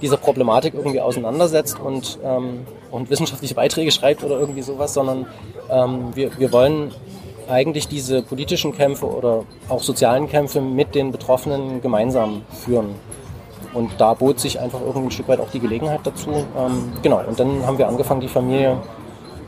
dieser 0.00 0.16
Problematik 0.16 0.74
irgendwie 0.74 1.00
auseinandersetzt 1.00 1.78
und, 1.78 2.18
ähm, 2.24 2.66
und 2.90 3.10
wissenschaftliche 3.10 3.54
Beiträge 3.54 3.90
schreibt 3.90 4.24
oder 4.24 4.38
irgendwie 4.38 4.62
sowas, 4.62 4.94
sondern 4.94 5.26
ähm, 5.70 6.14
wir, 6.14 6.38
wir 6.38 6.52
wollen 6.52 6.92
eigentlich 7.52 7.86
diese 7.86 8.22
politischen 8.22 8.72
Kämpfe 8.74 9.06
oder 9.06 9.44
auch 9.68 9.82
sozialen 9.82 10.28
Kämpfe 10.28 10.60
mit 10.60 10.94
den 10.94 11.12
Betroffenen 11.12 11.80
gemeinsam 11.82 12.42
führen. 12.50 12.94
Und 13.74 13.92
da 13.98 14.14
bot 14.14 14.40
sich 14.40 14.58
einfach 14.58 14.80
irgendwie 14.80 15.08
ein 15.08 15.10
Stück 15.10 15.28
weit 15.28 15.40
auch 15.40 15.50
die 15.50 15.60
Gelegenheit 15.60 16.00
dazu. 16.04 16.30
Ähm, 16.30 16.92
genau, 17.02 17.22
und 17.26 17.38
dann 17.38 17.66
haben 17.66 17.78
wir 17.78 17.88
angefangen, 17.88 18.20
die 18.20 18.28
Familie 18.28 18.78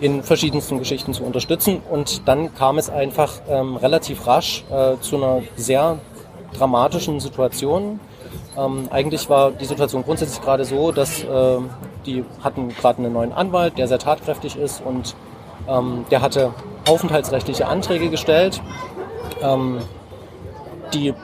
in 0.00 0.22
verschiedensten 0.22 0.78
Geschichten 0.78 1.14
zu 1.14 1.24
unterstützen. 1.24 1.80
Und 1.90 2.28
dann 2.28 2.54
kam 2.54 2.78
es 2.78 2.90
einfach 2.90 3.32
ähm, 3.48 3.76
relativ 3.76 4.26
rasch 4.26 4.64
äh, 4.70 4.96
zu 5.00 5.16
einer 5.16 5.42
sehr 5.56 5.98
dramatischen 6.56 7.20
Situation, 7.20 8.00
Ähm, 8.56 8.88
eigentlich 8.90 9.28
war 9.28 9.50
die 9.50 9.64
Situation 9.64 10.04
grundsätzlich 10.04 10.40
gerade 10.40 10.64
so, 10.64 10.92
dass 10.92 11.24
äh, 11.24 11.58
die 12.06 12.24
hatten 12.42 12.68
gerade 12.68 12.98
einen 12.98 13.12
neuen 13.12 13.32
Anwalt, 13.32 13.78
der 13.78 13.88
sehr 13.88 13.98
tatkräftig 13.98 14.56
ist 14.56 14.80
und 14.84 15.16
ähm, 15.68 16.04
der 16.10 16.20
hatte 16.22 16.52
aufenthaltsrechtliche 16.88 17.66
Anträge 17.66 18.10
gestellt. 18.10 18.60
Ähm, 19.42 19.78
die 20.92 21.14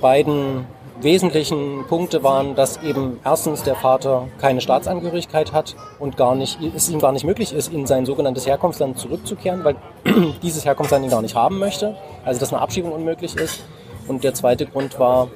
beiden 0.00 0.66
wesentlichen 1.02 1.84
Punkte 1.88 2.22
waren, 2.22 2.54
dass 2.54 2.82
eben 2.82 3.20
erstens 3.24 3.62
der 3.62 3.74
Vater 3.74 4.28
keine 4.38 4.60
Staatsangehörigkeit 4.60 5.52
hat 5.52 5.76
und 5.98 6.16
gar 6.16 6.34
nicht, 6.34 6.58
es 6.74 6.90
ihm 6.90 7.00
gar 7.00 7.12
nicht 7.12 7.24
möglich 7.24 7.52
ist, 7.52 7.72
in 7.72 7.86
sein 7.86 8.06
sogenanntes 8.06 8.46
Herkunftsland 8.46 8.98
zurückzukehren, 8.98 9.64
weil 9.64 9.76
dieses 10.42 10.64
Herkunftsland 10.64 11.04
ihn 11.04 11.10
gar 11.10 11.22
nicht 11.22 11.34
haben 11.34 11.58
möchte, 11.58 11.96
also 12.24 12.40
dass 12.40 12.52
eine 12.52 12.60
Abschiebung 12.60 12.92
unmöglich 12.92 13.36
ist. 13.36 13.64
Und 14.08 14.24
der 14.24 14.34
zweite 14.34 14.66
Grund 14.66 14.98
war 14.98 15.28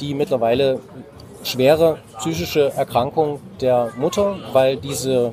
die 0.00 0.14
mittlerweile 0.14 0.80
schwere 1.42 1.98
psychische 2.18 2.72
Erkrankung 2.72 3.40
der 3.60 3.90
Mutter, 3.96 4.36
weil 4.52 4.76
diese 4.76 5.32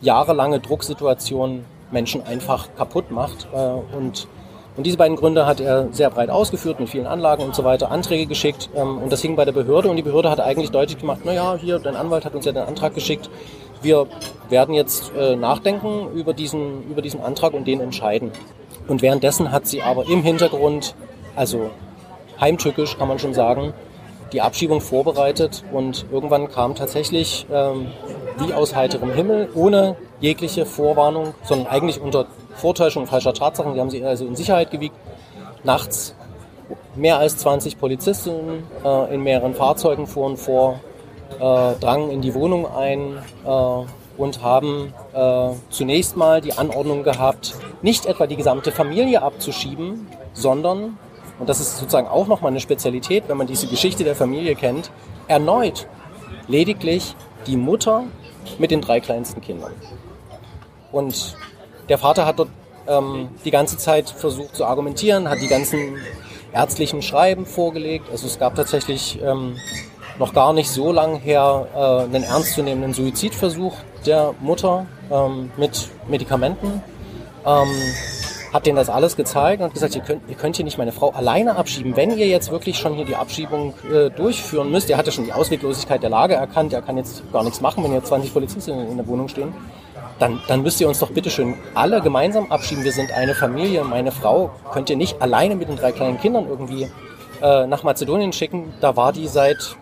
jahrelange 0.00 0.60
Drucksituation 0.60 1.64
Menschen 1.94 2.22
einfach 2.26 2.68
kaputt 2.76 3.10
macht. 3.10 3.48
Äh, 3.54 3.56
und, 3.96 4.28
und 4.76 4.84
diese 4.84 4.98
beiden 4.98 5.16
Gründe 5.16 5.46
hat 5.46 5.60
er 5.60 5.88
sehr 5.92 6.10
breit 6.10 6.28
ausgeführt, 6.28 6.78
mit 6.78 6.90
vielen 6.90 7.06
Anlagen 7.06 7.42
und 7.42 7.54
so 7.54 7.64
weiter, 7.64 7.90
Anträge 7.90 8.26
geschickt. 8.26 8.68
Ähm, 8.74 8.98
und 8.98 9.10
das 9.10 9.22
hing 9.22 9.36
bei 9.36 9.46
der 9.46 9.52
Behörde 9.52 9.88
und 9.88 9.96
die 9.96 10.02
Behörde 10.02 10.30
hat 10.30 10.40
eigentlich 10.40 10.70
deutlich 10.70 10.98
gemacht, 10.98 11.24
naja, 11.24 11.56
hier, 11.58 11.78
dein 11.78 11.96
Anwalt 11.96 12.26
hat 12.26 12.34
uns 12.34 12.44
ja 12.44 12.52
den 12.52 12.64
Antrag 12.64 12.94
geschickt. 12.94 13.30
Wir 13.80 14.06
werden 14.50 14.74
jetzt 14.74 15.12
äh, 15.16 15.36
nachdenken 15.36 16.08
über 16.14 16.34
diesen, 16.34 16.90
über 16.90 17.00
diesen 17.00 17.22
Antrag 17.22 17.54
und 17.54 17.66
den 17.66 17.80
entscheiden. 17.80 18.32
Und 18.88 19.00
währenddessen 19.00 19.50
hat 19.50 19.66
sie 19.66 19.80
aber 19.80 20.06
im 20.06 20.22
Hintergrund, 20.22 20.94
also 21.36 21.70
heimtückisch 22.40 22.98
kann 22.98 23.08
man 23.08 23.18
schon 23.18 23.32
sagen, 23.34 23.72
die 24.34 24.40
Abschiebung 24.40 24.80
vorbereitet 24.80 25.62
und 25.72 26.06
irgendwann 26.10 26.50
kam 26.50 26.74
tatsächlich 26.74 27.46
ähm, 27.52 27.86
wie 28.38 28.52
aus 28.52 28.74
heiterem 28.74 29.12
Himmel, 29.12 29.48
ohne 29.54 29.96
jegliche 30.20 30.66
Vorwarnung, 30.66 31.34
sondern 31.44 31.68
eigentlich 31.68 32.00
unter 32.00 32.26
Vortäuschung 32.56 33.06
falscher 33.06 33.32
Tatsachen, 33.32 33.74
die 33.74 33.80
haben 33.80 33.90
sie 33.90 34.04
also 34.04 34.26
in 34.26 34.34
Sicherheit 34.34 34.72
gewiegt, 34.72 34.96
nachts 35.62 36.16
mehr 36.96 37.18
als 37.18 37.38
20 37.38 37.78
Polizisten 37.78 38.64
äh, 38.84 39.14
in 39.14 39.22
mehreren 39.22 39.54
Fahrzeugen 39.54 40.08
fuhren 40.08 40.36
vor, 40.36 40.80
äh, 41.38 41.74
drangen 41.78 42.10
in 42.10 42.20
die 42.20 42.34
Wohnung 42.34 42.66
ein 42.66 43.18
äh, 43.46 44.20
und 44.20 44.42
haben 44.42 44.92
äh, 45.12 45.50
zunächst 45.70 46.16
mal 46.16 46.40
die 46.40 46.54
Anordnung 46.54 47.04
gehabt, 47.04 47.54
nicht 47.82 48.06
etwa 48.06 48.26
die 48.26 48.36
gesamte 48.36 48.72
Familie 48.72 49.22
abzuschieben, 49.22 50.08
sondern 50.32 50.98
und 51.38 51.48
das 51.48 51.60
ist 51.60 51.78
sozusagen 51.78 52.06
auch 52.06 52.26
nochmal 52.26 52.50
eine 52.50 52.60
Spezialität, 52.60 53.24
wenn 53.28 53.36
man 53.36 53.46
diese 53.46 53.66
Geschichte 53.66 54.04
der 54.04 54.14
Familie 54.14 54.54
kennt, 54.54 54.90
erneut 55.28 55.86
lediglich 56.48 57.16
die 57.46 57.56
Mutter 57.56 58.04
mit 58.58 58.70
den 58.70 58.80
drei 58.80 59.00
kleinsten 59.00 59.40
Kindern. 59.40 59.72
Und 60.92 61.36
der 61.88 61.98
Vater 61.98 62.26
hat 62.26 62.38
dort 62.38 62.50
ähm, 62.86 63.28
die 63.44 63.50
ganze 63.50 63.78
Zeit 63.78 64.08
versucht 64.10 64.54
zu 64.54 64.64
argumentieren, 64.64 65.28
hat 65.28 65.40
die 65.40 65.48
ganzen 65.48 65.96
ärztlichen 66.52 67.02
Schreiben 67.02 67.46
vorgelegt. 67.46 68.08
Also 68.10 68.26
es 68.26 68.38
gab 68.38 68.54
tatsächlich 68.54 69.20
ähm, 69.22 69.56
noch 70.18 70.32
gar 70.32 70.52
nicht 70.52 70.70
so 70.70 70.92
lang 70.92 71.18
her 71.18 71.66
äh, 71.74 72.04
einen 72.04 72.22
ernstzunehmenden 72.22 72.94
Suizidversuch 72.94 73.74
der 74.06 74.34
Mutter 74.40 74.86
ähm, 75.10 75.50
mit 75.56 75.88
Medikamenten. 76.08 76.82
Ähm, 77.44 77.68
hat 78.54 78.66
denen 78.66 78.76
das 78.76 78.88
alles 78.88 79.16
gezeigt 79.16 79.60
und 79.60 79.74
gesagt, 79.74 79.96
ihr 79.96 80.02
könnt, 80.02 80.22
ihr 80.28 80.36
könnt 80.36 80.54
hier 80.54 80.64
nicht 80.64 80.78
meine 80.78 80.92
Frau 80.92 81.10
alleine 81.10 81.56
abschieben. 81.56 81.96
Wenn 81.96 82.16
ihr 82.16 82.28
jetzt 82.28 82.52
wirklich 82.52 82.78
schon 82.78 82.94
hier 82.94 83.04
die 83.04 83.16
Abschiebung 83.16 83.74
äh, 83.92 84.10
durchführen 84.10 84.70
müsst, 84.70 84.88
er 84.88 84.96
hatte 84.96 85.10
schon 85.10 85.24
die 85.24 85.32
Ausweglosigkeit 85.32 86.04
der 86.04 86.10
Lage 86.10 86.34
erkannt, 86.34 86.72
er 86.72 86.80
kann 86.80 86.96
jetzt 86.96 87.24
gar 87.32 87.42
nichts 87.42 87.60
machen, 87.60 87.82
wenn 87.82 87.90
hier 87.90 88.04
20 88.04 88.32
Polizisten 88.32 88.70
in, 88.70 88.92
in 88.92 88.96
der 88.96 89.08
Wohnung 89.08 89.26
stehen. 89.26 89.52
Dann, 90.20 90.40
dann 90.46 90.62
müsst 90.62 90.80
ihr 90.80 90.86
uns 90.86 91.00
doch 91.00 91.10
bitte 91.10 91.30
schön 91.30 91.54
alle 91.74 92.00
gemeinsam 92.00 92.52
abschieben. 92.52 92.84
Wir 92.84 92.92
sind 92.92 93.10
eine 93.10 93.34
Familie. 93.34 93.82
Meine 93.82 94.12
Frau 94.12 94.52
könnt 94.72 94.88
ihr 94.88 94.96
nicht 94.96 95.20
alleine 95.20 95.56
mit 95.56 95.68
den 95.68 95.76
drei 95.76 95.90
kleinen 95.90 96.20
Kindern 96.20 96.46
irgendwie 96.48 96.88
äh, 97.42 97.66
nach 97.66 97.82
Mazedonien 97.82 98.32
schicken. 98.32 98.72
Da 98.80 98.94
war 98.94 99.12
die 99.12 99.26
seit 99.26 99.74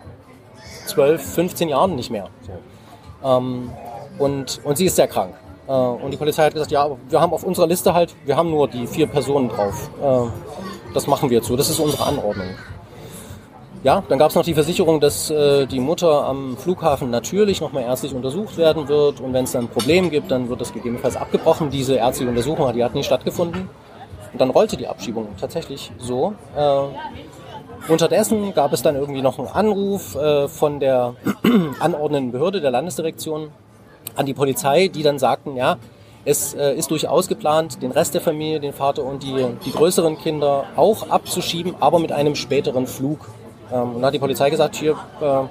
12, 0.87 1.35
15 1.35 1.69
Jahren 1.69 1.95
nicht 1.95 2.09
mehr. 2.09 2.29
So. 2.41 3.29
Ähm, 3.29 3.69
und, 4.17 4.61
und 4.63 4.77
sie 4.79 4.87
ist 4.87 4.95
sehr 4.95 5.07
krank. 5.07 5.35
Äh, 5.67 5.71
und 5.71 6.11
die 6.11 6.17
Polizei 6.17 6.45
hat 6.45 6.53
gesagt, 6.53 6.71
ja, 6.71 6.87
wir 7.09 7.21
haben 7.21 7.33
auf 7.33 7.43
unserer 7.43 7.67
Liste 7.67 7.93
halt, 7.93 8.15
wir 8.25 8.35
haben 8.35 8.49
nur 8.49 8.67
die 8.67 8.87
vier 8.87 9.07
Personen 9.07 9.49
drauf. 9.49 9.89
Äh, 10.01 10.93
das 10.93 11.07
machen 11.07 11.29
wir 11.29 11.37
jetzt 11.37 11.47
so, 11.47 11.55
das 11.55 11.69
ist 11.69 11.79
unsere 11.79 12.05
Anordnung. 12.05 12.47
Ja, 13.83 14.01
dann 14.07 14.17
gab 14.17 14.29
es 14.29 14.35
noch 14.35 14.45
die 14.45 14.53
Versicherung, 14.53 15.01
dass 15.01 15.29
äh, 15.29 15.65
die 15.65 15.81
Mutter 15.81 16.25
am 16.25 16.55
Flughafen 16.55 17.09
natürlich 17.09 17.59
nochmal 17.59 17.83
ärztlich 17.83 18.13
untersucht 18.13 18.57
werden 18.57 18.87
wird 18.87 19.19
und 19.19 19.33
wenn 19.33 19.43
es 19.43 19.51
dann 19.51 19.65
ein 19.65 19.67
Problem 19.67 20.09
gibt, 20.09 20.31
dann 20.31 20.47
wird 20.47 20.61
das 20.61 20.71
gegebenenfalls 20.71 21.17
abgebrochen. 21.17 21.69
Diese 21.69 21.95
ärztliche 21.95 22.29
Untersuchung, 22.29 22.71
die 22.73 22.83
hat 22.83 22.95
nie 22.95 23.03
stattgefunden. 23.03 23.69
Und 24.31 24.39
dann 24.41 24.49
rollte 24.49 24.77
die 24.77 24.87
Abschiebung 24.87 25.27
tatsächlich 25.39 25.91
so. 25.99 26.33
Unterdessen 27.87 28.51
gab 28.55 28.73
es 28.73 28.81
dann 28.81 28.95
irgendwie 28.95 29.21
noch 29.21 29.37
einen 29.37 29.47
Anruf 29.49 30.17
von 30.47 30.79
der 30.79 31.13
anordnenden 31.79 32.31
Behörde 32.31 32.59
der 32.59 32.71
Landesdirektion 32.71 33.49
an 34.15 34.25
die 34.25 34.33
Polizei, 34.33 34.87
die 34.87 35.03
dann 35.03 35.19
sagten, 35.19 35.55
ja, 35.55 35.77
es 36.25 36.53
äh, 36.53 36.73
ist 36.73 36.89
durchaus 36.91 37.27
geplant, 37.27 37.81
den 37.81 37.91
Rest 37.91 38.13
der 38.13 38.21
Familie, 38.21 38.59
den 38.59 38.73
Vater 38.73 39.03
und 39.03 39.23
die, 39.23 39.45
die 39.65 39.71
größeren 39.71 40.17
Kinder 40.17 40.65
auch 40.75 41.09
abzuschieben, 41.09 41.75
aber 41.79 41.99
mit 41.99 42.11
einem 42.11 42.35
späteren 42.35 42.87
Flug. 42.87 43.29
Ähm, 43.71 43.81
und 43.81 43.93
dann 43.95 44.05
hat 44.05 44.13
die 44.13 44.19
Polizei 44.19 44.49
gesagt, 44.49 44.75
hier, 44.75 44.95
äh, 45.19 45.43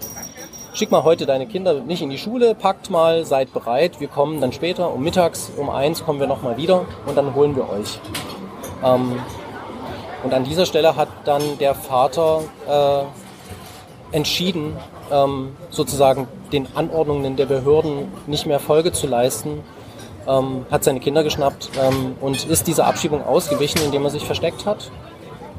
schick 0.72 0.90
mal 0.90 1.04
heute 1.04 1.26
deine 1.26 1.46
Kinder 1.46 1.74
nicht 1.74 2.00
in 2.00 2.08
die 2.08 2.18
Schule, 2.18 2.54
packt 2.54 2.88
mal, 2.88 3.26
seid 3.26 3.52
bereit, 3.52 4.00
wir 4.00 4.08
kommen 4.08 4.40
dann 4.40 4.52
später, 4.52 4.92
um 4.92 5.02
mittags, 5.02 5.52
um 5.56 5.68
eins 5.68 6.04
kommen 6.04 6.20
wir 6.20 6.26
nochmal 6.26 6.56
wieder 6.56 6.86
und 7.06 7.16
dann 7.16 7.34
holen 7.34 7.54
wir 7.54 7.68
euch. 7.68 8.00
Ähm, 8.82 9.20
und 10.22 10.32
an 10.32 10.44
dieser 10.44 10.66
Stelle 10.66 10.96
hat 10.96 11.08
dann 11.24 11.42
der 11.58 11.74
Vater 11.74 12.42
äh, 12.68 14.16
entschieden, 14.16 14.76
ähm, 15.12 15.50
sozusagen 15.70 16.26
den 16.52 16.66
Anordnungen 16.74 17.36
der 17.36 17.46
Behörden 17.46 18.08
nicht 18.26 18.46
mehr 18.46 18.60
Folge 18.60 18.92
zu 18.92 19.06
leisten, 19.06 19.60
ähm, 20.26 20.66
hat 20.70 20.84
seine 20.84 21.00
Kinder 21.00 21.22
geschnappt 21.22 21.70
ähm, 21.80 22.16
und 22.20 22.46
ist 22.48 22.66
dieser 22.66 22.86
Abschiebung 22.86 23.24
ausgewichen, 23.24 23.80
indem 23.84 24.04
er 24.04 24.10
sich 24.10 24.24
versteckt 24.24 24.66
hat. 24.66 24.90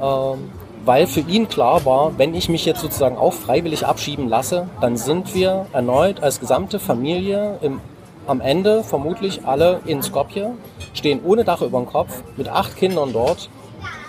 Ähm, 0.01 0.51
weil 0.85 1.07
für 1.07 1.21
ihn 1.21 1.47
klar 1.47 1.85
war, 1.85 2.17
wenn 2.17 2.35
ich 2.35 2.49
mich 2.49 2.65
jetzt 2.65 2.81
sozusagen 2.81 3.17
auch 3.17 3.33
freiwillig 3.33 3.85
abschieben 3.85 4.27
lasse, 4.27 4.67
dann 4.81 4.97
sind 4.97 5.33
wir 5.33 5.65
erneut 5.71 6.21
als 6.21 6.41
gesamte 6.41 6.77
Familie 6.77 7.57
im, 7.61 7.79
am 8.27 8.41
Ende 8.41 8.83
vermutlich 8.83 9.45
alle 9.45 9.79
in 9.85 10.03
Skopje, 10.03 10.51
stehen 10.93 11.21
ohne 11.23 11.45
Dach 11.45 11.61
über 11.61 11.79
dem 11.79 11.87
Kopf, 11.87 12.23
mit 12.35 12.49
acht 12.49 12.75
Kindern 12.75 13.13
dort 13.13 13.49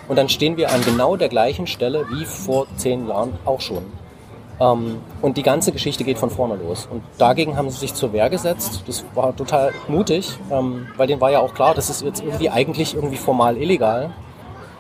und 0.09 0.17
dann 0.17 0.29
stehen 0.29 0.57
wir 0.57 0.73
an 0.73 0.83
genau 0.85 1.17
der 1.17 1.29
gleichen 1.29 1.67
Stelle 1.67 2.07
wie 2.11 2.25
vor 2.25 2.67
zehn 2.77 3.09
Jahren 3.09 3.35
auch 3.45 3.61
schon. 3.61 3.85
Ähm, 4.61 5.01
und 5.23 5.37
die 5.37 5.43
ganze 5.43 5.73
Geschichte 5.73 6.05
geht 6.05 6.19
von 6.19 6.31
vorne 6.31 6.57
los. 6.57 6.89
Und 6.91 7.03
dagegen 7.19 7.57
haben 7.57 7.71
sie 7.71 7.79
sich 7.79 7.95
zur 7.95 8.13
Wehr 8.13 8.31
gesetzt. 8.31 8.83
Das 8.87 9.05
war 9.15 9.35
total 9.35 9.73
mutig, 9.89 10.39
ähm, 10.51 10.87
weil 10.97 11.07
denen 11.07 11.21
war 11.21 11.31
ja 11.31 11.41
auch 11.41 11.55
klar, 11.55 11.75
das 11.75 11.91
ist 11.91 12.03
jetzt 12.03 12.23
irgendwie 12.23 12.51
eigentlich 12.51 12.95
irgendwie 12.95 13.17
formal 13.17 13.57
illegal. 13.57 14.11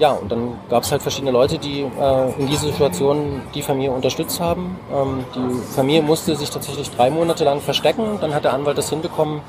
Ja, 0.00 0.10
und 0.10 0.30
dann 0.32 0.54
gab 0.68 0.82
es 0.82 0.90
halt 0.90 1.02
verschiedene 1.02 1.30
Leute, 1.30 1.58
die 1.58 1.82
äh, 1.82 2.40
in 2.40 2.48
dieser 2.48 2.66
Situation 2.66 3.42
die 3.54 3.62
Familie 3.62 3.92
unterstützt 3.92 4.40
haben. 4.40 4.76
Ähm, 4.92 5.24
die 5.34 5.74
Familie 5.74 6.02
musste 6.02 6.34
sich 6.34 6.50
tatsächlich 6.50 6.90
drei 6.90 7.10
Monate 7.10 7.44
lang 7.44 7.60
verstecken. 7.60 8.18
Dann 8.20 8.34
hat 8.34 8.44
der 8.44 8.54
Anwalt 8.54 8.76
das 8.76 8.90
hinbekommen, 8.90 9.40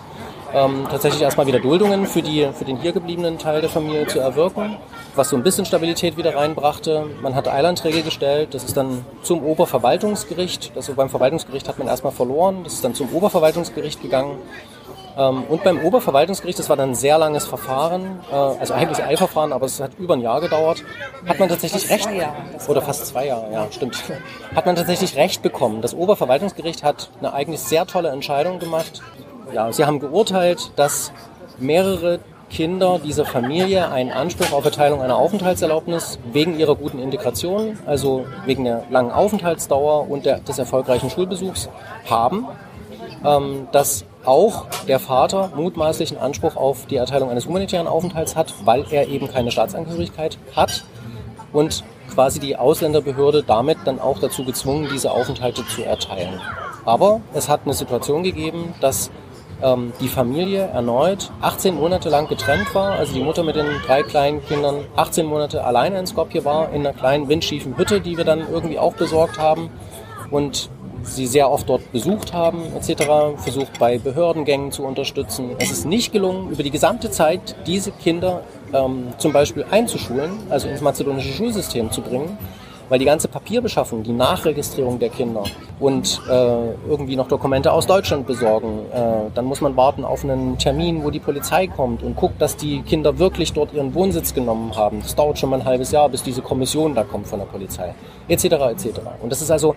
ähm, 0.56 0.88
tatsächlich 0.89 1.22
erstmal 1.22 1.46
wieder 1.48 1.60
Duldungen 1.60 2.08
für, 2.08 2.22
die, 2.22 2.48
für 2.54 2.65
den 2.65 2.78
hier 2.78 2.94
gebliebenen 2.94 3.38
Teil 3.38 3.62
der 3.62 3.70
Familie 3.70 4.08
zu 4.08 4.20
erwirken 4.20 4.78
was 5.18 5.30
so 5.30 5.36
ein 5.36 5.44
bisschen 5.44 5.65
Stabilität 5.65 6.18
wieder 6.18 6.36
reinbrachte. 6.36 7.06
Man 7.22 7.36
hat 7.36 7.48
Eilanträge 7.48 8.02
gestellt, 8.02 8.54
das 8.54 8.63
ist 8.63 8.78
dann 8.78 9.06
zum 9.22 9.44
Oberverwaltungsgericht. 9.44 10.74
Also 10.76 10.94
beim 10.94 11.10
Verwaltungsgericht 11.10 11.68
hat 11.68 11.80
man 11.80 11.88
erstmal 11.88 12.12
verloren, 12.12 12.63
das 12.63 12.74
ist 12.74 12.84
dann 12.84 12.96
zum 12.96 13.13
Oberverwaltungsgericht 13.13 14.02
gegangen. 14.02 14.38
Ähm, 15.18 15.44
und 15.48 15.63
beim 15.63 15.80
Oberverwaltungsgericht, 15.80 16.60
das 16.60 16.70
war 16.70 16.76
dann 16.76 16.91
ein 16.91 16.96
sehr 16.96 17.18
langes 17.18 17.46
Verfahren, 17.46 18.20
äh, 18.32 18.36
also 18.36 18.74
eigentlich 18.74 19.02
Eilverfahren, 19.02 19.54
aber 19.54 19.65
es 19.65 19.80
hat 19.80 19.91
über 19.98 20.15
ein 20.15 20.22
Jahr 20.22 20.41
gedauert, 20.41 20.84
hat 21.26 21.39
man 21.39 21.48
tatsächlich 21.48 21.89
Recht, 21.89 22.10
oder 22.68 22.82
fast 22.82 23.08
zwei 23.08 23.28
Jahre, 23.28 23.52
ja, 23.52 23.68
stimmt, 23.72 24.04
hat 24.54 24.65
man 24.65 24.76
tatsächlich 24.76 25.15
Recht 25.15 25.41
bekommen. 25.41 25.82
Das 25.82 25.94
Oberverwaltungsgericht 25.94 26.84
hat 26.84 27.10
eine 27.20 27.34
eigentlich 27.34 27.62
sehr 27.62 27.88
tolle 27.88 28.10
Entscheidung 28.10 28.60
gemacht. 28.60 29.02
Ja, 29.54 29.72
sie 29.72 29.86
haben 29.86 30.00
geurteilt, 30.00 30.72
dass 30.76 31.12
mehrere 31.60 32.20
Kinder 32.50 33.00
dieser 33.04 33.26
Familie 33.26 33.90
einen 33.92 34.12
Anspruch 34.12 34.52
auf 34.52 34.66
Erteilung 34.66 35.02
einer 35.02 35.18
Aufenthaltserlaubnis 35.18 36.20
wegen 36.32 36.58
ihrer 36.60 36.76
guten 36.76 37.00
Integration, 37.00 37.78
also 37.86 38.26
wegen 38.46 38.64
der 38.64 38.84
langen 38.90 39.12
Aufenthaltsdauer 39.12 40.10
und 40.10 40.26
der, 40.26 40.40
des 40.40 40.58
erfolgreichen 40.58 41.10
Schulbesuchs 41.10 41.70
haben, 42.10 42.48
ähm, 43.26 43.68
dass 43.72 44.06
auch 44.26 44.68
der 44.88 45.00
Vater 45.00 45.52
mutmaßlichen 45.56 46.18
Anspruch 46.18 46.56
auf 46.56 46.86
die 46.88 46.96
Erteilung 46.96 47.30
eines 47.30 47.46
humanitären 47.46 47.88
Aufenthalts 47.88 48.36
hat, 48.36 48.54
weil 48.64 48.86
er 48.92 49.08
eben 49.08 49.28
keine 49.28 49.52
Staatsangehörigkeit 49.52 50.38
hat. 50.56 50.84
Und 51.52 51.84
quasi 52.14 52.40
die 52.40 52.56
Ausländerbehörde 52.56 53.44
damit 53.44 53.78
dann 53.86 54.00
auch 54.00 54.20
dazu 54.20 54.44
gezwungen, 54.44 54.88
diese 54.92 55.12
Aufenthalte 55.12 55.66
zu 55.68 55.84
erteilen. 55.84 56.42
Aber 56.86 57.22
es 57.34 57.50
hat 57.50 57.62
eine 57.66 57.74
Situation 57.74 58.24
gegeben, 58.24 58.74
dass 58.80 59.10
ähm, 59.62 59.94
die 60.02 60.08
Familie 60.08 60.62
erneut 60.68 61.32
18 61.41 61.76
Monate 61.76 62.10
lang 62.10 62.28
getrennt 62.28 62.74
war, 62.74 62.94
also 62.94 63.13
die 63.13 63.24
Mutter 63.24 63.44
mit 63.44 63.56
den 63.56 63.68
drei 63.86 64.04
kleinen 64.04 64.44
Kindern 64.46 64.86
18 64.96 65.26
Monate 65.26 65.63
alleine 65.63 66.00
in 66.00 66.08
Skopje 66.08 66.46
war, 66.46 66.72
in 66.74 66.86
einer 66.86 66.94
kleinen 66.94 67.30
windschiefen 67.30 67.78
Hütte, 67.78 68.02
die 68.02 68.18
wir 68.18 68.26
dann 68.26 68.41
irgendwie 68.52 68.80
auch 68.80 68.94
besorgt 68.94 69.39
haben 69.39 69.70
und 70.32 70.70
sie 71.04 71.28
sehr 71.28 71.52
oft 71.52 71.70
dort 71.70 71.91
besucht 71.91 72.34
haben 72.34 72.63
etc., 72.76 73.04
versucht 73.38 73.80
bei 73.80 73.98
Behördengängen 73.98 74.72
zu 74.72 74.84
unterstützen. 74.84 75.52
Es 75.60 75.72
ist 75.72 75.86
nicht 75.86 76.12
gelungen, 76.12 76.50
über 76.50 76.63
die 76.63 76.72
gesamte 76.72 77.12
Zeit 77.12 77.56
diese 77.68 77.91
Kinder 77.91 78.41
ähm, 78.74 79.10
zum 79.18 79.32
Beispiel 79.32 79.65
einzuschulen, 79.70 80.32
also 80.50 80.68
ins 80.68 80.82
mazedonische 80.82 81.32
Schulsystem 81.32 81.91
zu 81.91 82.02
bringen 82.02 82.38
weil 82.89 83.00
die 83.00 83.06
ganze 83.06 83.28
Papierbeschaffung, 83.28 84.04
die 84.04 84.13
Nachregistrierung 84.13 85.00
der 85.00 85.10
Kinder 85.10 85.43
und 85.80 86.21
äh, 86.30 86.69
irgendwie 86.88 87.15
noch 87.15 87.28
Dokumente 87.28 87.71
aus 87.71 87.88
Deutschland 87.88 88.28
besorgen, 88.28 88.86
äh, 88.93 89.32
dann 89.34 89.45
muss 89.45 89.62
man 89.62 89.76
warten 89.76 90.06
auf 90.06 90.24
einen 90.24 90.58
Termin, 90.58 91.04
wo 91.04 91.10
die 91.10 91.19
Polizei 91.19 91.67
kommt 91.67 92.04
und 92.04 92.15
guckt, 92.15 92.41
dass 92.41 92.56
die 92.56 92.82
Kinder 92.82 93.17
wirklich 93.17 93.54
dort 93.54 93.74
ihren 93.74 93.93
Wohnsitz 93.93 94.34
genommen 94.34 94.76
haben. 94.76 95.02
Das 95.02 95.15
dauert 95.15 95.39
schon 95.39 95.50
mal 95.50 95.60
ein 95.60 95.65
halbes 95.65 95.91
Jahr, 95.91 96.10
bis 96.10 96.24
diese 96.24 96.41
Kommission 96.41 96.95
da 96.95 97.04
kommt 97.04 97.28
von 97.28 97.39
der 97.39 97.45
Polizei, 97.45 97.93
etc. 98.28 98.45
etc. 98.45 98.88
Und 99.21 99.32
das 99.32 99.41
ist 99.41 99.52
also, 99.52 99.76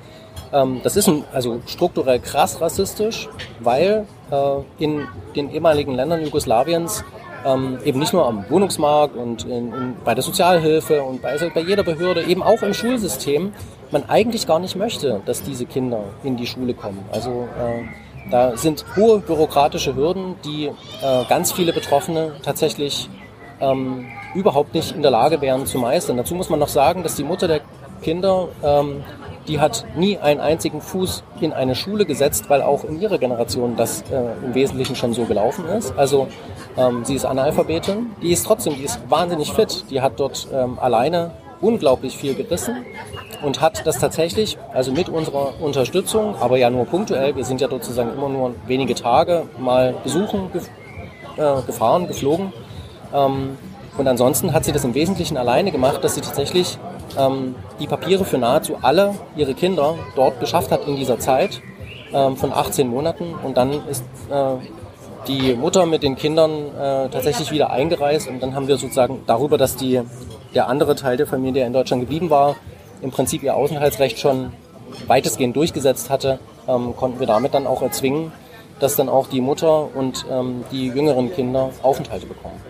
ähm, 0.52 0.80
das 0.82 0.96
ist 0.96 1.08
ein, 1.08 1.24
also 1.32 1.60
strukturell 1.66 2.20
krass 2.20 2.60
rassistisch, 2.60 3.28
weil 3.60 4.06
äh, 4.30 4.84
in 4.84 5.06
den 5.34 5.50
ehemaligen 5.50 5.94
Ländern 5.94 6.22
Jugoslawiens 6.22 7.04
ähm, 7.44 7.78
eben 7.84 7.98
nicht 7.98 8.12
nur 8.12 8.26
am 8.26 8.44
Wohnungsmarkt 8.48 9.16
und 9.16 9.44
in, 9.44 9.72
in, 9.72 9.96
bei 10.04 10.14
der 10.14 10.22
Sozialhilfe 10.22 11.02
und 11.02 11.22
bei, 11.22 11.30
also 11.30 11.50
bei 11.52 11.60
jeder 11.60 11.82
Behörde, 11.82 12.24
eben 12.24 12.42
auch 12.42 12.62
im 12.62 12.74
Schulsystem, 12.74 13.52
man 13.90 14.08
eigentlich 14.08 14.46
gar 14.46 14.58
nicht 14.58 14.76
möchte, 14.76 15.20
dass 15.24 15.42
diese 15.42 15.66
Kinder 15.66 16.04
in 16.24 16.36
die 16.36 16.46
Schule 16.46 16.74
kommen. 16.74 17.04
Also 17.10 17.48
äh, 17.58 18.30
da 18.30 18.56
sind 18.56 18.84
hohe 18.96 19.20
bürokratische 19.20 19.96
Hürden, 19.96 20.34
die 20.44 20.66
äh, 20.66 21.24
ganz 21.28 21.52
viele 21.52 21.72
Betroffene 21.72 22.32
tatsächlich 22.42 23.08
ähm, 23.60 24.06
überhaupt 24.34 24.74
nicht 24.74 24.94
in 24.94 25.02
der 25.02 25.10
Lage 25.10 25.40
wären 25.40 25.66
zu 25.66 25.78
meistern. 25.78 26.16
Dazu 26.16 26.34
muss 26.34 26.50
man 26.50 26.58
noch 26.58 26.68
sagen, 26.68 27.02
dass 27.02 27.16
die 27.16 27.24
Mutter 27.24 27.48
der 27.48 27.60
Kinder 28.02 28.48
ähm, 28.62 29.02
die 29.48 29.60
hat 29.60 29.84
nie 29.96 30.18
einen 30.18 30.40
einzigen 30.40 30.80
Fuß 30.80 31.24
in 31.40 31.52
eine 31.52 31.74
Schule 31.74 32.04
gesetzt, 32.04 32.44
weil 32.48 32.62
auch 32.62 32.84
in 32.84 33.00
ihrer 33.00 33.18
Generation 33.18 33.76
das 33.76 34.02
äh, 34.10 34.44
im 34.44 34.54
Wesentlichen 34.54 34.94
schon 34.94 35.14
so 35.14 35.24
gelaufen 35.24 35.66
ist. 35.66 35.96
Also 35.96 36.28
ähm, 36.78 37.04
sie 37.04 37.14
ist 37.14 37.24
Analphabetin, 37.24 38.12
die 38.22 38.32
ist 38.32 38.46
trotzdem, 38.46 38.74
die 38.76 38.84
ist 38.84 39.00
wahnsinnig 39.08 39.52
fit, 39.52 39.84
die 39.90 40.00
hat 40.00 40.20
dort 40.20 40.48
ähm, 40.52 40.78
alleine 40.78 41.32
unglaublich 41.60 42.16
viel 42.16 42.34
gerissen 42.34 42.84
und 43.42 43.60
hat 43.60 43.86
das 43.86 43.98
tatsächlich, 43.98 44.58
also 44.72 44.92
mit 44.92 45.08
unserer 45.08 45.60
Unterstützung, 45.60 46.36
aber 46.40 46.56
ja 46.56 46.70
nur 46.70 46.84
punktuell, 46.86 47.36
wir 47.36 47.44
sind 47.44 47.60
ja 47.60 47.68
dort 47.68 47.84
sozusagen 47.84 48.12
immer 48.12 48.28
nur 48.28 48.54
wenige 48.66 48.94
Tage 48.94 49.44
mal 49.58 49.94
besuchen, 50.04 50.50
gef 50.52 50.68
äh, 51.36 51.62
gefahren, 51.66 52.08
geflogen. 52.08 52.52
Ähm, 53.14 53.56
und 53.96 54.06
ansonsten 54.06 54.52
hat 54.52 54.64
sie 54.64 54.72
das 54.72 54.84
im 54.84 54.94
Wesentlichen 54.94 55.36
alleine 55.36 55.72
gemacht, 55.72 56.02
dass 56.02 56.14
sie 56.14 56.20
tatsächlich 56.20 56.78
ähm, 57.16 57.54
die 57.80 57.86
Papiere 57.86 58.24
für 58.24 58.38
nahezu 58.38 58.76
alle 58.82 59.14
ihre 59.36 59.54
Kinder 59.54 59.96
dort 60.14 60.40
beschafft 60.40 60.70
hat 60.70 60.86
in 60.86 60.96
dieser 60.96 61.18
Zeit 61.18 61.60
ähm, 62.12 62.36
von 62.36 62.52
18 62.52 62.88
Monaten. 62.88 63.34
Und 63.42 63.56
dann 63.56 63.86
ist 63.88 64.04
äh, 64.30 64.34
die 65.28 65.54
Mutter 65.54 65.86
mit 65.86 66.02
den 66.02 66.16
Kindern 66.16 66.74
äh, 66.74 67.08
tatsächlich 67.08 67.50
wieder 67.50 67.70
eingereist 67.70 68.28
und 68.28 68.42
dann 68.42 68.54
haben 68.54 68.66
wir 68.66 68.78
sozusagen 68.78 69.22
darüber, 69.26 69.58
dass 69.58 69.76
die, 69.76 70.00
der 70.54 70.68
andere 70.68 70.96
Teil 70.96 71.16
der 71.16 71.26
Familie, 71.26 71.60
der 71.60 71.66
in 71.66 71.72
Deutschland 71.72 72.02
geblieben 72.02 72.30
war, 72.30 72.56
im 73.02 73.10
Prinzip 73.10 73.42
ihr 73.42 73.54
Aufenthaltsrecht 73.54 74.18
schon 74.18 74.52
weitestgehend 75.06 75.54
durchgesetzt 75.54 76.10
hatte, 76.10 76.38
ähm, 76.66 76.96
konnten 76.96 77.20
wir 77.20 77.26
damit 77.26 77.54
dann 77.54 77.66
auch 77.66 77.82
erzwingen, 77.82 78.32
dass 78.80 78.96
dann 78.96 79.08
auch 79.08 79.28
die 79.28 79.40
Mutter 79.40 79.94
und 79.94 80.26
ähm, 80.30 80.64
die 80.72 80.86
jüngeren 80.88 81.32
Kinder 81.32 81.70
Aufenthalte 81.82 82.26
bekommen. 82.26 82.60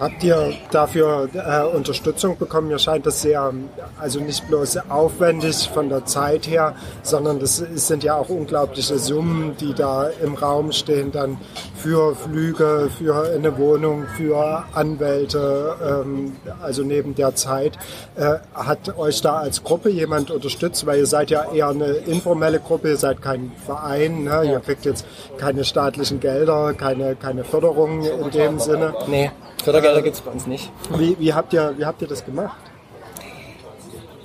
Habt 0.00 0.24
ihr 0.24 0.52
dafür 0.72 1.28
äh, 1.34 1.76
Unterstützung 1.76 2.36
bekommen? 2.36 2.66
Mir 2.66 2.80
scheint 2.80 3.06
das 3.06 3.22
sehr, 3.22 3.52
also 4.00 4.18
nicht 4.18 4.48
bloß 4.48 4.90
aufwendig 4.90 5.70
von 5.72 5.88
der 5.88 6.04
Zeit 6.04 6.48
her, 6.48 6.74
sondern 7.02 7.38
das 7.38 7.56
sind 7.56 8.02
ja 8.02 8.16
auch 8.16 8.28
unglaubliche 8.28 8.98
Summen, 8.98 9.56
die 9.60 9.72
da 9.72 10.08
im 10.22 10.34
Raum 10.34 10.72
stehen, 10.72 11.12
dann 11.12 11.38
für 11.76 12.16
Flüge, 12.16 12.90
für 12.98 13.30
eine 13.34 13.56
Wohnung, 13.56 14.06
für 14.16 14.64
Anwälte, 14.72 15.76
ähm, 16.04 16.32
also 16.60 16.82
neben 16.82 17.14
der 17.14 17.36
Zeit. 17.36 17.78
Äh, 18.16 18.38
hat 18.52 18.98
euch 18.98 19.20
da 19.20 19.36
als 19.36 19.62
Gruppe 19.62 19.90
jemand 19.90 20.32
unterstützt? 20.32 20.86
Weil 20.86 20.98
ihr 20.98 21.06
seid 21.06 21.30
ja 21.30 21.52
eher 21.52 21.68
eine 21.68 21.86
informelle 21.86 22.58
Gruppe, 22.58 22.90
ihr 22.90 22.96
seid 22.96 23.22
kein 23.22 23.52
Verein, 23.64 24.24
ne? 24.24 24.42
ihr 24.44 24.58
kriegt 24.58 24.84
jetzt 24.84 25.06
keine 25.38 25.64
staatlichen 25.64 26.18
Gelder, 26.18 26.74
keine, 26.74 27.14
keine 27.14 27.44
Förderung 27.44 28.04
in 28.04 28.30
dem 28.30 28.58
Sinne. 28.58 28.94
Nee. 29.06 29.30
Fördergelder 29.64 30.02
gibt 30.02 30.16
es 30.16 30.20
bei 30.20 30.30
uns 30.30 30.46
nicht. 30.46 30.70
Wie, 30.96 31.18
wie, 31.18 31.32
habt 31.32 31.52
ihr, 31.54 31.74
wie 31.78 31.86
habt 31.86 32.02
ihr 32.02 32.08
das 32.08 32.24
gemacht? 32.24 32.56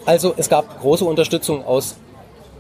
Also 0.06 0.34
es 0.36 0.50
gab 0.50 0.82
große 0.82 1.06
Unterstützung 1.06 1.66
aus 1.66 1.96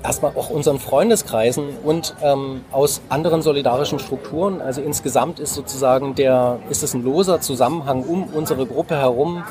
erstmal 0.02 0.32
auch 0.36 0.50
unseren 0.50 0.80
Freundeskreisen 0.80 1.78
und 1.84 2.16
ähm, 2.22 2.64
aus 2.72 3.02
anderen 3.10 3.42
solidarischen 3.42 4.00
Strukturen. 4.00 4.62
Also 4.62 4.82
insgesamt 4.82 5.40
ist 5.40 5.56
sozusagen 5.56 6.16
der, 6.16 6.60
ist 6.70 6.84
es 6.84 6.94
ein 6.94 7.04
loser 7.04 7.42
Zusammenhang 7.42 8.04
um 8.04 8.24
unsere 8.26 8.66
Gruppe 8.66 8.96
herum 8.96 9.44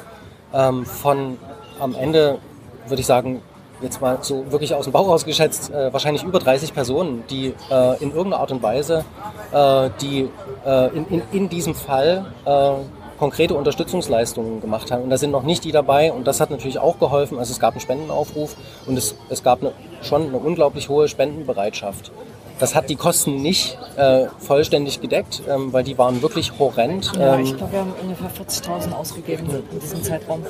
ähm, 0.55 0.87
von 0.87 1.37
am 1.79 1.95
Ende, 1.95 2.39
würde 2.87 3.01
ich 3.01 3.07
sagen, 3.07 3.43
jetzt 3.81 4.01
mal 4.01 4.19
so 4.23 4.51
wirklich 4.51 4.75
aus 4.75 4.85
dem 4.85 4.93
Bauch 4.93 5.09
rausgeschätzt, 5.09 5.71
äh, 5.71 5.93
wahrscheinlich 5.93 6.25
über 6.25 6.39
30 6.39 6.73
Personen, 6.73 7.25
die 7.31 7.55
äh, 7.71 8.03
in 8.03 8.11
irgendeiner 8.11 8.41
Art 8.41 8.51
und 8.51 8.63
Weise, 8.63 9.05
äh, 9.53 9.91
die 10.01 10.29
äh, 10.65 10.97
in, 10.97 11.07
in, 11.09 11.23
in 11.33 11.49
diesem 11.49 11.75
Fall 11.75 12.33
äh, 12.45 12.73
konkrete 13.19 13.55
Unterstützungsleistungen 13.55 14.61
gemacht 14.61 14.91
haben. 14.91 15.03
Und 15.03 15.11
da 15.11 15.19
sind 15.19 15.31
noch 15.31 15.43
nicht 15.43 15.65
die 15.65 15.73
dabei 15.73 16.13
und 16.13 16.27
das 16.27 16.41
hat 16.41 16.51
natürlich 16.51 16.79
auch 16.79 16.99
geholfen. 16.99 17.39
Also 17.39 17.53
es 17.53 17.61
gab 17.61 17.75
einen 17.75 17.81
Spendenaufruf 17.81 18.57
und 18.87 18.97
es, 18.97 19.15
es 19.29 19.43
gab 19.43 19.61
eine, 19.61 19.73
schon 20.03 20.29
eine 20.29 20.39
unglaublich 20.39 20.89
hohe 20.89 21.09
Spendenbereitschaft. 21.09 22.13
Das 22.59 22.75
hat 22.75 22.91
die 22.91 22.97
Kosten 22.97 23.41
nicht 23.41 23.79
äh, 23.97 24.27
vollständig 24.39 25.01
gedeckt, 25.01 25.43
ähm, 25.49 25.73
weil 25.73 25.85
die 25.85 25.97
waren 25.97 26.23
wirklich 26.23 26.59
horrend. 26.59 27.13
Ja, 27.17 27.39
ich 27.39 27.51
ähm, 27.51 27.57
glaube, 27.57 27.73
wir 27.73 27.81
haben 27.81 27.93
ungefähr 28.03 28.31
40.000 28.31 28.93
ausgegeben 28.93 29.49
in 29.71 29.81
diesem 29.81 30.03
Zeitraum. 30.03 30.45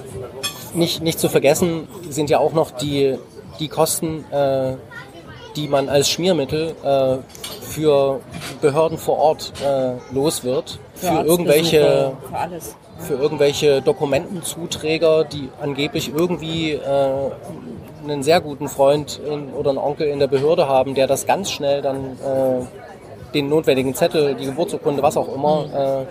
Nicht, 0.72 1.02
nicht 1.02 1.18
zu 1.18 1.28
vergessen 1.28 1.86
sind 2.08 2.30
ja 2.30 2.38
auch 2.38 2.52
noch 2.52 2.70
die, 2.70 3.18
die 3.60 3.68
Kosten, 3.68 4.24
äh, 4.30 4.76
die 5.56 5.68
man 5.68 5.90
als 5.90 6.08
Schmiermittel 6.08 6.74
äh, 6.82 7.18
für 7.62 8.20
Behörden 8.62 8.96
vor 8.96 9.18
Ort 9.18 9.52
äh, 9.62 10.14
los 10.14 10.44
wird 10.44 10.78
für 10.98 11.24
irgendwelche 11.24 12.12
für, 12.98 13.04
für, 13.04 13.14
irgendwelche 13.14 13.82
Dokumentenzuträger, 13.82 15.24
die 15.24 15.48
angeblich 15.60 16.12
irgendwie 16.14 16.72
äh, 16.72 16.80
einen 18.04 18.22
sehr 18.22 18.40
guten 18.40 18.68
Freund 18.68 19.20
in, 19.26 19.52
oder 19.52 19.70
einen 19.70 19.78
Onkel 19.78 20.08
in 20.08 20.18
der 20.18 20.26
Behörde 20.26 20.68
haben, 20.68 20.94
der 20.94 21.06
das 21.06 21.26
ganz 21.26 21.50
schnell 21.50 21.82
dann 21.82 21.96
äh, 21.96 22.64
den 23.34 23.48
notwendigen 23.48 23.94
Zettel, 23.94 24.34
die 24.34 24.46
Geburtsurkunde, 24.46 25.02
was 25.02 25.16
auch 25.16 25.34
immer, 25.34 25.66
äh, 25.74 26.04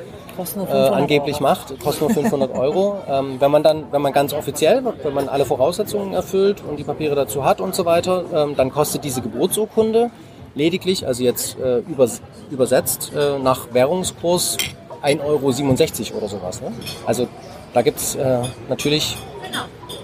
äh, 0.62 0.89
angeblich 0.89 1.38
Euro. 1.38 1.43
macht, 1.43 1.80
kostet 1.80 2.02
nur 2.02 2.10
500 2.12 2.56
Euro. 2.58 2.97
Ähm, 3.10 3.38
wenn 3.39 3.52
man 3.52 3.63
dann, 3.63 3.86
wenn 3.91 4.02
man 4.02 4.13
ganz 4.13 4.34
offiziell, 4.34 4.84
wenn 5.04 5.13
man 5.13 5.28
alle 5.28 5.45
Voraussetzungen 5.45 6.13
erfüllt 6.13 6.63
und 6.67 6.78
die 6.78 6.84
Papiere 6.84 7.15
dazu 7.15 7.43
hat 7.43 7.60
und 7.60 7.73
so 7.73 7.86
weiter, 7.86 8.23
ähm, 8.34 8.56
dann 8.56 8.71
kostet 8.71 9.04
diese 9.04 9.21
Geburtsurkunde 9.21 10.12
lediglich, 10.58 11.06
also 11.08 11.24
jetzt 11.24 11.58
äh, 11.60 11.80
übers, 11.80 12.22
übersetzt 12.52 13.12
äh, 13.15 13.39
nach 13.39 13.67
Währungskurs 13.72 14.58
1,67 15.04 16.12
Euro 16.12 16.17
oder 16.17 16.28
sowas. 16.28 16.62
Ne? 16.62 16.72
Also 17.06 17.28
da 17.74 17.82
gibt 17.82 18.00
es 18.00 18.15
äh, 18.15 18.39
natürlich, 18.67 19.15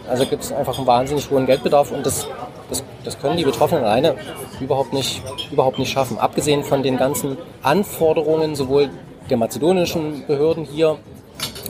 also 0.07 0.25
gibt 0.25 0.43
es 0.43 0.51
einfach 0.51 0.77
einen 0.77 0.87
wahnsinnig 0.87 1.29
hohen 1.29 1.45
Geldbedarf 1.45 1.91
und 1.91 2.05
das, 2.05 2.27
das, 2.69 2.83
das 3.03 3.19
können 3.19 3.37
die 3.37 3.43
Betroffenen 3.43 3.83
alleine 3.83 4.15
überhaupt 4.59 4.93
nicht, 4.93 5.21
überhaupt 5.51 5.79
nicht 5.79 5.91
schaffen. 5.91 6.17
Abgesehen 6.17 6.63
von 6.63 6.83
den 6.83 6.97
ganzen 6.97 7.37
Anforderungen 7.63 8.55
sowohl 8.55 8.89
der 9.29 9.37
mazedonischen 9.37 10.25
Behörden 10.27 10.65
hier, 10.65 10.97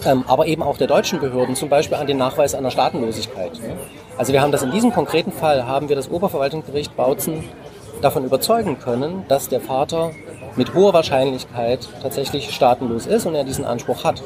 ähm, 0.06 0.26
aber 0.28 0.48
eben 0.48 0.62
auch 0.62 0.78
der 0.78 0.88
deutschen 0.88 1.20
Behörden, 1.20 1.56
zum 1.56 1.70
Beispiel 1.70 1.98
an 1.98 2.08
den 2.08 2.18
Nachweis 2.18 2.56
einer 2.56 2.72
Staatenlosigkeit. 2.72 3.54
Ne? 3.54 3.78
Also 4.18 4.34
wir 4.34 4.42
haben 4.42 4.52
das 4.52 4.62
in 4.62 4.72
diesem 4.72 4.92
konkreten 4.92 5.32
Fall, 5.32 5.66
haben 5.66 5.90
wir 5.90 5.96
das 5.96 6.10
Oberverwaltungsgericht 6.10 6.96
Bautzen 6.96 7.44
davon 8.04 8.26
überzeugen 8.26 8.80
können, 8.80 9.26
dass 9.28 9.50
der 9.50 9.62
Vater 9.62 10.12
mit 10.56 10.74
hoher 10.74 10.94
Wahrscheinlichkeit 10.94 11.88
tatsächlich 12.02 12.52
staatenlos 12.54 13.06
ist 13.06 13.26
und 13.26 13.36
er 13.36 13.44
diesen 13.44 13.66
Anspruch 13.66 14.04
hat. 14.04 14.22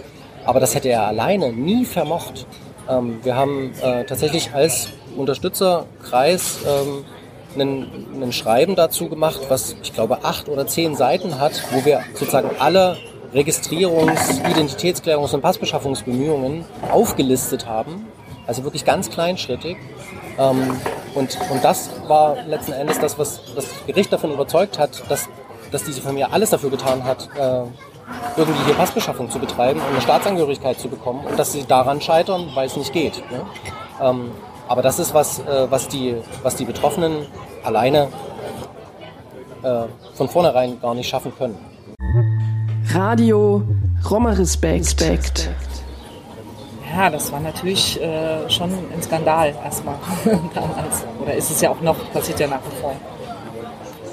Aber 0.45 0.59
das 0.59 0.75
hätte 0.75 0.89
er 0.89 1.07
alleine 1.07 1.51
nie 1.51 1.85
vermocht. 1.85 2.45
Ähm, 2.89 3.19
wir 3.23 3.35
haben 3.35 3.71
äh, 3.81 4.03
tatsächlich 4.05 4.53
als 4.53 4.89
Unterstützerkreis 5.15 6.59
ähm, 6.65 7.05
einen 7.59 8.31
Schreiben 8.31 8.75
dazu 8.75 9.09
gemacht, 9.09 9.41
was 9.49 9.75
ich 9.81 9.93
glaube 9.93 10.23
acht 10.23 10.47
oder 10.47 10.67
zehn 10.67 10.95
Seiten 10.95 11.39
hat, 11.39 11.63
wo 11.71 11.83
wir 11.85 12.01
sozusagen 12.13 12.51
alle 12.59 12.97
Registrierungs-, 13.33 14.41
Identitätsklärungs- 14.43 15.33
und 15.33 15.41
Passbeschaffungsbemühungen 15.41 16.65
aufgelistet 16.91 17.65
haben 17.65 18.05
Also 18.45 18.63
wirklich 18.63 18.85
ganz 18.85 19.09
kleinschrittig. 19.09 19.77
Ähm, 20.37 20.79
und, 21.15 21.37
und 21.49 21.63
das 21.63 21.89
war 22.07 22.35
letzten 22.43 22.73
Endes 22.73 22.99
das, 22.99 23.17
was 23.17 23.41
das 23.55 23.65
Gericht 23.85 24.13
davon 24.13 24.31
überzeugt 24.31 24.77
hat, 24.77 25.03
dass, 25.09 25.27
dass 25.71 25.83
diese 25.83 26.01
Familie 26.01 26.31
alles 26.31 26.51
dafür 26.51 26.69
getan 26.69 27.03
hat, 27.03 27.27
äh, 27.37 27.63
irgendwie 28.37 28.63
hier 28.65 28.75
Passbeschaffung 28.75 29.29
zu 29.29 29.39
betreiben 29.39 29.79
und 29.81 29.87
eine 29.87 30.01
Staatsangehörigkeit 30.01 30.79
zu 30.79 30.87
bekommen 30.87 31.25
und 31.25 31.37
dass 31.37 31.51
sie 31.51 31.65
daran 31.65 32.01
scheitern, 32.01 32.49
weil 32.53 32.67
es 32.67 32.77
nicht 32.77 32.93
geht. 32.93 33.23
Ne? 33.31 33.41
Ähm, 34.01 34.31
aber 34.67 34.81
das 34.81 34.99
ist 34.99 35.13
was, 35.13 35.39
äh, 35.39 35.67
was, 35.69 35.87
die, 35.87 36.15
was 36.43 36.55
die 36.55 36.65
Betroffenen 36.65 37.25
alleine 37.63 38.09
äh, 39.63 39.83
von 40.13 40.29
vornherein 40.29 40.79
gar 40.79 40.93
nicht 40.93 41.09
schaffen 41.09 41.33
können. 41.37 41.57
Radio 42.93 43.63
Roma 44.09 44.31
Respekt. 44.31 45.01
Respekt. 45.01 45.49
Ja, 46.95 47.09
das 47.09 47.31
war 47.31 47.39
natürlich 47.39 48.01
äh, 48.01 48.49
schon 48.49 48.71
ein 48.71 49.01
Skandal 49.03 49.53
erstmal 49.63 49.95
damals. 50.25 51.05
Oder 51.21 51.33
ist 51.35 51.51
es 51.51 51.61
ja 51.61 51.69
auch 51.71 51.81
noch, 51.81 51.95
passiert 52.13 52.39
ja 52.39 52.47
nach 52.47 52.59
wie 52.71 52.81
vor. 52.81 52.93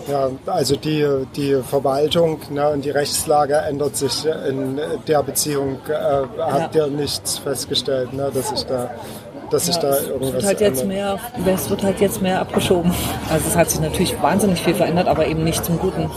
Ja, 0.07 0.29
also 0.53 0.77
die, 0.77 1.07
die 1.35 1.55
Verwaltung 1.63 2.39
ne, 2.51 2.69
und 2.71 2.85
die 2.85 2.91
Rechtslage 2.91 3.55
ändert 3.57 3.97
sich 3.97 4.27
in 4.49 4.79
der 5.09 5.23
Beziehung. 5.23 5.79
Äh, 5.89 6.27
habt 6.39 6.75
Ja. 6.75 6.85
ihr 6.87 6.91
nichts 6.91 7.39
festgestellt, 7.39 8.13
ne, 8.13 8.31
dass 8.35 8.51
sich 8.51 8.65
da, 8.67 8.91
dass 9.51 9.65
sich 9.67 9.77
Ja, 9.77 9.83
da 9.83 9.89
es 9.91 10.09
irgendwas 10.09 10.33
wird 10.35 10.45
halt 10.45 10.61
jetzt 10.61 10.83
ändert? 10.83 11.19
mehr, 11.47 11.55
es 11.55 11.71
wird 11.71 11.83
halt 11.85 12.01
jetzt 12.01 12.21
mehr 12.21 12.41
abgeschoben. 12.41 12.93
Also 13.33 13.49
es 13.49 13.57
hat 13.57 13.71
sich 13.71 13.81
natürlich 13.81 14.21
wahnsinnig 14.21 14.61
viel 14.63 14.75
verändert, 14.75 15.09
aber 15.09 15.27
eben 15.27 15.43
nicht 15.43 15.65
zum 15.65 15.79
Guten. 15.79 16.11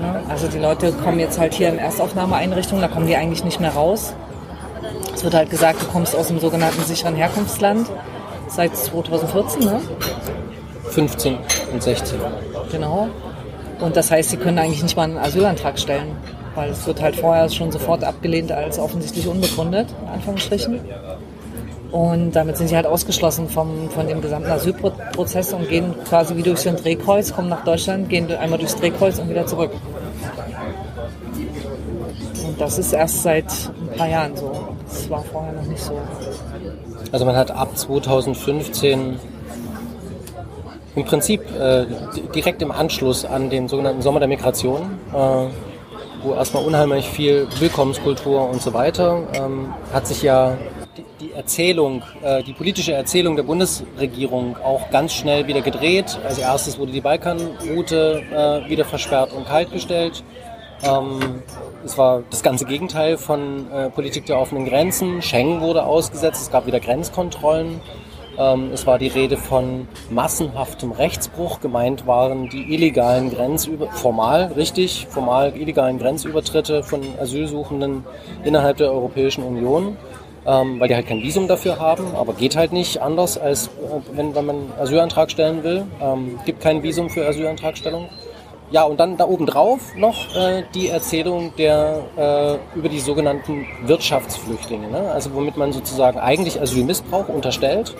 Ja, 0.00 0.20
also 0.28 0.46
die 0.46 0.58
Leute 0.58 0.92
kommen 0.92 1.18
jetzt 1.18 1.38
halt 1.40 1.54
hier 1.54 1.68
in 1.70 1.78
Erstaufnahmeeinrichtungen, 1.78 2.80
da 2.82 2.86
kommen 2.88 3.06
die 3.08 3.16
eigentlich 3.16 3.42
nicht 3.44 3.60
mehr 3.60 3.72
raus. 3.72 4.14
Es 5.16 5.24
wird 5.24 5.32
halt 5.32 5.48
gesagt, 5.48 5.80
du 5.80 5.86
kommst 5.86 6.14
aus 6.14 6.28
dem 6.28 6.38
sogenannten 6.38 6.82
sicheren 6.82 7.14
Herkunftsland 7.14 7.90
seit 8.48 8.76
2014, 8.76 9.64
ne? 9.64 9.80
15 10.90 11.38
und 11.72 11.82
16. 11.82 12.18
Genau. 12.70 13.08
Und 13.80 13.96
das 13.96 14.10
heißt, 14.10 14.28
sie 14.28 14.36
können 14.36 14.58
eigentlich 14.58 14.82
nicht 14.82 14.94
mal 14.94 15.04
einen 15.04 15.16
Asylantrag 15.16 15.78
stellen, 15.78 16.18
weil 16.54 16.68
es 16.68 16.86
wird 16.86 17.00
halt 17.00 17.16
vorher 17.16 17.48
schon 17.48 17.72
sofort 17.72 18.04
abgelehnt 18.04 18.52
als 18.52 18.78
offensichtlich 18.78 19.26
unbegründet, 19.26 19.88
in 20.02 20.08
Anführungsstrichen. 20.08 20.80
Und 21.92 22.32
damit 22.32 22.58
sind 22.58 22.68
sie 22.68 22.76
halt 22.76 22.86
ausgeschlossen 22.86 23.48
vom, 23.48 23.88
von 23.88 24.06
dem 24.06 24.20
gesamten 24.20 24.50
Asylprozess 24.50 25.54
und 25.54 25.66
gehen 25.66 25.94
quasi 26.06 26.36
wie 26.36 26.42
durch 26.42 26.58
so 26.58 26.68
ein 26.68 26.76
Drehkreuz, 26.76 27.32
kommen 27.32 27.48
nach 27.48 27.64
Deutschland, 27.64 28.10
gehen 28.10 28.30
einmal 28.36 28.58
durchs 28.58 28.76
Drehkreuz 28.76 29.18
und 29.18 29.30
wieder 29.30 29.46
zurück. 29.46 29.70
Und 32.46 32.60
das 32.60 32.78
ist 32.78 32.92
erst 32.92 33.22
seit 33.22 33.46
ein 33.46 33.96
paar 33.96 34.08
Jahren 34.08 34.36
so. 34.36 34.65
Das 34.96 35.10
war 35.10 35.22
vorher 35.24 35.52
noch 35.52 35.62
nicht 35.64 35.82
so. 35.82 35.92
Also 37.12 37.24
man 37.24 37.36
hat 37.36 37.50
ab 37.50 37.76
2015 37.76 39.18
im 40.94 41.04
Prinzip 41.04 41.42
äh, 41.54 41.84
di- 42.14 42.22
direkt 42.34 42.62
im 42.62 42.70
Anschluss 42.72 43.24
an 43.24 43.50
den 43.50 43.68
sogenannten 43.68 44.00
Sommer 44.00 44.18
der 44.20 44.28
Migration, 44.28 44.98
äh, 45.12 45.16
wo 46.22 46.34
erstmal 46.34 46.64
unheimlich 46.64 47.06
viel 47.08 47.46
Willkommenskultur 47.60 48.48
und 48.48 48.62
so 48.62 48.72
weiter, 48.72 49.22
ähm, 49.34 49.74
hat 49.92 50.06
sich 50.06 50.22
ja 50.22 50.56
die, 50.96 51.04
die 51.26 51.32
Erzählung, 51.32 52.02
äh, 52.22 52.42
die 52.42 52.54
politische 52.54 52.94
Erzählung 52.94 53.36
der 53.36 53.42
Bundesregierung 53.42 54.56
auch 54.64 54.90
ganz 54.90 55.12
schnell 55.12 55.46
wieder 55.46 55.60
gedreht. 55.60 56.18
Als 56.26 56.38
erstes 56.38 56.78
wurde 56.78 56.92
die 56.92 57.02
Balkanroute 57.02 58.22
äh, 58.66 58.70
wieder 58.70 58.86
versperrt 58.86 59.32
und 59.34 59.46
kaltgestellt. 59.46 60.24
Ähm, 60.82 61.42
es 61.86 61.96
war 61.96 62.24
das 62.30 62.42
ganze 62.42 62.64
Gegenteil 62.64 63.16
von 63.16 63.70
äh, 63.70 63.90
Politik 63.90 64.26
der 64.26 64.40
offenen 64.40 64.66
Grenzen. 64.66 65.22
Schengen 65.22 65.60
wurde 65.60 65.84
ausgesetzt, 65.84 66.42
es 66.42 66.50
gab 66.50 66.66
wieder 66.66 66.80
Grenzkontrollen. 66.80 67.80
Ähm, 68.38 68.70
es 68.74 68.86
war 68.88 68.98
die 68.98 69.06
Rede 69.06 69.36
von 69.36 69.86
massenhaftem 70.10 70.90
Rechtsbruch. 70.90 71.60
Gemeint 71.60 72.06
waren 72.06 72.48
die 72.48 72.74
illegalen 72.74 73.30
Grenzüber 73.30 73.86
formal 73.92 74.52
richtig, 74.56 75.06
formal 75.08 75.56
illegalen 75.56 75.98
Grenzübertritte 75.98 76.82
von 76.82 77.02
Asylsuchenden 77.20 78.04
innerhalb 78.44 78.78
der 78.78 78.90
Europäischen 78.90 79.44
Union, 79.44 79.96
ähm, 80.44 80.80
weil 80.80 80.88
die 80.88 80.96
halt 80.96 81.06
kein 81.06 81.22
Visum 81.22 81.46
dafür 81.46 81.78
haben. 81.78 82.16
Aber 82.16 82.34
geht 82.34 82.56
halt 82.56 82.72
nicht 82.72 83.00
anders, 83.00 83.38
als 83.38 83.68
äh, 83.68 83.70
wenn, 84.12 84.34
wenn 84.34 84.44
man 84.44 84.72
Asylantrag 84.78 85.30
stellen 85.30 85.62
will. 85.62 85.86
Ähm, 86.02 86.40
gibt 86.44 86.60
kein 86.60 86.82
Visum 86.82 87.08
für 87.10 87.26
Asylantragstellung. 87.26 88.08
Ja, 88.70 88.82
und 88.82 88.98
dann 88.98 89.16
da 89.16 89.26
oben 89.26 89.46
drauf 89.46 89.94
noch 89.96 90.34
äh, 90.34 90.64
die 90.74 90.88
Erzählung 90.88 91.52
der, 91.56 92.02
äh, 92.16 92.78
über 92.78 92.88
die 92.88 92.98
sogenannten 92.98 93.66
Wirtschaftsflüchtlinge. 93.84 94.88
Ne? 94.88 95.10
Also 95.12 95.32
womit 95.34 95.56
man 95.56 95.72
sozusagen 95.72 96.18
eigentlich 96.18 96.60
Asylmissbrauch 96.60 97.28
unterstellt. 97.28 97.94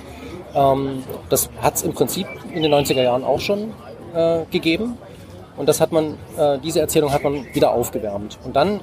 Ähm, 0.55 1.05
das 1.29 1.51
hat 1.62 1.77
es 1.77 1.83
im 1.83 1.93
Prinzip 1.93 2.27
in 2.53 2.62
den 2.62 2.75
90er 2.75 3.03
Jahren 3.03 3.23
auch 3.23 3.39
schon 3.39 3.75
äh, 4.14 4.41
gegeben. 4.51 4.99
Und 5.57 5.69
das 5.69 5.81
hat 5.81 5.93
man, 5.93 6.14
äh, 6.37 6.59
diese 6.59 6.81
Erzählung 6.81 7.12
hat 7.12 7.23
man 7.23 7.47
wieder 7.55 7.71
aufgewärmt. 7.71 8.39
Und 8.45 8.57
dann 8.57 8.81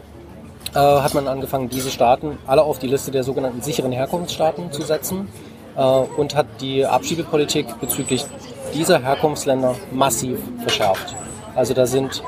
äh, 0.73 0.79
hat 0.79 1.13
man 1.13 1.27
angefangen, 1.27 1.67
diese 1.67 1.91
Staaten 1.91 2.37
alle 2.47 2.63
auf 2.63 2.79
die 2.79 2.87
Liste 2.87 3.11
der 3.11 3.23
sogenannten 3.23 3.61
sicheren 3.61 3.91
Herkunftsstaaten 3.91 4.71
zu 4.71 4.81
setzen 4.83 5.27
äh, 5.75 5.81
und 5.81 6.35
hat 6.35 6.47
die 6.61 6.85
Abschiebepolitik 6.85 7.79
bezüglich 7.81 8.25
dieser 8.73 8.99
Herkunftsländer 8.99 9.75
massiv 9.91 10.39
verschärft. 10.61 11.15
Also 11.55 11.73
da 11.73 11.85
sind 11.85 12.23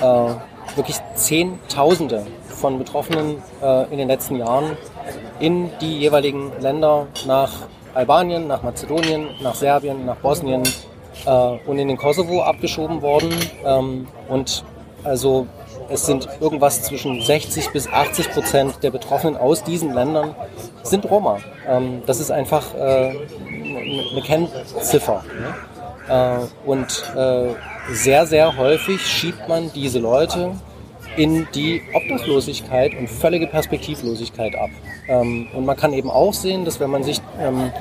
äh, 0.00 0.76
wirklich 0.76 0.96
Zehntausende 1.14 2.26
von 2.48 2.78
Betroffenen 2.78 3.42
äh, 3.62 3.90
in 3.90 3.98
den 3.98 4.08
letzten 4.08 4.36
Jahren 4.36 4.76
in 5.40 5.70
die 5.80 5.98
jeweiligen 5.98 6.52
Länder 6.60 7.06
nach 7.26 7.50
Albanien, 7.94 8.46
nach 8.46 8.62
Mazedonien, 8.62 9.28
nach 9.40 9.54
Serbien, 9.54 10.04
nach 10.06 10.16
Bosnien 10.16 10.62
äh, 11.26 11.30
und 11.66 11.78
in 11.78 11.88
den 11.88 11.96
Kosovo 11.96 12.42
abgeschoben 12.42 13.02
worden. 13.02 13.34
Ähm, 13.64 14.06
und 14.28 14.64
also 15.04 15.46
es 15.88 16.06
sind 16.06 16.28
irgendwas 16.40 16.82
zwischen 16.82 17.22
60 17.22 17.70
bis 17.72 17.88
80 17.88 18.30
Prozent 18.32 18.82
der 18.82 18.90
Betroffenen 18.90 19.36
aus 19.36 19.64
diesen 19.64 19.94
Ländern 19.94 20.34
sind 20.82 21.08
Roma. 21.10 21.38
Ähm, 21.66 22.02
das 22.06 22.20
ist 22.20 22.30
einfach 22.30 22.74
äh, 22.74 23.16
eine 23.48 24.22
Kennziffer. 24.24 25.24
Ne? 26.08 26.44
Äh, 26.44 26.68
und 26.68 27.04
äh, 27.16 27.54
sehr, 27.90 28.26
sehr 28.26 28.56
häufig 28.56 29.06
schiebt 29.06 29.48
man 29.48 29.72
diese 29.72 29.98
Leute 29.98 30.54
in 31.16 31.48
die 31.54 31.82
Obdachlosigkeit 31.94 32.92
und 32.96 33.08
völlige 33.08 33.46
Perspektivlosigkeit 33.46 34.54
ab. 34.54 34.70
Ähm, 35.08 35.48
und 35.54 35.64
man 35.64 35.76
kann 35.76 35.92
eben 35.92 36.10
auch 36.10 36.32
sehen, 36.32 36.64
dass 36.64 36.80
wenn 36.80 36.90
man 36.90 37.02
sich 37.02 37.20
ähm, 37.40 37.72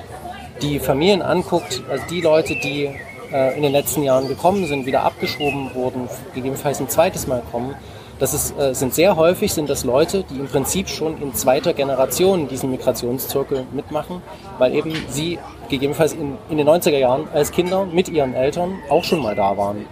die 0.62 0.80
Familien 0.80 1.22
anguckt, 1.22 1.84
also 1.90 2.04
die 2.10 2.22
Leute, 2.22 2.56
die 2.56 2.90
äh, 3.32 3.56
in 3.56 3.62
den 3.62 3.72
letzten 3.72 4.04
Jahren 4.04 4.28
gekommen 4.28 4.66
sind, 4.66 4.86
wieder 4.86 5.04
abgeschoben 5.04 5.74
wurden, 5.76 6.10
gegebenenfalls 6.34 6.80
ein 6.80 6.90
zweites 6.90 7.28
Mal 7.28 7.44
kommen, 7.52 7.76
das 8.20 8.34
ist, 8.34 8.58
äh, 8.58 8.74
sind 8.74 8.96
sehr 8.96 9.16
häufig 9.16 9.54
sind 9.54 9.70
das 9.70 9.84
Leute, 9.84 10.24
die 10.24 10.40
im 10.40 10.48
Prinzip 10.48 10.90
schon 10.90 11.22
in 11.22 11.36
zweiter 11.36 11.74
Generation 11.74 12.48
diesen 12.48 12.72
Migrationszirkel 12.72 13.68
mitmachen, 13.72 14.24
weil 14.58 14.74
eben 14.74 14.92
sie 15.10 15.38
gegebenenfalls 15.70 16.14
in, 16.14 16.38
in 16.50 16.58
den 16.58 16.68
90er 16.68 16.98
Jahren 16.98 17.28
als 17.34 17.52
Kinder 17.52 17.86
mit 17.86 18.10
ihren 18.10 18.34
Eltern 18.34 18.80
auch 18.90 19.04
schon 19.04 19.22
mal 19.22 19.36
da 19.36 19.56
waren. 19.56 19.86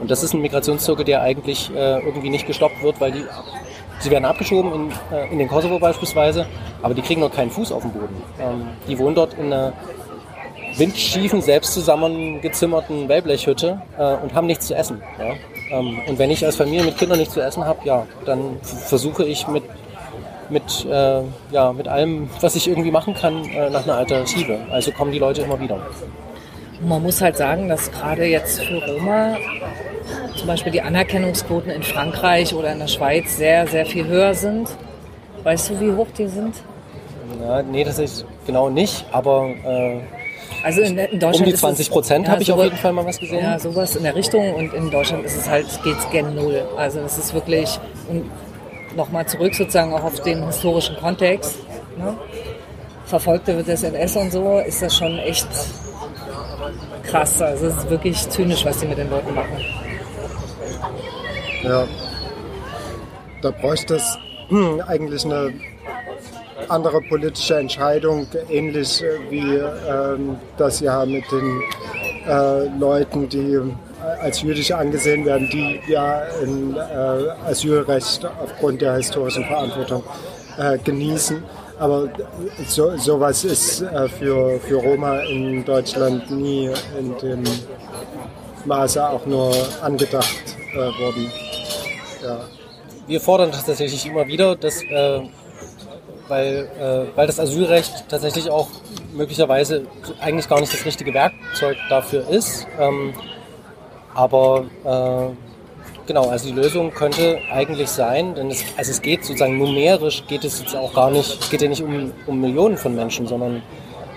Und 0.00 0.10
das 0.10 0.22
ist 0.22 0.34
ein 0.34 0.42
Migrationszirkel, 0.42 1.04
der 1.04 1.22
eigentlich 1.22 1.70
äh, 1.74 2.00
irgendwie 2.00 2.30
nicht 2.30 2.46
gestoppt 2.46 2.82
wird, 2.82 3.00
weil 3.00 3.12
die 3.12 3.24
sie 3.98 4.10
werden 4.10 4.24
abgeschoben 4.24 4.72
in, 4.72 5.16
äh, 5.16 5.32
in 5.32 5.38
den 5.38 5.48
Kosovo 5.48 5.78
beispielsweise, 5.78 6.46
aber 6.82 6.94
die 6.94 7.02
kriegen 7.02 7.20
noch 7.20 7.32
keinen 7.32 7.50
Fuß 7.50 7.72
auf 7.72 7.82
den 7.82 7.92
Boden. 7.92 8.22
Ähm, 8.38 8.68
die 8.88 8.98
wohnen 8.98 9.14
dort 9.14 9.34
in 9.34 9.52
einer 9.52 9.72
windschiefen, 10.76 11.40
selbst 11.40 11.72
zusammengezimmerten 11.72 13.08
Wellblechhütte 13.08 13.80
äh, 13.98 14.14
und 14.16 14.34
haben 14.34 14.46
nichts 14.46 14.66
zu 14.66 14.74
essen. 14.74 15.02
Ja? 15.18 15.78
Ähm, 15.78 16.00
und 16.06 16.18
wenn 16.18 16.30
ich 16.30 16.44
als 16.44 16.56
Familie 16.56 16.84
mit 16.84 16.98
Kindern 16.98 17.18
nichts 17.18 17.32
zu 17.34 17.40
essen 17.40 17.64
habe, 17.64 17.78
ja, 17.84 18.06
dann 18.24 18.58
versuche 18.62 19.24
ich 19.24 19.48
mit 19.48 19.64
mit, 20.48 20.86
äh, 20.88 21.22
ja, 21.50 21.72
mit 21.72 21.88
allem, 21.88 22.30
was 22.40 22.54
ich 22.54 22.68
irgendwie 22.68 22.92
machen 22.92 23.14
kann, 23.14 23.44
äh, 23.46 23.68
nach 23.68 23.82
einer 23.82 23.96
Alternative. 23.96 24.60
Also 24.70 24.92
kommen 24.92 25.10
die 25.10 25.18
Leute 25.18 25.42
immer 25.42 25.58
wieder. 25.58 25.80
Man 26.80 27.02
muss 27.02 27.20
halt 27.20 27.36
sagen, 27.36 27.68
dass 27.68 27.90
gerade 27.90 28.24
jetzt 28.26 28.62
für 28.62 28.84
Roma 28.84 29.36
zum 30.36 30.46
Beispiel 30.46 30.72
die 30.72 30.82
Anerkennungsquoten 30.82 31.70
in 31.70 31.82
Frankreich 31.82 32.54
oder 32.54 32.72
in 32.72 32.78
der 32.78 32.86
Schweiz 32.88 33.36
sehr, 33.36 33.66
sehr 33.66 33.86
viel 33.86 34.06
höher 34.06 34.34
sind. 34.34 34.68
Weißt 35.42 35.70
du, 35.70 35.80
wie 35.80 35.92
hoch 35.92 36.08
die 36.16 36.26
sind? 36.26 36.54
Ja, 37.40 37.62
nee, 37.62 37.82
das 37.84 37.98
ist 37.98 38.24
genau 38.46 38.68
nicht, 38.68 39.04
aber 39.10 39.48
äh, 39.64 40.00
Also 40.62 40.82
in, 40.82 40.98
in 40.98 41.18
Deutschland 41.18 41.38
um 41.38 41.44
die 41.46 41.50
ist 41.52 41.60
20 41.60 41.86
es- 41.86 41.92
Prozent 41.92 42.26
ja, 42.26 42.32
habe 42.32 42.42
ich 42.42 42.52
auf 42.52 42.58
sowas- 42.58 42.66
jeden 42.70 42.78
Fall 42.78 42.92
mal 42.92 43.06
was 43.06 43.18
gesehen. 43.18 43.42
Ja, 43.42 43.58
sowas 43.58 43.96
in 43.96 44.02
der 44.02 44.14
Richtung 44.14 44.54
und 44.54 44.74
in 44.74 44.90
Deutschland 44.90 45.24
ist 45.24 45.36
es 45.36 45.48
halt, 45.48 45.66
geht's 45.82 46.08
gen 46.10 46.34
Null. 46.34 46.62
Also 46.76 47.00
es 47.00 47.16
ist 47.18 47.32
wirklich, 47.34 47.78
und 48.08 48.30
nochmal 48.96 49.26
zurück 49.26 49.54
sozusagen 49.54 49.92
auch 49.94 50.04
auf 50.04 50.20
den 50.20 50.44
historischen 50.46 50.96
Kontext, 50.96 51.56
ne? 51.98 52.14
Verfolgte 53.06 53.62
des 53.62 53.82
NS 53.82 54.16
und 54.16 54.32
so, 54.32 54.58
ist 54.58 54.82
das 54.82 54.96
schon 54.96 55.18
echt 55.18 55.46
krass. 57.06 57.40
Also 57.40 57.66
es 57.66 57.76
ist 57.76 57.90
wirklich 57.90 58.28
zynisch, 58.28 58.64
was 58.64 58.78
die 58.78 58.86
mit 58.86 58.98
den 58.98 59.10
Leuten 59.10 59.34
machen. 59.34 59.64
Ja. 61.62 61.86
Da 63.42 63.50
bräuchte 63.50 63.96
es 63.96 64.18
hm, 64.48 64.80
eigentlich 64.86 65.24
eine 65.24 65.52
andere 66.68 67.00
politische 67.02 67.58
Entscheidung, 67.58 68.26
ähnlich 68.48 69.02
wie 69.30 69.56
ähm, 69.56 70.36
das 70.56 70.80
ja 70.80 71.04
mit 71.04 71.24
den 71.30 71.62
äh, 72.26 72.78
Leuten, 72.78 73.28
die 73.28 73.60
als 74.20 74.42
jüdisch 74.42 74.72
angesehen 74.72 75.24
werden, 75.24 75.48
die 75.50 75.80
ja 75.88 76.22
ein 76.42 76.76
äh, 76.76 77.50
Asylrecht 77.50 78.26
aufgrund 78.42 78.80
der 78.80 78.96
historischen 78.96 79.44
Verantwortung 79.44 80.02
äh, 80.58 80.78
genießen. 80.78 81.42
Aber 81.78 82.08
so, 82.66 82.96
sowas 82.96 83.44
ist 83.44 83.82
äh, 83.82 84.08
für, 84.08 84.58
für 84.60 84.76
Roma 84.76 85.20
in 85.20 85.64
Deutschland 85.64 86.30
nie 86.30 86.70
in 86.98 87.16
dem 87.18 87.44
Maße 88.64 89.06
auch 89.06 89.26
nur 89.26 89.52
angedacht 89.82 90.56
äh, 90.72 90.76
worden. 90.76 91.30
Ja. 92.22 92.40
Wir 93.06 93.20
fordern 93.20 93.50
das 93.50 93.64
tatsächlich 93.64 94.06
immer 94.06 94.26
wieder, 94.26 94.56
dass, 94.56 94.82
äh, 94.82 95.20
weil, 96.28 96.68
äh, 96.78 97.16
weil 97.16 97.26
das 97.26 97.38
Asylrecht 97.38 98.08
tatsächlich 98.08 98.50
auch 98.50 98.68
möglicherweise 99.12 99.86
eigentlich 100.20 100.48
gar 100.48 100.60
nicht 100.60 100.72
das 100.72 100.84
richtige 100.84 101.12
Werkzeug 101.12 101.76
dafür 101.88 102.26
ist. 102.28 102.66
Ähm, 102.78 103.12
aber 104.14 104.64
äh, 104.84 105.45
Genau, 106.06 106.28
also 106.28 106.46
die 106.48 106.54
Lösung 106.54 106.92
könnte 106.92 107.40
eigentlich 107.50 107.88
sein, 107.88 108.36
denn 108.36 108.48
es, 108.48 108.64
also 108.76 108.92
es 108.92 109.02
geht 109.02 109.24
sozusagen 109.24 109.58
numerisch, 109.58 110.22
geht 110.28 110.44
es 110.44 110.60
jetzt 110.60 110.76
auch 110.76 110.94
gar 110.94 111.10
nicht, 111.10 111.40
es 111.40 111.50
geht 111.50 111.62
ja 111.62 111.68
nicht 111.68 111.82
um, 111.82 112.12
um 112.26 112.40
Millionen 112.40 112.76
von 112.76 112.94
Menschen, 112.94 113.26
sondern 113.26 113.60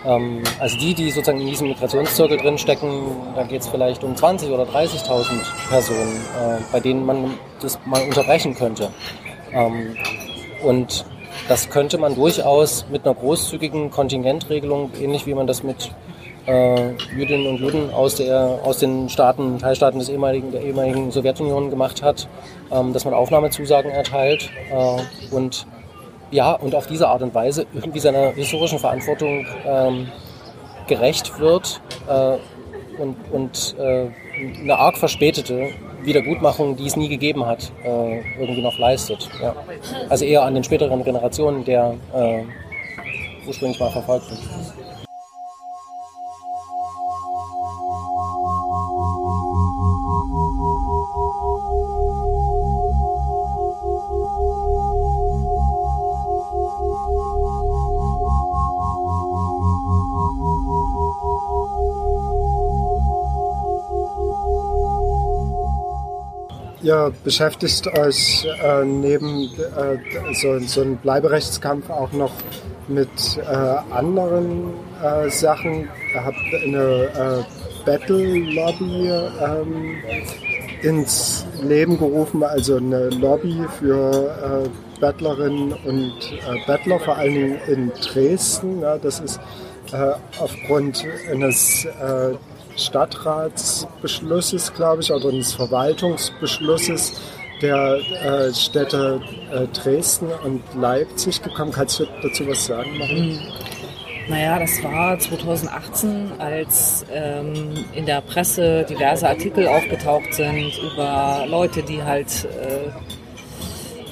ähm, 0.06 0.44
also 0.60 0.78
die, 0.78 0.94
die 0.94 1.10
sozusagen 1.10 1.42
in 1.42 1.48
diesem 1.48 1.70
Migrationszirkel 1.70 2.38
drinstecken, 2.38 2.90
da 3.36 3.44
geht 3.44 3.62
es 3.62 3.68
vielleicht 3.68 4.04
um 4.04 4.14
20.000 4.14 4.52
oder 4.52 4.64
30.000 4.64 5.26
Personen, 5.70 6.16
äh, 6.40 6.62
bei 6.72 6.80
denen 6.80 7.06
man 7.06 7.34
das 7.60 7.80
mal 7.86 8.04
unterbrechen 8.04 8.54
könnte. 8.54 8.90
Ähm, 9.52 9.98
und 10.64 11.06
das 11.48 11.72
könnte 11.72 11.98
man 11.98 12.14
durchaus 12.14 12.86
mit 12.92 13.04
einer 13.06 13.16
großzügigen 13.16 13.90
Kontingentregelung, 13.90 14.92
ähnlich 15.02 15.26
wie 15.26 15.34
man 15.34 15.48
das 15.48 15.64
mit 15.64 15.90
äh, 16.50 16.94
Jüdinnen 17.16 17.48
und 17.48 17.60
Juden 17.60 17.94
aus, 17.94 18.16
der, 18.16 18.60
aus 18.64 18.80
den 18.80 19.08
Staaten, 19.08 19.60
Teilstaaten 19.60 20.00
des 20.00 20.10
ehemaligen, 20.10 20.52
der 20.52 20.62
ehemaligen 20.62 21.12
Sowjetunion 21.12 21.70
gemacht 21.70 22.02
hat, 22.02 22.28
ähm, 22.72 22.92
dass 22.92 23.06
man 23.06 23.14
Aufnahmezusagen 23.14 23.92
erteilt 23.92 24.50
äh, 24.72 25.34
und 25.36 25.68
ja, 26.32 26.54
und 26.54 26.76
auf 26.76 26.88
diese 26.88 27.08
Art 27.08 27.22
und 27.22 27.34
Weise 27.34 27.66
irgendwie 27.74 28.00
seiner 28.00 28.32
historischen 28.32 28.80
Verantwortung 28.80 29.48
ähm, 29.66 30.08
gerecht 30.88 31.40
wird 31.40 31.82
äh, 32.08 32.38
und, 33.02 33.16
und 33.32 33.76
äh, 33.80 34.08
eine 34.62 34.78
arg 34.78 34.98
verspätete 34.98 35.70
Wiedergutmachung, 36.04 36.76
die 36.76 36.86
es 36.86 36.96
nie 36.96 37.10
gegeben 37.10 37.46
hat, 37.46 37.72
äh, 37.84 38.22
irgendwie 38.40 38.62
noch 38.62 38.78
leistet. 38.78 39.28
Ja. 39.42 39.56
Also 40.08 40.26
eher 40.26 40.44
an 40.44 40.54
den 40.54 40.64
späteren 40.64 41.04
Generationen 41.04 41.66
der 41.66 41.96
äh, 42.14 42.44
ursprünglich 43.48 43.80
mal 43.80 43.92
Verfolgten. 43.92 44.38
Ihr 66.82 67.12
beschäftigt 67.26 67.88
euch 67.88 68.48
äh, 68.64 68.86
neben 68.86 69.50
äh, 69.58 69.98
so, 70.34 70.60
so 70.60 70.82
einem 70.82 70.96
Bleiberechtskampf 70.98 71.90
auch 71.90 72.12
noch 72.14 72.32
mit 72.88 73.10
äh, 73.38 73.44
anderen 73.92 74.74
äh, 75.04 75.30
Sachen. 75.30 75.90
Ihr 76.14 76.26
habt 76.26 76.38
eine 76.64 77.04
äh, 77.04 77.86
Battle-Lobby 77.86 79.10
ähm, 79.10 79.96
ins 80.82 81.46
Leben 81.62 81.98
gerufen, 81.98 82.44
also 82.44 82.78
eine 82.78 83.10
Lobby 83.10 83.62
für 83.80 84.64
äh, 84.66 85.00
Battlerinnen 85.02 85.74
und 85.74 86.14
Battler, 86.66 87.00
vor 87.00 87.18
allen 87.18 87.34
Dingen 87.34 87.58
in 87.68 87.92
Dresden. 88.02 88.82
Ja, 88.82 88.98
das 88.98 89.20
ist 89.20 89.40
aufgrund 90.40 91.04
eines 91.32 91.88
Stadtratsbeschlusses, 92.80 94.74
glaube 94.74 95.02
ich, 95.02 95.12
oder 95.12 95.30
eines 95.30 95.54
Verwaltungsbeschlusses 95.54 97.20
der 97.62 97.98
äh, 98.24 98.54
Städte 98.54 99.22
äh, 99.52 99.68
Dresden 99.68 100.30
und 100.44 100.64
Leipzig 100.76 101.42
gekommen. 101.42 101.72
Kannst 101.72 102.00
du 102.00 102.06
dazu 102.22 102.48
was 102.48 102.66
sagen, 102.66 102.98
Marie? 102.98 103.38
Hm. 103.38 103.40
Naja, 104.30 104.60
das 104.60 104.84
war 104.84 105.18
2018, 105.18 106.34
als 106.38 107.04
ähm, 107.12 107.74
in 107.94 108.06
der 108.06 108.22
Presse 108.22 108.86
diverse 108.88 109.28
Artikel 109.28 109.68
aufgetaucht 109.68 110.36
sind 110.36 110.72
über 110.78 111.46
Leute, 111.48 111.82
die 111.82 112.04
halt 112.04 112.46
äh, 112.46 112.92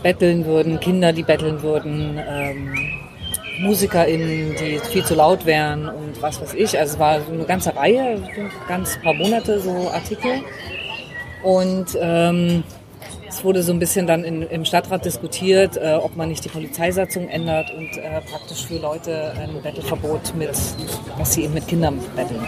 betteln 0.01 0.45
würden, 0.45 0.79
Kinder, 0.79 1.13
die 1.13 1.21
betteln 1.21 1.61
würden. 1.61 2.19
Ähm, 2.27 2.96
MusikerInnen, 3.59 4.55
die 4.55 4.79
viel 4.91 5.03
zu 5.03 5.15
laut 5.15 5.45
wären 5.45 5.87
und 5.87 6.21
was 6.21 6.41
weiß 6.41 6.53
ich. 6.53 6.77
Also 6.77 6.93
es 6.93 6.99
war 6.99 7.19
eine 7.27 7.45
ganze 7.45 7.75
Reihe, 7.75 8.21
ganz 8.67 8.99
paar 9.01 9.13
Monate 9.13 9.59
so 9.59 9.89
Artikel. 9.91 10.41
Und 11.43 11.97
ähm, 11.99 12.63
es 13.29 13.43
wurde 13.43 13.61
so 13.61 13.71
ein 13.71 13.79
bisschen 13.79 14.07
dann 14.07 14.23
in, 14.23 14.41
im 14.41 14.65
Stadtrat 14.65 15.05
diskutiert, 15.05 15.77
äh, 15.77 15.93
ob 15.93 16.15
man 16.15 16.29
nicht 16.29 16.43
die 16.43 16.49
Polizeisatzung 16.49 17.29
ändert 17.29 17.71
und 17.71 17.97
äh, 17.97 18.21
praktisch 18.21 18.65
für 18.65 18.77
Leute 18.77 19.33
ein 19.39 19.61
Bettelverbot 19.61 20.33
mit, 20.35 20.49
was 21.17 21.33
sie 21.33 21.43
eben 21.43 21.53
mit 21.53 21.67
Kindern 21.67 21.99
betteln. 22.15 22.45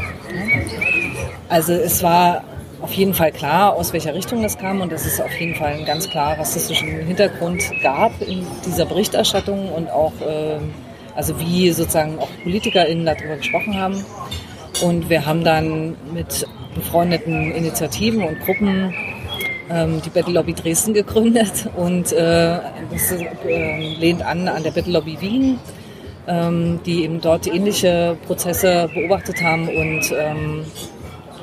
Also 1.47 1.73
es 1.73 2.01
war 2.01 2.43
auf 2.81 2.91
jeden 2.93 3.13
Fall 3.13 3.31
klar, 3.31 3.75
aus 3.75 3.93
welcher 3.93 4.13
Richtung 4.13 4.41
das 4.41 4.57
kam 4.57 4.81
und 4.81 4.91
dass 4.91 5.05
es 5.05 5.19
auf 5.19 5.33
jeden 5.39 5.55
Fall 5.55 5.73
einen 5.73 5.85
ganz 5.85 6.09
klar 6.09 6.39
rassistischen 6.39 7.05
Hintergrund 7.05 7.61
gab 7.83 8.11
in 8.21 8.47
dieser 8.65 8.85
Berichterstattung 8.85 9.71
und 9.71 9.89
auch 9.89 10.13
äh, 10.21 10.57
also 11.19 11.37
wie 11.37 11.69
sozusagen 11.71 12.17
auch 12.17 12.29
PolitikerInnen 12.43 13.05
darüber 13.05 13.35
gesprochen 13.35 13.77
haben. 13.77 14.05
Und 14.81 15.09
wir 15.09 15.25
haben 15.25 15.43
dann 15.43 15.97
mit 16.13 16.47
befreundeten 16.73 17.51
Initiativen 17.51 18.23
und 18.23 18.39
Gruppen 18.39 18.93
ähm, 19.69 20.01
die 20.01 20.09
Battle 20.11 20.33
Lobby 20.33 20.53
Dresden 20.53 20.93
gegründet 20.93 21.69
und 21.75 22.13
äh, 22.13 22.59
das 22.89 23.11
äh, 23.11 23.95
lehnt 23.99 24.21
an 24.21 24.47
an 24.47 24.63
der 24.63 24.71
Battle 24.71 24.93
Lobby 24.93 25.19
Wien, 25.19 25.59
ähm, 26.25 26.79
die 26.85 27.03
eben 27.03 27.19
dort 27.19 27.47
ähnliche 27.47 28.15
Prozesse 28.25 28.89
beobachtet 28.93 29.41
haben 29.43 29.67
und 29.67 30.13
ähm, 30.17 30.63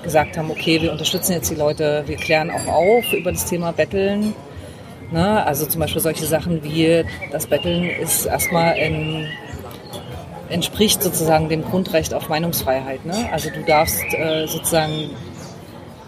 gesagt 0.02 0.38
haben, 0.38 0.50
okay, 0.50 0.80
wir 0.80 0.90
unterstützen 0.90 1.32
jetzt 1.32 1.50
die 1.50 1.54
Leute, 1.54 2.02
wir 2.06 2.16
klären 2.16 2.50
auch 2.50 2.66
auf 2.66 3.12
über 3.12 3.30
das 3.30 3.44
Thema 3.44 3.72
Betteln. 3.72 4.32
Ne? 5.12 5.44
Also 5.44 5.66
zum 5.66 5.82
Beispiel 5.82 6.00
solche 6.00 6.24
Sachen 6.24 6.64
wie 6.64 7.04
das 7.30 7.46
Betteln 7.46 7.84
ist 7.84 8.24
erstmal 8.24 8.72
ein 8.72 9.26
entspricht 10.48 11.02
sozusagen 11.02 11.48
dem 11.48 11.64
Grundrecht 11.64 12.14
auf 12.14 12.28
Meinungsfreiheit. 12.28 13.04
Ne? 13.04 13.28
Also 13.32 13.50
du 13.50 13.62
darfst 13.62 14.02
äh, 14.12 14.46
sozusagen 14.46 15.10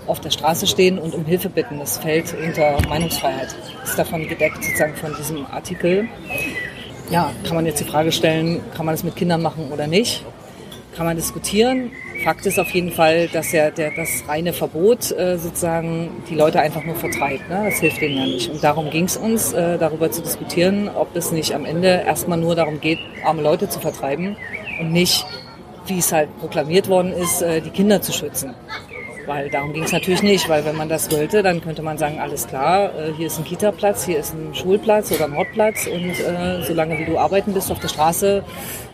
auf 0.07 0.20
der 0.20 0.30
Straße 0.30 0.66
stehen 0.66 0.99
und 0.99 1.14
um 1.14 1.24
Hilfe 1.24 1.49
bitten. 1.49 1.78
Das 1.78 1.99
fällt 1.99 2.34
unter 2.34 2.78
Meinungsfreiheit. 2.89 3.55
Ist 3.84 3.99
davon 3.99 4.26
gedeckt 4.26 4.62
sozusagen 4.64 4.95
von 4.97 5.14
diesem 5.16 5.47
Artikel. 5.47 6.09
Ja, 7.11 7.30
kann 7.45 7.57
man 7.57 7.66
jetzt 7.66 7.80
die 7.80 7.84
Frage 7.84 8.12
stellen, 8.12 8.61
kann 8.74 8.86
man 8.86 8.95
das 8.95 9.05
mit 9.05 9.16
Kindern 9.16 9.43
machen 9.43 9.70
oder 9.72 9.86
nicht? 9.86 10.24
Kann 10.97 11.07
man 11.07 11.16
diskutieren. 11.16 11.91
Fakt 12.25 12.47
ist 12.47 12.59
auf 12.59 12.71
jeden 12.71 12.91
Fall, 12.91 13.29
dass 13.29 13.53
ja 13.53 13.71
der, 13.71 13.93
das 13.93 14.25
reine 14.27 14.53
Verbot 14.53 15.12
äh, 15.12 15.39
sozusagen 15.39 16.11
die 16.29 16.35
Leute 16.35 16.61
einfach 16.61 16.85
nur 16.85 16.97
vertreibt. 16.97 17.49
Ne? 17.49 17.62
Das 17.66 17.79
hilft 17.79 18.01
denen 18.01 18.16
ja 18.16 18.27
nicht. 18.27 18.51
Und 18.51 18.64
darum 18.64 18.91
ging 18.91 19.05
es 19.05 19.16
uns, 19.16 19.53
äh, 19.53 19.79
darüber 19.79 20.11
zu 20.11 20.23
diskutieren, 20.23 20.89
ob 20.89 21.14
es 21.14 21.31
nicht 21.31 21.55
am 21.55 21.64
Ende 21.64 22.03
erstmal 22.07 22.39
nur 22.39 22.57
darum 22.57 22.81
geht, 22.81 22.99
arme 23.25 23.43
Leute 23.43 23.69
zu 23.69 23.79
vertreiben 23.79 24.37
und 24.81 24.93
nicht, 24.93 25.25
wie 25.87 25.99
es 25.99 26.12
halt 26.12 26.37
proklamiert 26.39 26.89
worden 26.89 27.12
ist, 27.12 27.41
äh, 27.41 27.61
die 27.61 27.71
Kinder 27.71 28.03
zu 28.03 28.12
schützen. 28.12 28.55
Weil 29.29 29.51
darum 29.51 29.74
ging 29.74 29.85
es 29.85 29.93
natürlich 29.93 30.22
nicht, 30.22 30.49
weil 30.49 30.64
wenn 30.64 30.74
man 30.74 30.89
das 30.89 31.11
wollte, 31.12 31.43
dann 31.43 31.61
könnte 31.61 31.83
man 31.83 31.99
sagen, 31.99 32.18
alles 32.18 32.47
klar, 32.47 32.91
äh, 32.99 33.12
hier 33.14 33.26
ist 33.26 33.39
ein 33.39 33.45
Kita-Platz, 33.45 34.07
hier 34.07 34.18
ist 34.18 34.33
ein 34.33 34.55
Schulplatz 34.55 35.12
oder 35.12 35.26
ein 35.26 35.37
Hortplatz 35.37 35.87
und 35.87 36.18
äh, 36.18 36.62
solange 36.66 36.99
wie 36.99 37.05
du 37.05 37.18
arbeiten 37.18 37.53
bist 37.53 37.70
auf 37.70 37.79
der 37.79 37.89
Straße, 37.89 38.43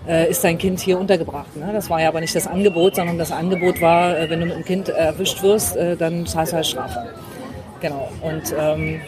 äh, 0.09 0.29
ist 0.29 0.43
dein 0.43 0.59
Kind 0.59 0.81
hier 0.81 0.99
untergebracht. 0.99 1.57
Ne? 1.57 1.71
Das 1.73 1.89
war 1.89 2.03
ja 2.03 2.09
aber 2.09 2.21
nicht 2.21 2.35
das 2.35 2.49
Angebot, 2.49 2.97
sondern 2.97 3.17
das 3.17 3.31
Angebot 3.31 3.81
war, 3.81 4.19
äh, 4.19 4.29
wenn 4.29 4.41
du 4.41 4.47
mit 4.47 4.57
dem 4.57 4.65
Kind 4.65 4.89
erwischt 4.89 5.41
wirst, 5.45 5.77
äh, 5.77 5.97
dann 5.97 6.27
zahlst 6.27 6.51
du 6.51 6.57
halt 6.57 6.67
Strafe. 6.67 7.07
Genau. 7.81 8.11
Und 8.21 8.53
ähm, 8.59 9.01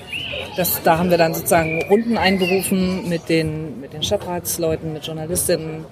das, 0.57 0.81
da 0.85 0.97
haben 0.99 1.11
wir 1.11 1.19
dann 1.19 1.35
sozusagen 1.35 1.83
Runden 1.91 2.19
einberufen 2.19 3.09
mit 3.09 3.29
den, 3.29 3.81
mit 3.81 3.93
den 3.93 4.05
Stadtratsleuten, 4.05 4.93
mit 4.93 5.05
Journalistinnen 5.05 5.87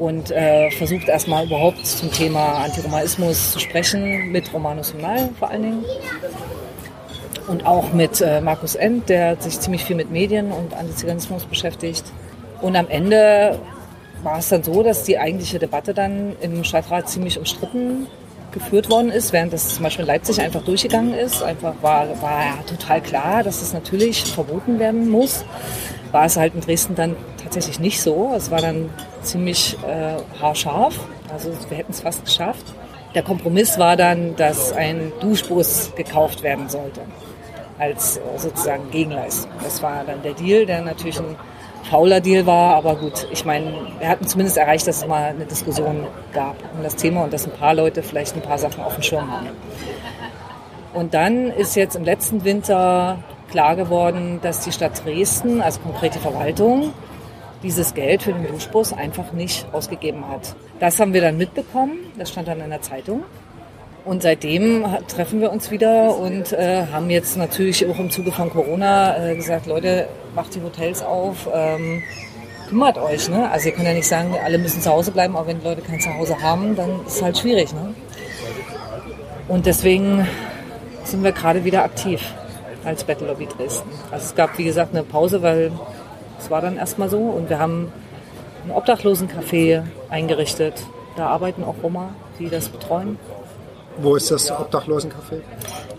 und 0.00 0.30
äh, 0.30 0.70
versucht 0.70 1.08
erstmal 1.08 1.44
überhaupt 1.44 1.86
zum 1.86 2.10
Thema 2.10 2.64
Antiromaismus 2.64 3.52
zu 3.52 3.60
sprechen, 3.60 4.32
mit 4.32 4.52
Romanus 4.52 4.94
Humnal 4.94 5.28
vor 5.38 5.50
allen 5.50 5.62
Dingen. 5.62 5.84
Und 7.46 7.66
auch 7.66 7.92
mit 7.92 8.20
äh, 8.22 8.40
Markus 8.40 8.76
End, 8.76 9.10
der 9.10 9.36
sich 9.38 9.60
ziemlich 9.60 9.84
viel 9.84 9.96
mit 9.96 10.10
Medien 10.10 10.52
und 10.52 10.72
Antiziganismus 10.72 11.44
beschäftigt. 11.44 12.04
Und 12.62 12.76
am 12.76 12.88
Ende 12.88 13.58
war 14.22 14.38
es 14.38 14.48
dann 14.48 14.62
so, 14.62 14.82
dass 14.82 15.04
die 15.04 15.18
eigentliche 15.18 15.58
Debatte 15.58 15.92
dann 15.92 16.34
im 16.40 16.64
Stadtrat 16.64 17.10
ziemlich 17.10 17.38
umstritten 17.38 18.06
geführt 18.52 18.88
worden 18.88 19.10
ist, 19.10 19.34
während 19.34 19.52
das 19.52 19.74
zum 19.74 19.84
Beispiel 19.84 20.04
in 20.04 20.08
Leipzig 20.08 20.40
einfach 20.40 20.62
durchgegangen 20.64 21.12
ist. 21.12 21.42
Einfach 21.42 21.74
war, 21.82 22.08
war 22.22 22.40
ja 22.40 22.58
total 22.66 23.02
klar, 23.02 23.42
dass 23.42 23.60
es 23.60 23.74
natürlich 23.74 24.24
verboten 24.24 24.78
werden 24.78 25.10
muss. 25.10 25.44
War 26.10 26.24
es 26.24 26.38
halt 26.38 26.54
in 26.54 26.62
Dresden 26.62 26.94
dann 26.94 27.16
tatsächlich 27.50 27.80
nicht 27.80 28.00
so. 28.00 28.32
Es 28.36 28.50
war 28.50 28.60
dann 28.60 28.90
ziemlich 29.22 29.76
äh, 29.86 30.40
haarscharf. 30.40 30.94
Also 31.32 31.50
wir 31.68 31.78
hätten 31.78 31.92
es 31.92 32.00
fast 32.00 32.24
geschafft. 32.24 32.64
Der 33.14 33.22
Kompromiss 33.22 33.76
war 33.76 33.96
dann, 33.96 34.36
dass 34.36 34.72
ein 34.72 35.12
Duschbus 35.20 35.92
gekauft 35.96 36.44
werden 36.44 36.68
sollte 36.68 37.00
als 37.78 38.18
äh, 38.18 38.20
sozusagen 38.36 38.88
Gegenleistung. 38.92 39.50
Das 39.64 39.82
war 39.82 40.04
dann 40.04 40.22
der 40.22 40.34
Deal, 40.34 40.64
der 40.64 40.82
natürlich 40.82 41.18
ein 41.18 41.34
fauler 41.90 42.20
Deal 42.20 42.46
war, 42.46 42.76
aber 42.76 42.94
gut, 42.94 43.26
ich 43.32 43.44
meine, 43.44 43.72
wir 43.98 44.08
hatten 44.08 44.28
zumindest 44.28 44.56
erreicht, 44.56 44.86
dass 44.86 44.98
es 44.98 45.06
mal 45.08 45.24
eine 45.24 45.44
Diskussion 45.44 46.06
gab 46.32 46.56
um 46.76 46.84
das 46.84 46.94
Thema 46.94 47.24
und 47.24 47.32
dass 47.32 47.46
ein 47.46 47.52
paar 47.52 47.74
Leute 47.74 48.02
vielleicht 48.02 48.36
ein 48.36 48.42
paar 48.42 48.58
Sachen 48.58 48.84
auf 48.84 48.94
dem 48.94 49.02
Schirm 49.02 49.28
haben. 49.28 49.48
Und 50.94 51.14
dann 51.14 51.50
ist 51.50 51.74
jetzt 51.74 51.96
im 51.96 52.04
letzten 52.04 52.44
Winter 52.44 53.18
klar 53.50 53.74
geworden, 53.74 54.38
dass 54.42 54.60
die 54.60 54.70
Stadt 54.70 55.04
Dresden, 55.04 55.62
also 55.62 55.80
konkret 55.80 56.14
die 56.14 56.20
Verwaltung, 56.20 56.92
dieses 57.62 57.94
Geld 57.94 58.22
für 58.22 58.32
den 58.32 58.46
Duschbus 58.46 58.92
einfach 58.92 59.32
nicht 59.32 59.66
ausgegeben 59.72 60.26
hat. 60.28 60.54
Das 60.78 60.98
haben 60.98 61.12
wir 61.12 61.20
dann 61.20 61.36
mitbekommen, 61.36 61.98
das 62.18 62.30
stand 62.30 62.48
dann 62.48 62.60
in 62.60 62.70
der 62.70 62.82
Zeitung. 62.82 63.22
Und 64.04 64.22
seitdem 64.22 64.86
treffen 65.08 65.40
wir 65.42 65.52
uns 65.52 65.70
wieder 65.70 66.16
und 66.16 66.52
äh, 66.52 66.86
haben 66.90 67.10
jetzt 67.10 67.36
natürlich 67.36 67.86
auch 67.86 67.98
im 67.98 68.10
Zuge 68.10 68.32
von 68.32 68.48
Corona 68.48 69.30
äh, 69.30 69.36
gesagt, 69.36 69.66
Leute, 69.66 70.08
macht 70.34 70.54
die 70.54 70.62
Hotels 70.62 71.02
auf, 71.02 71.48
ähm, 71.52 72.02
kümmert 72.70 72.96
euch. 72.96 73.28
Ne? 73.28 73.50
Also 73.50 73.68
ihr 73.68 73.74
könnt 73.74 73.86
ja 73.86 73.92
nicht 73.92 74.08
sagen, 74.08 74.34
alle 74.42 74.56
müssen 74.56 74.80
zu 74.80 74.90
Hause 74.90 75.10
bleiben, 75.10 75.36
aber 75.36 75.48
wenn 75.48 75.62
Leute 75.62 75.82
kein 75.82 76.00
Zuhause 76.00 76.40
haben, 76.40 76.74
dann 76.76 77.04
ist 77.06 77.16
es 77.16 77.22
halt 77.22 77.36
schwierig. 77.36 77.74
Ne? 77.74 77.94
Und 79.48 79.66
deswegen 79.66 80.26
sind 81.04 81.22
wir 81.22 81.32
gerade 81.32 81.64
wieder 81.64 81.84
aktiv 81.84 82.22
als 82.84 83.04
Battle 83.04 83.26
Lobby 83.26 83.46
Dresden. 83.46 83.90
Also 84.10 84.26
es 84.26 84.34
gab, 84.34 84.56
wie 84.56 84.64
gesagt, 84.64 84.94
eine 84.94 85.02
Pause, 85.02 85.42
weil 85.42 85.72
es 86.40 86.50
war 86.50 86.60
dann 86.60 86.76
erstmal 86.76 87.08
so 87.08 87.18
und 87.18 87.50
wir 87.50 87.58
haben 87.58 87.92
ein 88.64 88.72
Obdachlosencafé 88.72 89.82
eingerichtet. 90.08 90.74
Da 91.16 91.26
arbeiten 91.26 91.64
auch 91.64 91.74
Roma, 91.82 92.10
die 92.38 92.48
das 92.48 92.68
betreuen. 92.68 93.18
Wo 93.98 94.16
ist 94.16 94.30
das 94.30 94.50
Obdachlosencafé? 94.50 95.40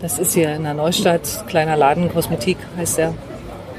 Das 0.00 0.18
ist 0.18 0.34
hier 0.34 0.54
in 0.54 0.64
der 0.64 0.74
Neustadt, 0.74 1.44
kleiner 1.46 1.76
Laden, 1.76 2.12
Kosmetik 2.12 2.56
heißt 2.76 2.98
der. 2.98 3.14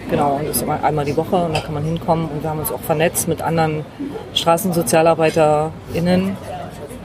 Genau, 0.09 0.35
und 0.35 0.47
das 0.47 0.57
ist 0.57 0.63
immer 0.63 0.83
einmal 0.83 1.05
die 1.05 1.17
Woche 1.17 1.35
und 1.35 1.55
da 1.55 1.59
kann 1.59 1.73
man 1.73 1.83
hinkommen. 1.83 2.29
Und 2.29 2.43
wir 2.43 2.49
haben 2.49 2.59
uns 2.59 2.71
auch 2.71 2.79
vernetzt 2.79 3.27
mit 3.27 3.41
anderen 3.41 3.85
StraßensozialarbeiterInnen, 4.33 6.37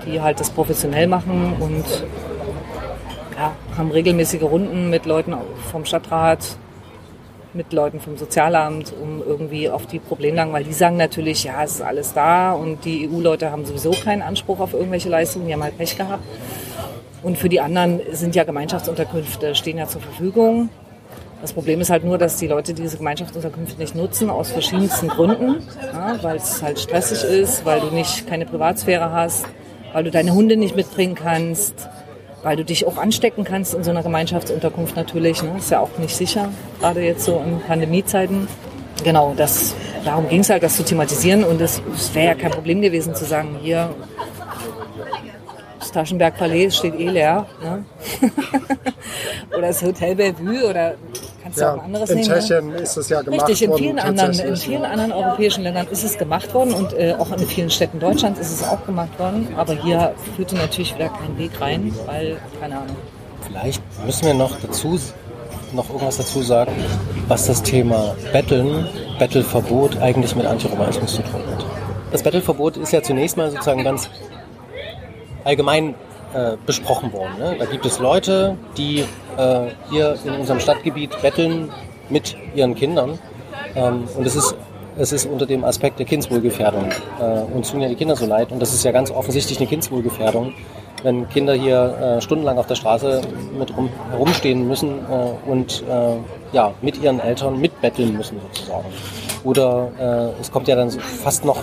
die 0.07 0.21
halt 0.21 0.41
das 0.41 0.51
professionell 0.51 1.07
machen 1.07 1.55
und 1.59 1.85
ja, 3.37 3.53
haben 3.77 3.91
regelmäßige 3.91 4.43
Runden 4.43 4.91
mit 4.91 5.07
Leuten 5.07 5.35
vom 5.71 5.85
Stadtrat, 5.85 6.57
mit 7.55 7.73
Leuten 7.73 8.01
vom 8.01 8.17
Sozialamt, 8.17 8.93
um 9.01 9.23
irgendwie 9.27 9.71
auf 9.71 9.87
die 9.87 9.99
Problemlagen, 9.99 10.53
weil 10.53 10.65
die 10.65 10.73
sagen 10.73 10.97
natürlich, 10.97 11.45
ja, 11.45 11.63
es 11.65 11.77
ist 11.77 11.83
alles 11.83 12.13
da 12.13 12.53
und 12.53 12.85
die 12.85 13.09
EU-Leute 13.09 13.51
haben 13.51 13.65
sowieso 13.65 13.91
keinen 13.91 14.23
Anspruch 14.23 14.61
auf 14.61 14.75
irgendwelche 14.75 15.09
Leistungen, 15.09 15.47
die 15.47 15.55
haben 15.55 15.63
halt 15.63 15.79
Pech 15.79 15.97
gehabt. 15.97 16.23
Und 17.23 17.37
für 17.37 17.49
die 17.49 17.61
anderen 17.61 18.01
sind 18.13 18.35
ja 18.35 18.45
Gemeinschaftsunterkünfte, 18.45 19.55
stehen 19.55 19.79
ja 19.79 19.87
zur 19.87 20.01
Verfügung. 20.01 20.69
Das 21.41 21.53
Problem 21.53 21.81
ist 21.81 21.91
halt 21.91 22.05
nur, 22.05 22.19
dass 22.19 22.37
die 22.37 22.49
Leute 22.49 22.75
diese 22.75 22.97
Gemeinschaftsunterkünfte 22.97 23.81
nicht 23.81 23.95
nutzen, 23.95 24.29
aus 24.29 24.51
verschiedensten 24.51 25.09
Gründen. 25.09 25.63
Ja, 25.93 26.17
weil 26.23 26.37
es 26.37 26.63
halt 26.63 26.79
stressig 26.79 27.23
ist, 27.25 27.65
weil 27.65 27.81
du 27.81 27.87
nicht 27.87 28.29
keine 28.29 28.45
Privatsphäre 28.45 29.13
hast, 29.13 29.47
weil 29.93 30.05
du 30.05 30.11
deine 30.11 30.35
Hunde 30.35 30.57
nicht 30.57 30.77
mitbringen 30.77 31.15
kannst, 31.15 31.89
weil 32.43 32.57
du 32.57 32.65
dich 32.65 32.87
auch 32.87 32.97
anstecken 32.97 33.45
kannst 33.45 33.75
in 33.75 33.85
so 33.85 33.91
einer 33.91 34.03
Gemeinschaftsunterkunft 34.03 34.97
natürlich. 34.97 35.43
Ne? 35.43 35.55
Ist 35.59 35.71
ja 35.71 35.81
auch 35.81 35.97
nicht 35.99 36.17
sicher, 36.17 36.51
gerade 36.81 37.01
jetzt 37.01 37.25
so 37.25 37.43
in 37.45 37.61
Pandemiezeiten. 37.61 38.49
Genau, 39.05 39.35
das, 39.37 39.75
darum 40.05 40.29
ging 40.29 40.41
es 40.41 40.51
halt, 40.51 40.63
das 40.63 40.77
zu 40.77 40.85
thematisieren. 40.85 41.45
Und 41.45 41.61
es 41.61 41.81
wäre 42.13 42.27
ja 42.27 42.35
kein 42.35 42.51
Problem 42.51 42.81
gewesen 42.81 43.15
zu 43.15 43.25
sagen, 43.25 43.57
hier, 43.63 43.91
das 45.89 45.93
Taschenberg 45.93 46.37
Palais 46.37 46.71
steht 46.71 46.95
eh 46.99 47.09
leer. 47.09 47.47
Ne? 47.63 47.85
oder 49.57 49.69
das 49.69 49.83
Hotel 49.83 50.15
Bellevue 50.15 50.69
oder 50.69 50.95
kannst 51.43 51.59
du 51.59 51.63
Ja, 51.63 51.75
auch 51.75 51.79
ein 51.79 51.85
anderes 51.87 52.11
in 52.11 52.19
nehmen. 52.19 52.29
ne? 52.29 52.39
Tschechien 52.41 52.75
ist 52.75 52.97
das 52.97 53.09
ja 53.09 53.23
gemacht 53.23 53.49
Richtig, 53.49 53.63
in 53.63 53.71
worden, 53.71 53.83
vielen, 53.83 53.99
anderen, 53.99 54.39
in 54.39 54.57
vielen 54.57 54.83
ne? 54.83 54.89
anderen 54.89 55.13
europäischen 55.13 55.63
Ländern 55.65 55.87
ist 55.91 56.05
es 56.05 56.19
gemacht 56.19 56.53
worden 56.53 56.75
und 56.75 56.93
äh, 56.93 57.15
auch 57.19 57.31
in 57.33 57.39
vielen 57.47 57.71
Städten 57.71 57.99
Deutschlands 57.99 58.39
ist 58.41 58.53
es 58.53 58.63
auch 58.69 58.85
gemacht 58.85 59.19
worden. 59.19 59.49
Aber 59.57 59.75
hier 59.75 60.15
führte 60.37 60.57
natürlich 60.57 60.95
wieder 60.95 61.09
kein 61.09 61.39
Weg 61.39 61.59
rein, 61.61 61.95
weil, 62.07 62.37
keine 62.61 62.77
Ahnung. 62.77 62.97
Vielleicht 63.47 63.83
müssen 64.05 64.27
wir 64.27 64.35
noch 64.35 64.57
dazu 64.61 64.99
noch 65.73 65.91
irgendwas 65.91 66.17
dazu 66.17 66.41
sagen, 66.43 66.73
was 67.29 67.47
das 67.47 67.63
Thema 67.63 68.15
Betteln, 68.33 68.87
Bettelverbot 69.19 69.99
eigentlich 69.99 70.35
mit 70.35 70.47
Antiromanismus 70.47 71.17
zu 71.17 71.23
tun 71.23 71.43
hat. 71.55 71.65
Das 72.11 72.23
Bettelverbot 72.23 72.79
ist 72.79 72.91
ja 72.91 73.03
zunächst 73.03 73.37
mal 73.37 73.51
sozusagen 73.51 73.85
ganz 73.85 74.09
allgemein 75.45 75.95
äh, 76.35 76.57
besprochen 76.67 77.13
worden. 77.13 77.39
Ne? 77.39 77.57
Da 77.59 77.65
gibt 77.65 77.87
es 77.87 77.99
Leute, 77.99 78.57
die 78.77 79.01
äh, 79.37 79.61
hier 79.91 80.17
in 80.25 80.35
unserem 80.35 80.61
Stadtgebiet 80.61 81.21
betteln 81.23 81.71
mit 82.11 82.37
ihren 82.55 82.75
Kindern. 82.75 83.19
Ähm, 83.75 84.05
und 84.17 84.27
es 84.27 84.37
ist, 84.37 84.55
es 84.99 85.13
ist 85.13 85.27
unter 85.27 85.47
dem 85.47 85.65
Aspekt 85.65 85.99
der 85.99 86.07
Kindswohlgefährdung. 86.07 86.91
Äh, 87.21 87.55
uns 87.55 87.71
tun 87.71 87.81
ja 87.81 87.89
die 87.89 87.95
Kinder 87.95 88.17
so 88.17 88.27
leid. 88.27 88.53
Und 88.53 88.61
das 88.61 88.75
ist 88.75 88.85
ja 88.85 88.93
ganz 88.93 89.11
offensichtlich 89.11 89.59
eine 89.59 89.69
Kindswohlgefährdung, 89.69 90.53
wenn 91.03 91.29
Kinder 91.29 91.55
hier 91.55 92.17
äh, 92.19 92.21
stundenlang 92.21 92.59
auf 92.59 92.67
der 92.67 92.75
Straße 92.75 93.21
mit 93.59 93.77
rum, 93.77 93.89
herumstehen 94.11 94.67
müssen 94.67 94.99
äh, 95.11 95.51
und 95.51 95.85
äh, 95.89 96.17
ja, 96.53 96.73
mit 96.83 97.03
ihren 97.03 97.21
Eltern 97.21 97.61
mitbetteln 97.61 98.17
müssen 98.17 98.41
sozusagen. 98.53 98.89
Oder 99.45 100.35
es 100.41 100.51
kommt 100.51 100.67
ja 100.67 100.75
dann 100.75 100.91
fast 100.91 101.45
noch, 101.45 101.59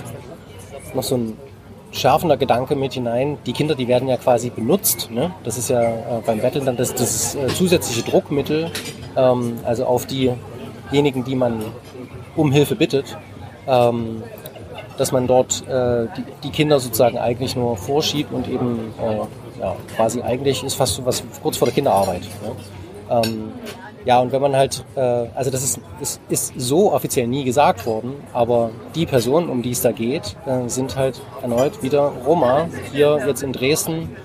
noch 0.93 1.03
so 1.03 1.17
ein 1.17 1.37
schärfender 1.95 2.37
Gedanke 2.37 2.75
mit 2.75 2.93
hinein. 2.93 3.37
Die 3.45 3.53
Kinder, 3.53 3.75
die 3.75 3.87
werden 3.87 4.07
ja 4.07 4.17
quasi 4.17 4.49
benutzt. 4.49 5.09
Ne? 5.11 5.31
Das 5.43 5.57
ist 5.57 5.69
ja 5.69 5.81
äh, 5.81 6.21
beim 6.25 6.39
Betteln 6.39 6.65
dann 6.65 6.77
das, 6.77 6.93
das 6.93 7.35
äh, 7.35 7.47
zusätzliche 7.47 8.03
Druckmittel, 8.03 8.71
ähm, 9.15 9.57
also 9.63 9.85
auf 9.85 10.05
diejenigen, 10.05 11.23
die 11.23 11.35
man 11.35 11.63
um 12.35 12.51
Hilfe 12.51 12.75
bittet, 12.75 13.17
ähm, 13.67 14.23
dass 14.97 15.11
man 15.11 15.27
dort 15.27 15.67
äh, 15.67 16.07
die, 16.17 16.23
die 16.43 16.49
Kinder 16.51 16.79
sozusagen 16.79 17.17
eigentlich 17.17 17.55
nur 17.55 17.77
vorschiebt 17.77 18.31
und 18.33 18.47
eben 18.47 18.93
äh, 19.01 19.59
ja, 19.59 19.75
quasi 19.95 20.21
eigentlich 20.21 20.63
ist 20.63 20.75
fast 20.75 20.95
so 20.95 21.05
was 21.05 21.23
kurz 21.41 21.57
vor 21.57 21.65
der 21.65 21.75
Kinderarbeit. 21.75 22.21
Ne? 22.21 22.55
Ähm, 23.09 23.51
ja, 24.05 24.19
und 24.19 24.31
wenn 24.31 24.41
man 24.41 24.55
halt, 24.55 24.85
äh, 24.95 24.99
also 25.33 25.49
das 25.49 25.63
ist, 25.63 25.79
ist, 25.99 26.21
ist 26.29 26.53
so 26.57 26.93
offiziell 26.93 27.27
nie 27.27 27.43
gesagt 27.43 27.85
worden, 27.85 28.13
aber 28.33 28.69
die 28.93 29.05
Personen, 29.05 29.49
um 29.49 29.61
die 29.61 29.71
es 29.71 29.81
da 29.81 29.91
geht, 29.91 30.37
äh, 30.45 30.69
sind 30.69 30.95
halt 30.95 31.21
erneut 31.41 31.81
wieder 31.81 32.11
Roma. 32.25 32.67
Hier 32.91 33.19
jetzt 33.25 33.41
in 33.41 33.51
Dresden 33.51 34.15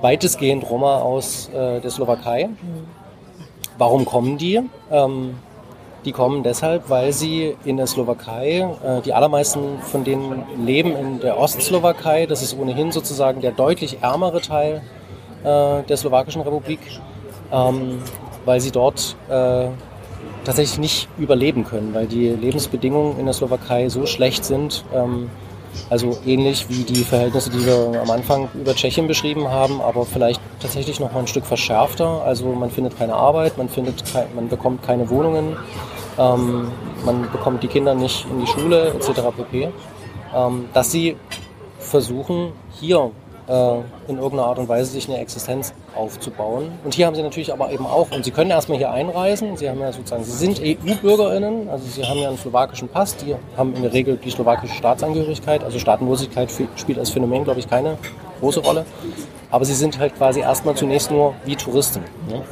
weitestgehend 0.00 0.68
Roma 0.70 1.00
aus 1.00 1.48
äh, 1.48 1.80
der 1.80 1.90
Slowakei. 1.90 2.48
Warum 3.76 4.04
kommen 4.04 4.38
die? 4.38 4.60
Ähm, 4.90 5.34
die 6.04 6.12
kommen 6.12 6.44
deshalb, 6.44 6.88
weil 6.88 7.12
sie 7.12 7.56
in 7.64 7.78
der 7.78 7.88
Slowakei, 7.88 8.60
äh, 8.84 9.00
die 9.02 9.12
allermeisten 9.12 9.80
von 9.80 10.04
denen 10.04 10.44
leben 10.64 10.94
in 10.94 11.20
der 11.20 11.38
Ostslowakei. 11.38 12.26
Das 12.26 12.42
ist 12.42 12.56
ohnehin 12.56 12.92
sozusagen 12.92 13.40
der 13.40 13.50
deutlich 13.50 13.98
ärmere 14.02 14.40
Teil 14.40 14.82
äh, 15.42 15.82
der 15.82 15.96
Slowakischen 15.96 16.42
Republik, 16.42 16.78
ähm, 17.52 17.98
weil 18.46 18.60
sie 18.60 18.70
dort 18.70 19.16
äh, 19.28 19.66
tatsächlich 20.44 20.78
nicht 20.78 21.08
überleben 21.18 21.64
können, 21.64 21.92
weil 21.92 22.06
die 22.06 22.28
Lebensbedingungen 22.28 23.18
in 23.18 23.26
der 23.26 23.34
Slowakei 23.34 23.88
so 23.90 24.06
schlecht 24.06 24.44
sind. 24.44 24.84
Ähm, 24.94 25.28
also 25.90 26.18
ähnlich 26.24 26.70
wie 26.70 26.84
die 26.84 27.04
Verhältnisse, 27.04 27.50
die 27.50 27.66
wir 27.66 28.00
am 28.00 28.10
Anfang 28.10 28.48
über 28.54 28.74
Tschechien 28.74 29.06
beschrieben 29.06 29.48
haben, 29.48 29.82
aber 29.82 30.06
vielleicht 30.06 30.40
tatsächlich 30.60 31.00
noch 31.00 31.12
mal 31.12 31.20
ein 31.20 31.26
Stück 31.26 31.44
verschärfter. 31.44 32.22
Also 32.24 32.46
man 32.52 32.70
findet 32.70 32.96
keine 32.96 33.14
Arbeit, 33.14 33.58
man, 33.58 33.68
findet 33.68 34.02
kein, 34.10 34.26
man 34.34 34.48
bekommt 34.48 34.82
keine 34.82 35.10
Wohnungen, 35.10 35.56
ähm, 36.18 36.70
man 37.04 37.30
bekommt 37.30 37.62
die 37.62 37.68
Kinder 37.68 37.94
nicht 37.94 38.26
in 38.30 38.40
die 38.40 38.46
Schule 38.46 38.94
etc. 38.94 39.20
pp. 39.36 39.68
Ähm, 40.34 40.68
dass 40.72 40.90
sie 40.90 41.16
versuchen, 41.78 42.52
hier 42.80 43.10
in 43.48 44.16
irgendeiner 44.16 44.46
Art 44.46 44.58
und 44.58 44.68
Weise 44.68 44.90
sich 44.90 45.08
eine 45.08 45.18
Existenz 45.18 45.72
aufzubauen. 45.94 46.72
Und 46.82 46.94
hier 46.94 47.06
haben 47.06 47.14
sie 47.14 47.22
natürlich 47.22 47.52
aber 47.52 47.70
eben 47.70 47.86
auch, 47.86 48.10
und 48.10 48.24
sie 48.24 48.32
können 48.32 48.50
erstmal 48.50 48.76
hier 48.78 48.90
einreisen, 48.90 49.56
sie 49.56 49.70
haben 49.70 49.78
ja 49.78 49.92
sozusagen, 49.92 50.24
sie 50.24 50.32
sind 50.32 50.60
EU-BürgerInnen, 50.60 51.68
also 51.68 51.86
sie 51.86 52.04
haben 52.04 52.18
ja 52.18 52.28
einen 52.28 52.38
slowakischen 52.38 52.88
Pass, 52.88 53.16
die 53.16 53.36
haben 53.56 53.74
in 53.74 53.82
der 53.82 53.92
Regel 53.92 54.16
die 54.16 54.30
slowakische 54.30 54.74
Staatsangehörigkeit, 54.74 55.62
also 55.62 55.78
Staatenlosigkeit 55.78 56.50
spielt 56.74 56.98
als 56.98 57.10
Phänomen, 57.10 57.44
glaube 57.44 57.60
ich, 57.60 57.70
keine 57.70 57.98
große 58.40 58.60
Rolle. 58.60 58.84
Aber 59.50 59.64
sie 59.64 59.74
sind 59.74 59.98
halt 60.00 60.16
quasi 60.16 60.40
erstmal 60.40 60.74
zunächst 60.74 61.12
nur 61.12 61.34
wie 61.44 61.54
Touristen. 61.54 62.00
Ne? 62.28 62.42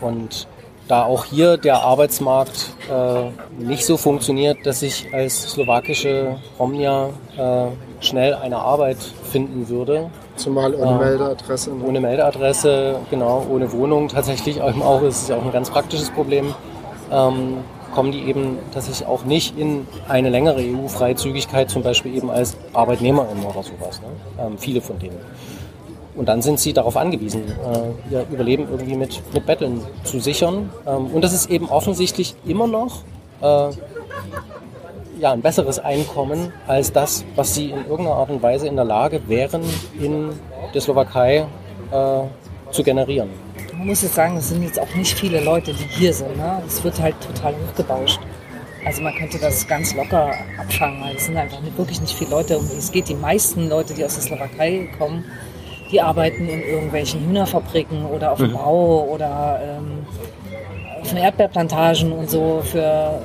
Und 0.00 0.48
da 0.88 1.04
auch 1.04 1.24
hier 1.26 1.56
der 1.58 1.82
Arbeitsmarkt 1.82 2.72
äh, 2.90 3.62
nicht 3.62 3.84
so 3.84 3.96
funktioniert, 3.96 4.58
dass 4.64 4.82
ich 4.82 5.06
als 5.12 5.42
slowakische 5.52 6.36
Romnia 6.58 7.10
äh, 7.36 7.66
schnell 8.04 8.34
eine 8.34 8.56
Arbeit 8.58 8.96
finden 9.30 9.68
würde. 9.68 10.10
Zumal 10.36 10.74
ohne 10.74 10.90
Ähm, 10.92 10.98
Meldeadresse. 10.98 11.70
ne? 11.70 11.84
Ohne 11.86 12.00
Meldeadresse, 12.00 12.96
genau, 13.10 13.44
ohne 13.50 13.70
Wohnung 13.72 14.08
tatsächlich 14.08 14.56
eben 14.62 14.82
auch, 14.82 15.02
ist 15.02 15.22
es 15.22 15.28
ja 15.28 15.36
auch 15.36 15.44
ein 15.44 15.52
ganz 15.52 15.70
praktisches 15.70 16.10
Problem, 16.10 16.54
ähm, 17.12 17.58
kommen 17.94 18.12
die 18.12 18.22
eben 18.24 18.58
tatsächlich 18.72 19.06
auch 19.08 19.24
nicht 19.24 19.58
in 19.58 19.86
eine 20.08 20.28
längere 20.30 20.60
EU-Freizügigkeit, 20.60 21.70
zum 21.70 21.82
Beispiel 21.82 22.14
eben 22.14 22.30
als 22.30 22.56
Arbeitnehmerin 22.72 23.38
oder 23.44 23.62
sowas. 23.62 24.00
Ne? 24.00 24.08
Ähm, 24.46 24.58
viele 24.58 24.80
von 24.80 24.98
denen. 24.98 25.16
Und 26.18 26.26
dann 26.26 26.42
sind 26.42 26.58
sie 26.58 26.72
darauf 26.72 26.96
angewiesen, 26.96 27.44
äh, 27.46 28.12
ihr 28.12 28.26
Überleben 28.28 28.66
irgendwie 28.68 28.96
mit, 28.96 29.22
mit 29.32 29.46
Betteln 29.46 29.80
zu 30.02 30.18
sichern. 30.18 30.68
Ähm, 30.84 31.06
und 31.06 31.22
das 31.22 31.32
ist 31.32 31.48
eben 31.48 31.68
offensichtlich 31.68 32.34
immer 32.44 32.66
noch 32.66 33.02
äh, 33.40 33.70
ja, 35.20 35.32
ein 35.32 35.40
besseres 35.42 35.78
Einkommen 35.78 36.52
als 36.66 36.92
das, 36.92 37.24
was 37.36 37.54
sie 37.54 37.70
in 37.70 37.86
irgendeiner 37.86 38.16
Art 38.16 38.30
und 38.30 38.42
Weise 38.42 38.66
in 38.66 38.74
der 38.74 38.84
Lage 38.84 39.20
wären, 39.28 39.62
in 40.00 40.30
der 40.74 40.80
Slowakei 40.80 41.46
äh, 41.92 42.20
zu 42.72 42.82
generieren. 42.82 43.30
Man 43.76 43.86
muss 43.86 44.02
jetzt 44.02 44.16
sagen, 44.16 44.36
es 44.38 44.48
sind 44.48 44.64
jetzt 44.64 44.80
auch 44.80 44.92
nicht 44.96 45.16
viele 45.16 45.40
Leute, 45.40 45.72
die 45.72 45.84
hier 45.84 46.12
sind. 46.12 46.36
Ne? 46.36 46.60
Es 46.66 46.82
wird 46.82 47.00
halt 47.00 47.14
total 47.20 47.54
hochgebauscht. 47.54 48.18
Also 48.84 49.02
man 49.02 49.14
könnte 49.14 49.38
das 49.38 49.68
ganz 49.68 49.94
locker 49.94 50.32
abfangen, 50.58 51.00
weil 51.00 51.14
es 51.14 51.26
sind 51.26 51.36
einfach 51.36 51.58
wirklich 51.76 52.00
nicht 52.00 52.14
viele 52.14 52.30
Leute, 52.30 52.58
um 52.58 52.68
die 52.68 52.76
es 52.76 52.90
geht. 52.90 53.08
Die 53.08 53.14
meisten 53.14 53.68
Leute, 53.68 53.94
die 53.94 54.04
aus 54.04 54.14
der 54.14 54.24
Slowakei 54.24 54.88
kommen, 54.98 55.24
die 55.90 56.00
arbeiten 56.00 56.48
in 56.48 56.62
irgendwelchen 56.62 57.26
Hühnerfabriken 57.26 58.04
oder 58.06 58.32
auf 58.32 58.38
dem 58.38 58.50
Mhm. 58.50 58.54
Bau 58.54 59.08
oder 59.10 59.60
ähm, 59.62 60.06
auf 61.00 61.08
den 61.08 61.18
Erdbeerplantagen 61.18 62.12
und 62.12 62.28
so 62.30 62.62
für, 62.64 63.22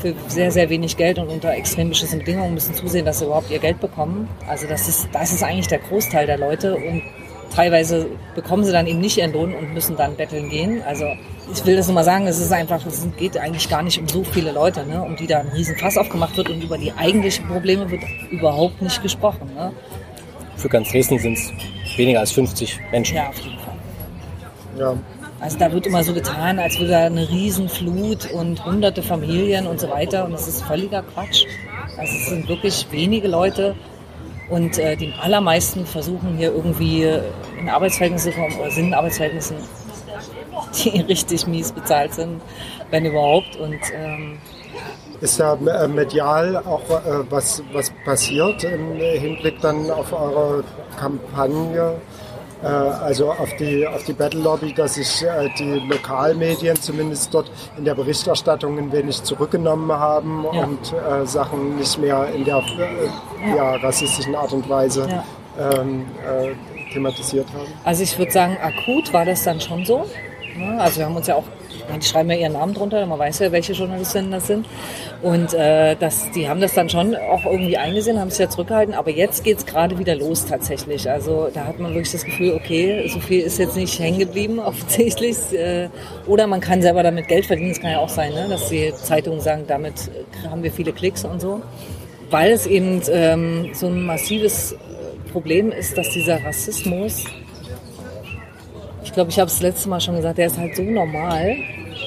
für 0.00 0.14
sehr, 0.28 0.50
sehr 0.50 0.68
wenig 0.70 0.96
Geld 0.96 1.18
und 1.18 1.28
unter 1.28 1.52
extrem 1.52 1.88
beschissenen 1.90 2.24
Bedingungen 2.24 2.54
müssen 2.54 2.74
zusehen, 2.74 3.04
dass 3.04 3.18
sie 3.18 3.26
überhaupt 3.26 3.50
ihr 3.50 3.58
Geld 3.58 3.80
bekommen. 3.80 4.28
Also 4.48 4.66
das 4.66 4.88
ist, 4.88 5.08
das 5.12 5.32
ist 5.32 5.42
eigentlich 5.42 5.68
der 5.68 5.80
Großteil 5.80 6.26
der 6.26 6.38
Leute 6.38 6.74
und 6.76 7.02
teilweise 7.54 8.06
bekommen 8.34 8.64
sie 8.64 8.72
dann 8.72 8.86
eben 8.86 9.00
nicht 9.00 9.18
ihren 9.18 9.32
Lohn 9.32 9.54
und 9.54 9.74
müssen 9.74 9.96
dann 9.96 10.16
betteln 10.16 10.48
gehen. 10.48 10.82
Also 10.86 11.04
ich 11.52 11.64
will 11.66 11.76
das 11.76 11.86
nur 11.86 11.94
mal 11.94 12.04
sagen, 12.04 12.26
es 12.26 12.38
ist 12.38 12.52
einfach, 12.52 12.84
es 12.86 13.06
geht 13.18 13.36
eigentlich 13.36 13.68
gar 13.68 13.82
nicht 13.82 13.98
um 14.00 14.08
so 14.08 14.24
viele 14.24 14.52
Leute, 14.52 14.86
ne, 14.86 15.02
um 15.02 15.16
die 15.16 15.26
da 15.26 15.40
ein 15.40 15.48
riesen 15.48 15.76
Fass 15.76 15.98
aufgemacht 15.98 16.36
wird 16.36 16.48
und 16.48 16.62
über 16.64 16.78
die 16.78 16.92
eigentlichen 16.92 17.46
Probleme 17.48 17.90
wird 17.90 18.02
überhaupt 18.30 18.80
nicht 18.80 19.02
gesprochen. 19.02 19.50
Ne? 19.54 19.72
Für 20.56 20.68
ganz 20.68 20.90
Dresden 20.90 21.18
sind 21.18 21.34
es 21.36 21.52
weniger 21.98 22.20
als 22.20 22.32
50 22.32 22.80
Menschen. 22.90 23.16
Ja, 23.16 23.28
auf 23.28 23.38
jeden 23.38 23.58
Fall. 23.58 23.74
Ja. 24.78 24.96
Also 25.40 25.58
da 25.58 25.72
wird 25.72 25.86
immer 25.86 26.04
so 26.04 26.14
getan, 26.14 26.60
als 26.60 26.78
würde 26.78 26.92
da 26.92 27.06
eine 27.06 27.28
Riesenflut 27.28 28.30
und 28.30 28.64
hunderte 28.64 29.02
Familien 29.02 29.66
und 29.66 29.80
so 29.80 29.90
weiter. 29.90 30.24
Und 30.24 30.32
das 30.32 30.46
ist 30.46 30.62
völliger 30.62 31.02
Quatsch. 31.02 31.46
Also 31.98 32.12
es 32.12 32.26
sind 32.26 32.48
wirklich 32.48 32.86
wenige 32.92 33.26
Leute. 33.28 33.74
Und 34.50 34.78
äh, 34.78 34.96
die 34.96 35.12
allermeisten 35.20 35.86
versuchen 35.86 36.36
hier 36.36 36.52
irgendwie 36.52 37.08
in 37.58 37.68
Arbeitsverhältnisse 37.68 38.30
zu 38.30 38.36
kommen 38.36 38.54
oder 38.60 38.70
sind 38.70 38.88
in 38.88 38.94
Arbeitsverhältnissen, 38.94 39.56
die 40.84 41.00
richtig 41.00 41.46
mies 41.46 41.72
bezahlt 41.72 42.14
sind, 42.14 42.40
wenn 42.90 43.04
überhaupt. 43.04 43.56
Und 43.56 43.80
ähm, 43.94 44.38
Ist 45.22 45.38
da 45.38 45.54
äh, 45.54 45.86
medial 45.88 46.56
auch 46.58 46.82
äh, 46.90 47.24
was, 47.30 47.62
was 47.72 47.90
passiert 48.04 48.64
im 48.64 48.96
Hinblick 48.96 49.60
dann 49.60 49.88
auf 49.90 50.12
eure 50.12 50.64
Kampagne? 50.98 51.94
Äh, 52.62 52.66
also 52.66 53.30
auf 53.30 53.48
die, 53.58 53.86
auf 53.86 54.02
die 54.02 54.14
Battle 54.14 54.40
Lobby, 54.40 54.72
dass 54.74 54.94
sich 54.94 55.24
die 55.60 55.80
Lokalmedien 55.88 56.74
zumindest 56.80 57.32
dort 57.32 57.50
in 57.78 57.84
der 57.84 57.94
Berichterstattung 57.94 58.76
ein 58.78 58.90
wenig 58.92 59.22
zurückgenommen 59.22 59.92
haben 59.92 60.44
Ja. 60.52 60.64
und 60.64 60.92
äh, 60.92 61.24
Sachen 61.26 61.76
nicht 61.76 61.98
mehr 62.00 62.26
in 62.34 62.44
der 62.44 62.56
äh, 62.58 63.56
ja, 63.56 63.76
rassistischen 63.76 64.34
Art 64.34 64.52
und 64.52 64.68
Weise 64.68 65.06
Ja. 65.08 65.24
ähm, 65.80 66.04
äh, 66.26 66.92
thematisiert 66.92 67.46
haben. 67.54 67.66
Also 67.84 68.02
ich 68.02 68.18
würde 68.18 68.32
sagen, 68.32 68.56
akut 68.60 69.12
war 69.12 69.24
das 69.24 69.44
dann 69.44 69.60
schon 69.60 69.84
so. 69.84 70.04
Also 70.78 70.98
wir 70.98 71.06
haben 71.06 71.16
uns 71.16 71.28
ja 71.28 71.36
auch, 71.36 71.44
die 71.98 72.06
schreiben 72.06 72.30
ja 72.30 72.36
ihren 72.36 72.52
Namen 72.52 72.74
drunter, 72.74 73.04
man 73.06 73.18
weiß 73.18 73.40
ja, 73.40 73.52
welche 73.52 73.72
Journalistinnen 73.72 74.30
das 74.30 74.46
sind. 74.46 74.66
Und 75.22 75.54
äh, 75.54 75.96
das, 75.96 76.30
die 76.32 76.48
haben 76.48 76.60
das 76.60 76.74
dann 76.74 76.88
schon 76.88 77.14
auch 77.14 77.44
irgendwie 77.44 77.76
eingesehen, 77.76 78.18
haben 78.20 78.30
sich 78.30 78.40
ja 78.40 78.48
zurückgehalten. 78.48 78.94
Aber 78.94 79.10
jetzt 79.10 79.44
geht's 79.44 79.66
gerade 79.66 79.98
wieder 79.98 80.14
los 80.14 80.46
tatsächlich. 80.46 81.10
Also 81.10 81.48
da 81.52 81.64
hat 81.64 81.78
man 81.78 81.92
wirklich 81.92 82.12
das 82.12 82.24
Gefühl, 82.24 82.52
okay, 82.54 83.08
so 83.08 83.20
viel 83.20 83.40
ist 83.40 83.58
jetzt 83.58 83.76
nicht 83.76 83.98
hängen 83.98 84.18
geblieben 84.18 84.58
offensichtlich. 84.64 85.36
Äh, 85.52 85.88
oder 86.26 86.46
man 86.46 86.60
kann 86.60 86.82
selber 86.82 87.02
damit 87.02 87.28
Geld 87.28 87.46
verdienen. 87.46 87.70
Das 87.70 87.80
kann 87.80 87.90
ja 87.90 87.98
auch 87.98 88.08
sein, 88.08 88.32
ne? 88.32 88.46
dass 88.48 88.68
die 88.68 88.92
Zeitungen 88.94 89.40
sagen, 89.40 89.64
damit 89.66 90.10
haben 90.50 90.62
wir 90.62 90.72
viele 90.72 90.92
Klicks 90.92 91.24
und 91.24 91.40
so. 91.40 91.62
Weil 92.30 92.52
es 92.52 92.66
eben 92.66 93.02
ähm, 93.10 93.70
so 93.74 93.88
ein 93.88 94.06
massives 94.06 94.72
äh, 94.72 94.76
Problem 95.32 95.70
ist, 95.70 95.98
dass 95.98 96.10
dieser 96.10 96.42
Rassismus 96.44 97.24
ich 99.12 99.14
glaube, 99.14 99.30
ich 99.30 99.38
habe 99.38 99.50
es 99.50 99.60
letzte 99.60 99.90
Mal 99.90 100.00
schon 100.00 100.16
gesagt, 100.16 100.38
der 100.38 100.46
ist 100.46 100.56
halt 100.56 100.74
so 100.74 100.82
normal. 100.82 101.56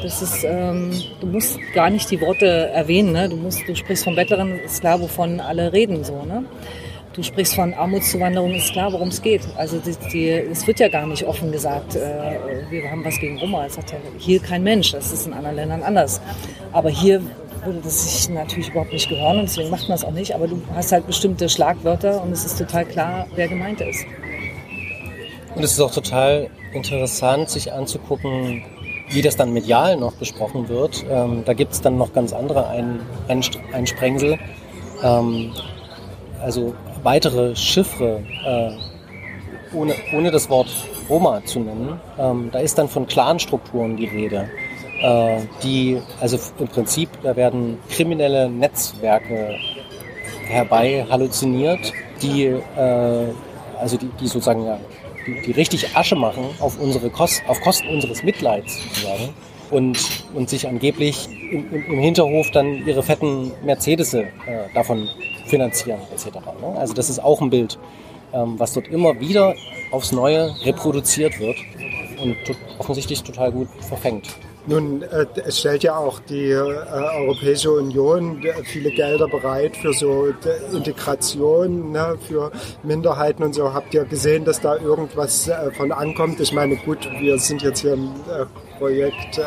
Das 0.01 0.21
ist, 0.21 0.43
ähm, 0.43 0.91
du 1.19 1.27
musst 1.27 1.59
gar 1.73 1.89
nicht 1.89 2.09
die 2.11 2.21
Worte 2.21 2.45
erwähnen. 2.45 3.11
Ne? 3.11 3.29
Du, 3.29 3.35
musst, 3.35 3.67
du 3.67 3.75
sprichst 3.75 4.03
von 4.03 4.15
Bettlerin, 4.15 4.59
ist 4.59 4.81
klar, 4.81 4.99
wovon 4.99 5.39
alle 5.39 5.73
reden. 5.73 6.03
So, 6.03 6.23
ne? 6.23 6.45
Du 7.13 7.23
sprichst 7.23 7.55
von 7.55 7.73
Armutszuwanderung, 7.73 8.53
ist 8.53 8.73
klar, 8.73 8.91
worum 8.91 9.07
es 9.07 9.21
geht. 9.21 9.41
Also 9.55 9.79
die, 9.79 9.95
die, 10.11 10.29
es 10.29 10.67
wird 10.67 10.79
ja 10.79 10.89
gar 10.89 11.07
nicht 11.07 11.23
offen 11.23 11.51
gesagt, 11.51 11.95
äh, 11.95 11.99
wir 12.69 12.91
haben 12.91 13.05
was 13.05 13.17
gegen 13.19 13.39
Roma. 13.39 13.63
Das 13.63 13.77
hat 13.77 13.91
ja 13.91 13.97
hier 14.17 14.39
kein 14.41 14.63
Mensch. 14.63 14.91
Das 14.91 15.13
ist 15.13 15.25
in 15.25 15.33
anderen 15.33 15.55
Ländern 15.55 15.81
anders. 15.81 16.19
Aber 16.73 16.89
hier 16.89 17.21
würde 17.63 17.79
das 17.83 18.03
sich 18.03 18.29
natürlich 18.29 18.69
überhaupt 18.69 18.91
nicht 18.91 19.09
gehören 19.09 19.39
und 19.39 19.49
deswegen 19.49 19.69
macht 19.69 19.83
man 19.83 19.97
das 19.97 20.03
auch 20.03 20.11
nicht. 20.11 20.35
Aber 20.35 20.47
du 20.47 20.61
hast 20.75 20.91
halt 20.91 21.07
bestimmte 21.07 21.49
Schlagwörter 21.49 22.21
und 22.21 22.31
es 22.31 22.45
ist 22.45 22.57
total 22.57 22.85
klar, 22.85 23.27
wer 23.35 23.47
gemeint 23.47 23.81
ist. 23.81 24.05
Und 25.55 25.63
es 25.63 25.71
ist 25.71 25.79
auch 25.79 25.93
total 25.93 26.49
interessant, 26.73 27.49
sich 27.49 27.71
anzugucken, 27.71 28.63
wie 29.09 29.21
das 29.21 29.35
dann 29.35 29.53
medial 29.53 29.97
noch 29.97 30.13
besprochen 30.13 30.67
wird. 30.69 31.05
Ähm, 31.09 31.43
da 31.45 31.53
gibt 31.53 31.73
es 31.73 31.81
dann 31.81 31.97
noch 31.97 32.13
ganz 32.13 32.33
andere 32.33 32.67
Ein 32.67 32.99
Einst- 33.27 33.59
Einsprengsel. 33.71 34.37
Ähm, 35.03 35.53
also 36.41 36.73
weitere 37.03 37.55
Chiffre, 37.55 38.21
äh, 38.45 39.75
ohne, 39.75 39.93
ohne 40.15 40.31
das 40.31 40.49
Wort 40.49 40.67
Roma 41.09 41.43
zu 41.45 41.59
nennen. 41.59 41.99
Ähm, 42.17 42.49
da 42.51 42.59
ist 42.59 42.77
dann 42.77 42.87
von 42.87 43.05
Clanstrukturen 43.07 43.97
die 43.97 44.05
Rede. 44.05 44.49
Äh, 45.01 45.41
die, 45.63 46.01
also 46.19 46.37
im 46.59 46.67
Prinzip, 46.67 47.09
da 47.21 47.35
werden 47.35 47.77
kriminelle 47.89 48.49
Netzwerke 48.49 49.55
herbei 50.47 51.05
halluziniert, 51.09 51.91
die, 52.21 52.45
äh, 52.45 53.27
also 53.79 53.97
die, 53.97 54.09
die 54.19 54.27
sozusagen 54.27 54.65
ja, 54.65 54.79
die, 55.25 55.51
richtig 55.51 55.95
Asche 55.95 56.15
machen 56.15 56.45
auf 56.59 56.79
unsere 56.79 57.09
Kost, 57.09 57.41
auf 57.47 57.59
Kosten 57.61 57.87
unseres 57.87 58.23
Mitleids 58.23 58.81
sozusagen 58.83 59.33
und, 59.71 59.97
und 60.33 60.49
sich 60.49 60.67
angeblich 60.67 61.27
im, 61.51 61.73
im, 61.73 61.85
im 61.93 61.99
Hinterhof 61.99 62.51
dann 62.51 62.85
ihre 62.85 63.03
fetten 63.03 63.51
Mercedes 63.63 64.13
äh, 64.13 64.25
davon 64.73 65.09
finanzieren 65.45 65.99
etc. 66.13 66.27
Ne? 66.61 66.77
Also 66.77 66.93
das 66.93 67.09
ist 67.09 67.19
auch 67.19 67.41
ein 67.41 67.49
Bild, 67.49 67.77
ähm, 68.33 68.55
was 68.57 68.73
dort 68.73 68.87
immer 68.87 69.19
wieder 69.19 69.55
aufs 69.91 70.11
Neue 70.11 70.55
reproduziert 70.63 71.39
wird 71.39 71.57
und 72.21 72.37
offensichtlich 72.79 73.23
total 73.23 73.51
gut 73.51 73.67
verfängt. 73.81 74.35
Nun, 74.67 75.03
äh, 75.03 75.25
es 75.45 75.59
stellt 75.59 75.83
ja 75.83 75.95
auch 75.95 76.19
die 76.19 76.49
äh, 76.49 76.55
Europäische 76.55 77.71
Union 77.71 78.43
äh, 78.43 78.63
viele 78.63 78.89
Gelder 78.89 79.27
bereit 79.27 79.77
für 79.77 79.93
so 79.93 80.27
äh, 80.27 80.75
Integration, 80.75 81.91
ne, 81.91 82.17
für 82.27 82.51
Minderheiten 82.81 83.43
und 83.43 83.53
so. 83.53 83.73
Habt 83.73 83.93
ihr 83.93 84.05
gesehen, 84.05 84.43
dass 84.43 84.61
da 84.61 84.77
irgendwas 84.77 85.47
äh, 85.47 85.71
von 85.71 85.91
ankommt? 85.91 86.39
Ich 86.39 86.51
meine, 86.51 86.77
gut, 86.77 87.07
wir 87.19 87.37
sind 87.37 87.61
jetzt 87.61 87.81
hier 87.81 87.93
im 87.93 88.05
äh, 88.05 88.45
Projekt 88.79 89.39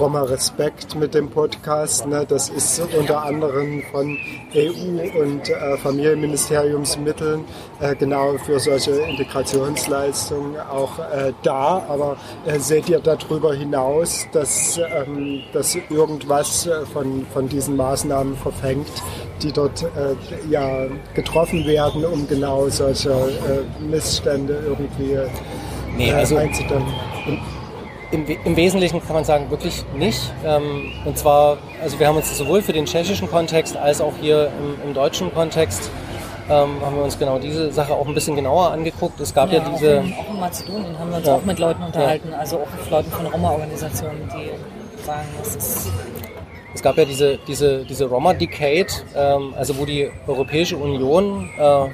Roma 0.00 0.22
Respekt 0.22 0.94
mit 0.96 1.12
dem 1.12 1.28
Podcast. 1.28 2.06
Ne? 2.06 2.24
Das 2.26 2.48
ist 2.48 2.80
unter 2.98 3.22
anderem 3.22 3.82
von 3.92 4.16
EU 4.54 5.20
und 5.22 5.48
äh, 5.50 5.76
Familienministeriumsmitteln 5.76 7.44
äh, 7.80 7.94
genau 7.96 8.38
für 8.38 8.58
solche 8.58 8.92
Integrationsleistungen 8.92 10.58
auch 10.58 10.98
äh, 10.98 11.32
da. 11.42 11.84
Aber 11.86 12.16
äh, 12.46 12.58
seht 12.58 12.88
ihr 12.88 13.00
darüber 13.00 13.52
hinaus, 13.52 14.26
dass, 14.32 14.78
ähm, 14.78 15.42
dass 15.52 15.76
irgendwas 15.90 16.66
äh, 16.66 16.86
von, 16.86 17.26
von 17.32 17.46
diesen 17.48 17.76
Maßnahmen 17.76 18.36
verfängt, 18.38 18.88
die 19.42 19.52
dort 19.52 19.82
äh, 19.82 20.48
ja, 20.50 20.86
getroffen 21.14 21.66
werden, 21.66 22.06
um 22.06 22.26
genau 22.26 22.68
solche 22.70 23.14
Missstände 23.80 24.62
irgendwie 24.66 25.18
Nee, 25.96 26.10
also- 26.12 26.36
einzudämmen? 26.36 26.86
Im, 28.12 28.26
Im 28.26 28.56
Wesentlichen 28.56 29.00
kann 29.00 29.14
man 29.14 29.24
sagen, 29.24 29.50
wirklich 29.50 29.84
nicht. 29.94 30.32
Ähm, 30.44 30.92
und 31.04 31.16
zwar, 31.16 31.58
also 31.82 31.98
wir 31.98 32.08
haben 32.08 32.16
uns 32.16 32.36
sowohl 32.36 32.60
für 32.60 32.72
den 32.72 32.86
tschechischen 32.86 33.30
Kontext 33.30 33.76
als 33.76 34.00
auch 34.00 34.14
hier 34.20 34.50
im, 34.58 34.88
im 34.88 34.94
deutschen 34.94 35.32
Kontext 35.32 35.90
ähm, 36.50 36.80
haben 36.84 36.96
wir 36.96 37.04
uns 37.04 37.18
genau 37.18 37.38
diese 37.38 37.70
Sache 37.70 37.94
auch 37.94 38.06
ein 38.06 38.14
bisschen 38.14 38.34
genauer 38.34 38.72
angeguckt. 38.72 39.20
Es 39.20 39.32
gab 39.32 39.52
ja, 39.52 39.58
ja 39.62 39.70
diese. 39.70 40.00
Auch 40.00 40.04
in, 40.04 40.14
auch 40.14 40.34
in 40.34 40.40
Mazedonien 40.40 40.98
haben 40.98 41.10
wir 41.10 41.16
uns 41.18 41.26
ja. 41.26 41.34
auch 41.36 41.44
mit 41.44 41.58
Leuten 41.58 41.82
unterhalten, 41.82 42.28
ja. 42.32 42.38
also 42.38 42.56
auch 42.58 42.68
mit 42.76 42.90
Leuten 42.90 43.10
von 43.12 43.26
Roma-Organisationen, 43.26 44.28
die 44.34 45.04
sagen, 45.04 45.28
das 45.38 45.56
ist. 45.56 45.92
Es 46.72 46.82
gab 46.82 46.96
ja 46.96 47.04
diese, 47.04 47.38
diese, 47.46 47.84
diese 47.84 48.06
Roma-Decade, 48.06 48.86
ähm, 49.14 49.54
also 49.56 49.76
wo 49.78 49.84
die 49.84 50.10
Europäische 50.26 50.76
Union 50.76 51.50
äh, 51.58 51.88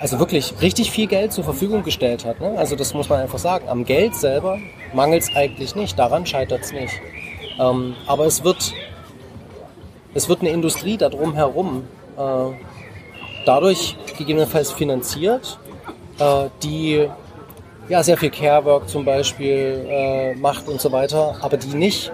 also 0.00 0.18
wirklich 0.18 0.54
richtig 0.62 0.90
viel 0.90 1.06
Geld 1.06 1.32
zur 1.32 1.44
Verfügung 1.44 1.82
gestellt 1.82 2.24
hat. 2.24 2.40
Ne? 2.40 2.54
Also 2.56 2.74
das 2.74 2.94
muss 2.94 3.08
man 3.08 3.20
einfach 3.20 3.38
sagen. 3.38 3.68
Am 3.68 3.84
Geld 3.84 4.16
selber 4.16 4.58
mangelt 4.94 5.22
es 5.22 5.36
eigentlich 5.36 5.76
nicht, 5.76 5.98
daran 5.98 6.24
scheitert 6.26 6.62
es 6.62 6.72
nicht. 6.72 6.94
Ähm, 7.58 7.94
aber 8.06 8.24
es 8.24 8.42
wird, 8.42 8.72
es 10.14 10.28
wird 10.28 10.40
eine 10.40 10.50
Industrie 10.50 10.96
darum 10.96 11.34
herum 11.34 11.84
äh, 12.16 12.54
dadurch 13.44 13.96
gegebenenfalls 14.16 14.72
finanziert, 14.72 15.58
äh, 16.18 16.48
die 16.62 17.06
ja 17.90 18.02
sehr 18.02 18.16
viel 18.16 18.30
Carework 18.30 18.88
zum 18.88 19.04
Beispiel 19.04 19.84
äh, 19.86 20.34
macht 20.36 20.66
und 20.66 20.80
so 20.80 20.92
weiter, 20.92 21.36
aber 21.42 21.58
die 21.58 21.76
nicht, 21.76 22.10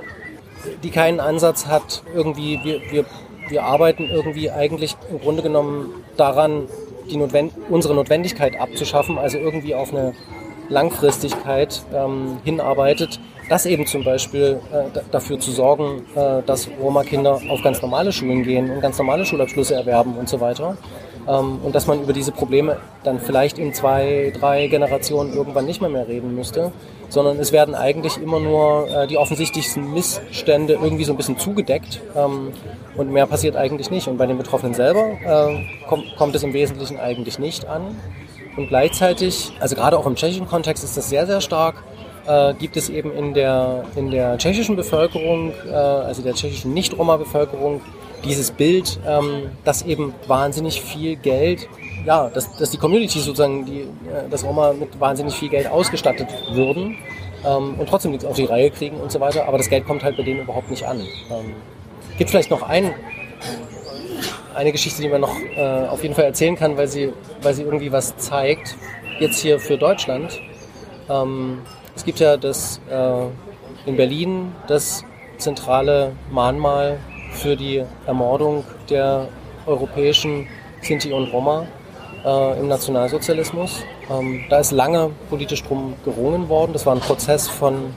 die 0.82 0.90
keinen 0.90 1.20
Ansatz 1.20 1.66
hat, 1.66 2.02
irgendwie, 2.14 2.58
wir, 2.64 2.80
wir, 2.90 3.04
wir 3.48 3.62
arbeiten 3.62 4.08
irgendwie 4.10 4.50
eigentlich 4.50 4.96
im 5.10 5.20
Grunde 5.20 5.42
genommen 5.42 6.02
daran, 6.16 6.66
die 7.10 7.16
Notwend 7.16 7.52
unsere 7.68 7.94
Notwendigkeit 7.94 8.58
abzuschaffen, 8.58 9.18
also 9.18 9.38
irgendwie 9.38 9.74
auf 9.74 9.92
eine 9.92 10.14
Langfristigkeit 10.68 11.82
ähm, 11.94 12.38
hinarbeitet, 12.44 13.20
das 13.48 13.66
eben 13.66 13.86
zum 13.86 14.04
Beispiel 14.04 14.60
äh, 14.72 14.98
dafür 15.10 15.38
zu 15.38 15.52
sorgen, 15.52 16.02
äh, 16.16 16.42
dass 16.44 16.68
Roma-Kinder 16.80 17.40
auf 17.48 17.62
ganz 17.62 17.80
normale 17.80 18.12
Schulen 18.12 18.42
gehen 18.42 18.70
und 18.70 18.80
ganz 18.80 18.98
normale 18.98 19.24
Schulabschlüsse 19.24 19.74
erwerben 19.74 20.16
und 20.16 20.28
so 20.28 20.40
weiter. 20.40 20.76
Ähm, 21.28 21.58
und 21.62 21.74
dass 21.74 21.86
man 21.86 22.02
über 22.02 22.12
diese 22.12 22.32
Probleme 22.32 22.78
dann 23.04 23.20
vielleicht 23.20 23.58
in 23.58 23.74
zwei, 23.74 24.32
drei 24.38 24.68
Generationen 24.68 25.34
irgendwann 25.34 25.66
nicht 25.66 25.80
mehr 25.80 25.90
mehr 25.90 26.06
reden 26.06 26.34
müsste, 26.34 26.72
sondern 27.08 27.38
es 27.38 27.52
werden 27.52 27.74
eigentlich 27.74 28.20
immer 28.20 28.40
nur 28.40 28.88
äh, 28.88 29.06
die 29.06 29.18
offensichtlichsten 29.18 29.92
Missstände 29.92 30.74
irgendwie 30.74 31.04
so 31.04 31.12
ein 31.12 31.16
bisschen 31.16 31.38
zugedeckt 31.38 32.00
ähm, 32.16 32.52
und 32.96 33.10
mehr 33.10 33.26
passiert 33.26 33.56
eigentlich 33.56 33.90
nicht. 33.90 34.08
Und 34.08 34.18
bei 34.18 34.26
den 34.26 34.38
Betroffenen 34.38 34.74
selber 34.74 35.12
äh, 35.24 35.64
kommt, 36.16 36.34
es 36.34 36.42
im 36.42 36.52
Wesentlichen 36.52 36.98
eigentlich 36.98 37.38
nicht 37.38 37.66
an. 37.66 37.96
Und 38.56 38.68
gleichzeitig, 38.68 39.52
also 39.60 39.76
gerade 39.76 39.98
auch 39.98 40.06
im 40.06 40.16
tschechischen 40.16 40.46
Kontext 40.48 40.82
ist 40.82 40.96
das 40.96 41.10
sehr, 41.10 41.26
sehr 41.26 41.40
stark, 41.40 41.82
äh, 42.26 42.54
gibt 42.54 42.76
es 42.76 42.88
eben 42.88 43.12
in 43.12 43.34
der, 43.34 43.84
in 43.96 44.10
der 44.10 44.38
tschechischen 44.38 44.76
Bevölkerung, 44.76 45.52
äh, 45.68 45.72
also 45.72 46.22
der 46.22 46.34
tschechischen 46.34 46.72
Nicht-Roma-Bevölkerung, 46.72 47.80
dieses 48.26 48.50
Bild, 48.50 48.98
ähm, 49.06 49.50
dass 49.64 49.82
eben 49.82 50.14
wahnsinnig 50.26 50.80
viel 50.82 51.16
Geld, 51.16 51.68
ja, 52.04 52.28
dass, 52.28 52.56
dass 52.56 52.70
die 52.70 52.78
Community 52.78 53.18
sozusagen, 53.18 53.64
die, 53.64 53.80
äh, 53.80 54.28
dass 54.30 54.44
Roma 54.44 54.72
mit 54.72 54.98
wahnsinnig 55.00 55.34
viel 55.34 55.48
Geld 55.48 55.68
ausgestattet 55.68 56.28
würden 56.52 56.98
ähm, 57.44 57.74
und 57.78 57.88
trotzdem 57.88 58.10
nichts 58.10 58.24
auf 58.24 58.36
die 58.36 58.44
Reihe 58.44 58.70
kriegen 58.70 58.98
und 59.00 59.10
so 59.10 59.20
weiter, 59.20 59.46
aber 59.46 59.58
das 59.58 59.68
Geld 59.68 59.86
kommt 59.86 60.02
halt 60.02 60.16
bei 60.16 60.22
denen 60.22 60.40
überhaupt 60.40 60.70
nicht 60.70 60.86
an. 60.86 61.00
Ähm, 61.00 61.54
gibt 62.18 62.30
vielleicht 62.30 62.50
noch 62.50 62.62
ein, 62.62 62.94
eine 64.54 64.72
Geschichte, 64.72 65.02
die 65.02 65.08
man 65.08 65.20
noch 65.20 65.36
äh, 65.56 65.86
auf 65.88 66.02
jeden 66.02 66.14
Fall 66.14 66.24
erzählen 66.24 66.56
kann, 66.56 66.76
weil 66.76 66.88
sie, 66.88 67.12
weil 67.42 67.54
sie 67.54 67.62
irgendwie 67.62 67.92
was 67.92 68.16
zeigt, 68.16 68.76
jetzt 69.20 69.40
hier 69.40 69.58
für 69.58 69.78
Deutschland. 69.78 70.40
Ähm, 71.08 71.62
es 71.94 72.04
gibt 72.04 72.20
ja 72.20 72.36
das 72.36 72.80
äh, 72.90 73.88
in 73.88 73.96
Berlin 73.96 74.52
das 74.66 75.04
zentrale 75.38 76.12
Mahnmal 76.30 76.98
für 77.32 77.56
die 77.56 77.84
Ermordung 78.06 78.64
der 78.88 79.28
europäischen 79.66 80.46
Sinti 80.80 81.12
und 81.12 81.32
Roma 81.32 81.66
äh, 82.24 82.60
im 82.60 82.68
Nationalsozialismus. 82.68 83.82
Ähm, 84.10 84.44
da 84.48 84.60
ist 84.60 84.72
lange 84.72 85.10
politisch 85.28 85.62
drum 85.62 85.94
gerungen 86.04 86.48
worden. 86.48 86.72
Das 86.72 86.86
war 86.86 86.94
ein 86.94 87.00
Prozess 87.00 87.48
von 87.48 87.94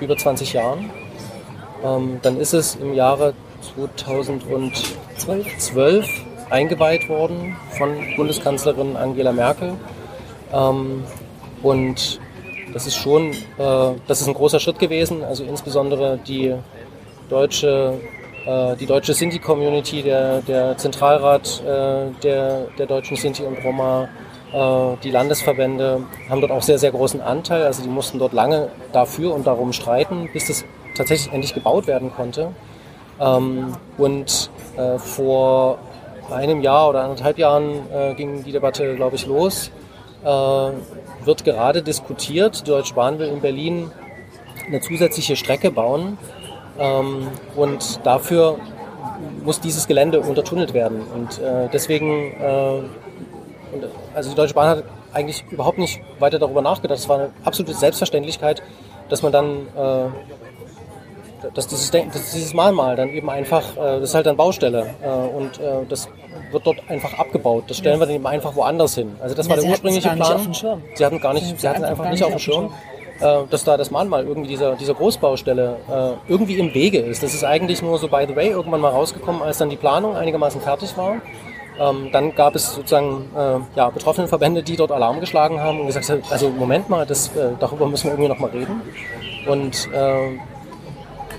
über 0.00 0.16
20 0.16 0.52
Jahren. 0.52 0.90
Ähm, 1.84 2.18
dann 2.22 2.38
ist 2.38 2.54
es 2.54 2.74
im 2.76 2.94
Jahre 2.94 3.34
2012 3.96 6.08
eingeweiht 6.50 7.08
worden 7.08 7.56
von 7.76 7.96
Bundeskanzlerin 8.16 8.96
Angela 8.96 9.32
Merkel. 9.32 9.74
Ähm, 10.52 11.04
und 11.62 12.20
das 12.72 12.86
ist 12.86 12.96
schon, 12.96 13.32
äh, 13.32 13.34
das 14.06 14.20
ist 14.20 14.28
ein 14.28 14.34
großer 14.34 14.60
Schritt 14.60 14.78
gewesen. 14.78 15.24
Also 15.24 15.44
insbesondere 15.44 16.18
die 16.18 16.54
deutsche 17.28 17.94
die 18.80 18.86
deutsche 18.86 19.12
Sinti-Community, 19.12 20.02
der, 20.02 20.40
der 20.40 20.78
Zentralrat 20.78 21.62
äh, 21.66 22.10
der, 22.22 22.66
der 22.78 22.86
deutschen 22.86 23.16
Sinti 23.16 23.42
und 23.42 23.62
Roma, 23.62 24.08
äh, 24.54 24.96
die 25.02 25.10
Landesverbände 25.10 26.04
haben 26.30 26.40
dort 26.40 26.52
auch 26.52 26.62
sehr, 26.62 26.78
sehr 26.78 26.90
großen 26.90 27.20
Anteil. 27.20 27.64
Also 27.64 27.82
die 27.82 27.90
mussten 27.90 28.18
dort 28.18 28.32
lange 28.32 28.70
dafür 28.92 29.34
und 29.34 29.46
darum 29.46 29.74
streiten, 29.74 30.30
bis 30.32 30.46
das 30.46 30.64
tatsächlich 30.96 31.30
endlich 31.30 31.52
gebaut 31.52 31.86
werden 31.86 32.10
konnte. 32.10 32.52
Ähm, 33.20 33.76
und 33.98 34.50
vor 34.98 35.78
einem 36.30 36.60
Jahr 36.60 36.88
oder 36.88 37.02
anderthalb 37.02 37.36
Jahren 37.36 37.82
ging 38.16 38.44
die 38.44 38.52
Debatte, 38.52 38.94
glaube 38.94 39.16
ich, 39.16 39.26
los. 39.26 39.72
wird 40.22 41.44
gerade 41.44 41.82
diskutiert. 41.82 42.60
Die 42.60 42.70
Deutsche 42.70 42.94
Bahn 42.94 43.18
will 43.18 43.26
in 43.26 43.40
Berlin 43.40 43.90
eine 44.68 44.80
zusätzliche 44.80 45.34
Strecke 45.34 45.72
bauen, 45.72 46.16
und 46.78 48.06
dafür 48.06 48.58
muss 49.44 49.60
dieses 49.60 49.86
Gelände 49.86 50.20
untertunnelt 50.20 50.74
werden. 50.74 51.02
Und 51.14 51.38
äh, 51.38 51.68
deswegen, 51.72 52.32
äh, 52.40 52.82
also 54.14 54.30
die 54.30 54.36
Deutsche 54.36 54.54
Bahn 54.54 54.68
hat 54.68 54.84
eigentlich 55.12 55.44
überhaupt 55.50 55.78
nicht 55.78 56.00
weiter 56.18 56.38
darüber 56.38 56.62
nachgedacht. 56.62 56.98
Es 56.98 57.08
war 57.08 57.18
eine 57.18 57.30
absolute 57.44 57.74
Selbstverständlichkeit, 57.74 58.62
dass 59.08 59.22
man 59.22 59.32
dann, 59.32 59.66
äh, 59.76 61.48
dass, 61.54 61.66
dieses, 61.66 61.90
dass 61.90 62.32
dieses 62.32 62.52
Mahnmal 62.54 62.96
dann 62.96 63.08
eben 63.08 63.30
einfach, 63.30 63.62
das 63.76 64.02
ist 64.02 64.14
halt 64.14 64.26
dann 64.26 64.36
Baustelle 64.36 64.86
und 65.36 65.60
das 65.88 66.08
wird 66.50 66.66
dort 66.66 66.78
einfach 66.88 67.16
abgebaut. 67.16 67.64
Das 67.68 67.76
stellen 67.78 68.00
wir 68.00 68.06
dann 68.06 68.16
eben 68.16 68.26
einfach 68.26 68.56
woanders 68.56 68.96
hin. 68.96 69.14
Also 69.20 69.36
das 69.36 69.48
war 69.48 69.56
der 69.56 69.64
ursprüngliche 69.66 70.10
Plan. 70.10 70.52
Sie 70.94 71.04
hatten 71.04 71.20
gar 71.20 71.34
nicht, 71.34 71.60
sie 71.60 71.68
hatten 71.68 71.84
einfach 71.84 72.10
nicht 72.10 72.24
auf 72.24 72.30
dem 72.30 72.40
Schirm 72.40 72.72
äh, 73.20 73.38
dass 73.50 73.64
da 73.64 73.76
das 73.76 73.90
Mahnmal 73.90 74.24
irgendwie 74.24 74.48
dieser, 74.48 74.76
dieser 74.76 74.94
Großbaustelle 74.94 75.76
äh, 75.90 76.30
irgendwie 76.30 76.58
im 76.58 76.72
Wege 76.74 76.98
ist. 76.98 77.22
Das 77.22 77.34
ist 77.34 77.44
eigentlich 77.44 77.82
nur 77.82 77.98
so 77.98 78.08
by 78.08 78.24
the 78.28 78.36
way 78.36 78.50
irgendwann 78.50 78.80
mal 78.80 78.90
rausgekommen, 78.90 79.42
als 79.42 79.58
dann 79.58 79.70
die 79.70 79.76
Planung 79.76 80.16
einigermaßen 80.16 80.60
fertig 80.60 80.96
war. 80.96 81.16
Ähm, 81.80 82.10
dann 82.12 82.34
gab 82.34 82.54
es 82.54 82.74
sozusagen 82.74 83.30
äh, 83.36 83.78
ja, 83.78 83.90
betroffene 83.90 84.26
Verbände, 84.26 84.62
die 84.62 84.76
dort 84.76 84.90
Alarm 84.90 85.20
geschlagen 85.20 85.60
haben 85.60 85.80
und 85.80 85.86
gesagt 85.86 86.08
haben, 86.08 86.22
also 86.30 86.48
Moment 86.50 86.88
mal, 86.88 87.06
das, 87.06 87.28
äh, 87.36 87.50
darüber 87.60 87.86
müssen 87.86 88.04
wir 88.04 88.12
irgendwie 88.12 88.28
nochmal 88.28 88.50
reden. 88.50 88.82
Und 89.46 89.88
äh, 89.92 90.38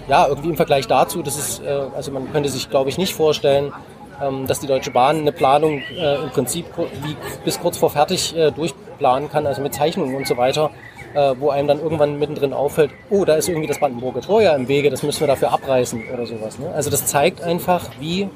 ja, 0.07 0.27
irgendwie 0.27 0.49
im 0.49 0.55
Vergleich 0.55 0.87
dazu, 0.87 1.21
das 1.21 1.37
ist, 1.37 1.61
äh, 1.61 1.81
also 1.95 2.11
man 2.11 2.31
könnte 2.31 2.49
sich, 2.49 2.69
glaube 2.69 2.89
ich, 2.89 2.97
nicht 2.97 3.13
vorstellen, 3.13 3.73
ähm, 4.21 4.47
dass 4.47 4.59
die 4.59 4.67
Deutsche 4.67 4.91
Bahn 4.91 5.19
eine 5.19 5.31
Planung 5.31 5.81
äh, 5.97 6.15
im 6.23 6.29
Prinzip 6.29 6.65
wie 6.77 7.15
bis 7.43 7.59
kurz 7.59 7.77
vor 7.77 7.89
fertig 7.89 8.35
äh, 8.35 8.51
durchplanen 8.51 9.29
kann, 9.29 9.45
also 9.45 9.61
mit 9.61 9.73
Zeichnungen 9.73 10.15
und 10.15 10.27
so 10.27 10.37
weiter 10.37 10.71
äh, 11.13 11.35
wo 11.39 11.49
einem 11.49 11.67
dann 11.67 11.79
irgendwann 11.79 12.19
mittendrin 12.19 12.53
auffällt, 12.53 12.91
oh, 13.09 13.25
da 13.25 13.35
ist 13.35 13.49
irgendwie 13.49 13.67
das 13.67 13.79
Brandenburger 13.79 14.21
Tor 14.21 14.41
ja 14.41 14.55
im 14.55 14.67
Wege, 14.67 14.89
das 14.89 15.03
müssen 15.03 15.21
wir 15.21 15.27
dafür 15.27 15.51
abreißen 15.51 16.03
oder 16.13 16.25
sowas. 16.25 16.59
Ne? 16.59 16.71
Also 16.71 16.89
das 16.89 17.05
zeigt 17.05 17.41
einfach, 17.41 17.89
wie, 17.99 18.29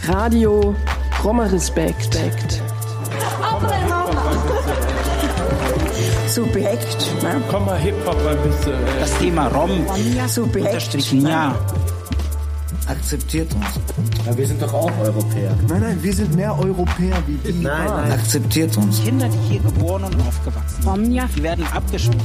Radio 0.05 0.75
Roma 1.23 1.45
Respekt. 1.45 2.17
Subjekt. 6.27 7.21
Ne? 7.21 7.43
Komm 7.51 7.65
mal 7.65 7.77
Hip-Hop 7.77 8.17
ein 8.25 8.49
bisschen. 8.49 8.73
Äh. 8.73 8.99
Das 8.99 9.17
Thema 9.19 9.47
Rom 9.49 9.85
Subjekt. 10.27 10.67
unterstrichen 10.67 11.27
ja. 11.27 11.55
Akzeptiert 12.87 13.53
uns. 13.53 13.65
Ja, 14.25 14.37
wir 14.37 14.47
sind 14.47 14.61
doch 14.61 14.73
auch 14.73 14.91
Europäer. 14.99 15.55
Nein, 15.67 15.81
nein, 15.81 16.03
wir 16.03 16.13
sind 16.13 16.35
mehr 16.35 16.57
Europäer 16.57 17.17
wie 17.27 17.37
die. 17.51 17.59
Nein, 17.59 17.85
nein. 17.85 18.11
Akzeptiert 18.11 18.75
uns. 18.77 19.03
Kinder, 19.03 19.29
die 19.29 19.37
hier 19.49 19.61
geboren 19.61 20.03
und 20.03 20.15
aufgewachsen 20.27 20.83
sind, 20.83 21.37
die 21.37 21.43
werden 21.43 21.65
abgeschoben. 21.67 22.19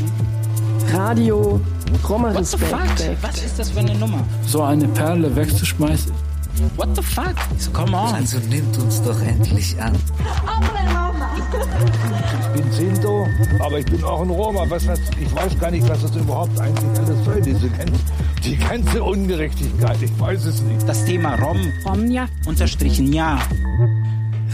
Radio 0.93 1.61
Roma 2.09 2.35
What 2.35 2.47
the 2.47 2.59
fuck? 2.59 2.81
Respekt. 2.81 3.23
Was 3.23 3.43
ist 3.43 3.59
das 3.59 3.71
für 3.71 3.81
eine 3.81 3.95
Nummer? 3.95 4.23
So 4.47 4.63
eine 4.63 4.87
Perle 4.89 5.35
wegzuschmeißen. 5.35 6.13
What 6.77 6.89
the 6.97 7.03
fuck? 7.03 7.35
So, 7.59 7.71
come 7.71 7.97
on. 7.97 8.15
Also 8.15 8.39
nimmt 8.49 8.77
uns 8.79 9.03
doch 9.03 9.21
endlich 9.21 9.81
an. 9.81 9.95
Ich 11.35 12.63
bin 12.63 12.73
Sinto, 12.73 13.27
aber 13.59 13.79
ich 13.79 13.87
bin 13.87 14.03
auch 14.05 14.23
ein 14.23 14.31
Roma. 14.31 14.65
Was 14.69 14.87
das, 14.87 15.01
ich 15.21 15.35
weiß 15.35 15.59
gar 15.59 15.71
nicht, 15.71 15.89
was 15.89 16.03
das 16.03 16.15
überhaupt 16.17 16.59
eigentlich 16.59 16.99
alles 16.99 17.25
soll, 17.25 17.41
diese 17.41 17.69
ganze, 17.69 18.01
die 18.45 18.57
ganze 18.57 19.03
Ungerechtigkeit. 19.03 20.03
Ich 20.03 20.21
weiß 20.21 20.45
es 20.47 20.63
nicht. 20.63 20.89
Das 20.89 21.05
Thema 21.05 21.35
Rom 21.37 21.73
unterstrichen 22.47 23.13
ja. 23.13 23.39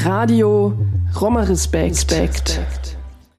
Radio 0.05 0.75
Roma 1.21 1.43
Respekt. 1.43 2.15